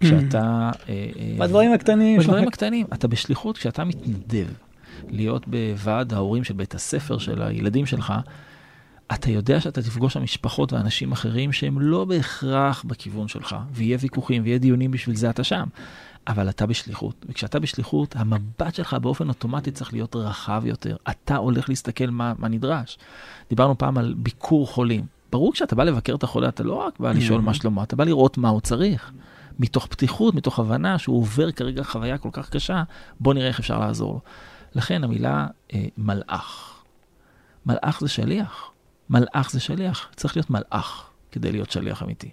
כשאתה... 0.00 0.70
אה, 0.88 1.06
אה, 1.18 1.36
בדברים 1.38 1.72
הקטנים. 1.72 2.20
בדברים 2.20 2.48
הקטנים. 2.48 2.86
אתה 2.92 3.08
בשליחות, 3.08 3.58
כשאתה 3.58 3.84
מתנדב 3.84 4.46
להיות 5.08 5.48
בוועד 5.48 6.12
ההורים 6.12 6.44
של 6.44 6.54
בית 6.54 6.74
הספר 6.74 7.18
של 7.18 7.42
הילדים 7.42 7.86
שלך, 7.86 8.12
אתה 9.14 9.30
יודע 9.30 9.60
שאתה 9.60 9.82
תפגוש 9.82 10.14
שם 10.14 10.22
משפחות 10.22 10.72
ואנשים 10.72 11.12
אחרים 11.12 11.52
שהם 11.52 11.80
לא 11.80 12.04
בהכרח 12.04 12.84
בכיוון 12.86 13.28
שלך, 13.28 13.56
ויהיה 13.72 13.98
ויכוחים 14.00 14.42
ויהיה 14.42 14.58
דיונים 14.58 14.90
בשביל 14.90 15.16
זה 15.16 15.30
אתה 15.30 15.44
שם. 15.44 15.64
אבל 16.26 16.48
אתה 16.48 16.66
בשליחות, 16.66 17.26
וכשאתה 17.28 17.58
בשליחות, 17.60 18.16
המבט 18.16 18.74
שלך 18.74 18.94
באופן 18.94 19.28
אוטומטי 19.28 19.70
צריך 19.70 19.92
להיות 19.92 20.16
רחב 20.16 20.62
יותר. 20.66 20.96
אתה 21.10 21.36
הולך 21.36 21.68
להסתכל 21.68 22.06
מה, 22.06 22.32
מה 22.38 22.48
נדרש. 22.48 22.98
דיברנו 23.48 23.78
פעם 23.78 23.98
על 23.98 24.14
ביקור 24.18 24.66
חולים. 24.66 25.06
ברור 25.32 25.52
כשאתה 25.52 25.76
בא 25.76 25.84
לבקר 25.84 26.14
את 26.14 26.22
החולה, 26.22 26.48
אתה 26.48 26.62
לא 26.62 26.74
רק 26.74 27.00
בא 27.00 27.12
לשאול 27.12 27.40
מה 27.40 27.54
שלמה, 27.54 27.82
אתה 27.82 27.96
בא 27.96 28.04
לראות 28.04 28.38
מה 28.38 28.48
הוא 28.48 28.60
צריך. 28.60 29.12
מתוך 29.58 29.86
פתיחות, 29.86 30.34
מתוך 30.34 30.58
הבנה 30.58 30.98
שהוא 30.98 31.18
עובר 31.18 31.52
כרגע 31.52 31.82
חוויה 31.82 32.18
כל 32.18 32.28
כך 32.32 32.50
קשה, 32.50 32.82
בוא 33.20 33.34
נראה 33.34 33.48
איך 33.48 33.58
אפשר 33.58 33.78
לעזור 33.78 34.12
לו. 34.12 34.20
לכן 34.74 35.04
המילה 35.04 35.46
אה, 35.74 35.84
מלאך. 35.98 36.82
מלאך 37.66 38.00
זה 38.00 38.08
שליח. 38.08 38.70
מלאך 39.10 39.50
זה 39.50 39.60
שליח. 39.60 40.08
צריך 40.16 40.36
להיות 40.36 40.50
מלאך 40.50 41.10
כדי 41.32 41.52
להיות 41.52 41.70
שליח 41.70 42.02
אמיתי. 42.02 42.30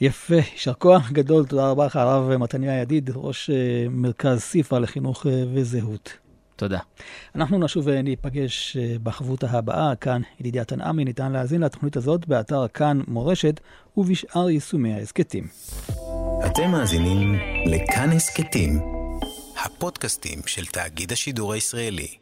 יפה, 0.00 0.34
יישר 0.34 0.72
כוח 0.72 1.10
גדול, 1.10 1.46
תודה 1.46 1.70
רבה 1.70 1.86
לך, 1.86 1.96
הרב 1.96 2.36
מתניה 2.36 2.80
ידיד, 2.80 3.10
ראש 3.14 3.50
אה, 3.50 3.86
מרכז 3.90 4.40
סיפא 4.40 4.74
לחינוך 4.74 5.26
אה, 5.26 5.44
וזהות. 5.54 6.12
תודה. 6.56 6.78
אנחנו 7.34 7.58
נשוב 7.58 7.84
וניפגש 7.86 8.76
אה, 8.76 8.96
בחבותה 9.02 9.50
הבאה, 9.50 9.96
כאן 9.96 10.22
ידידיה 10.40 10.64
תנעמי, 10.64 11.04
ניתן 11.04 11.32
להאזין 11.32 11.60
לתוכנית 11.60 11.96
הזאת 11.96 12.26
באתר 12.28 12.68
כאן 12.68 13.00
מורשת 13.08 13.60
ובשאר 13.96 14.50
יישומי 14.50 14.94
ההסכתים. 14.94 15.46
אתם 16.46 16.70
מאזינים 16.70 17.34
לכאן 17.66 18.10
הסכתים, 18.10 18.80
הפודקאסטים 19.64 20.38
של 20.46 20.66
תאגיד 20.66 21.12
השידור 21.12 21.52
הישראלי. 21.52 22.21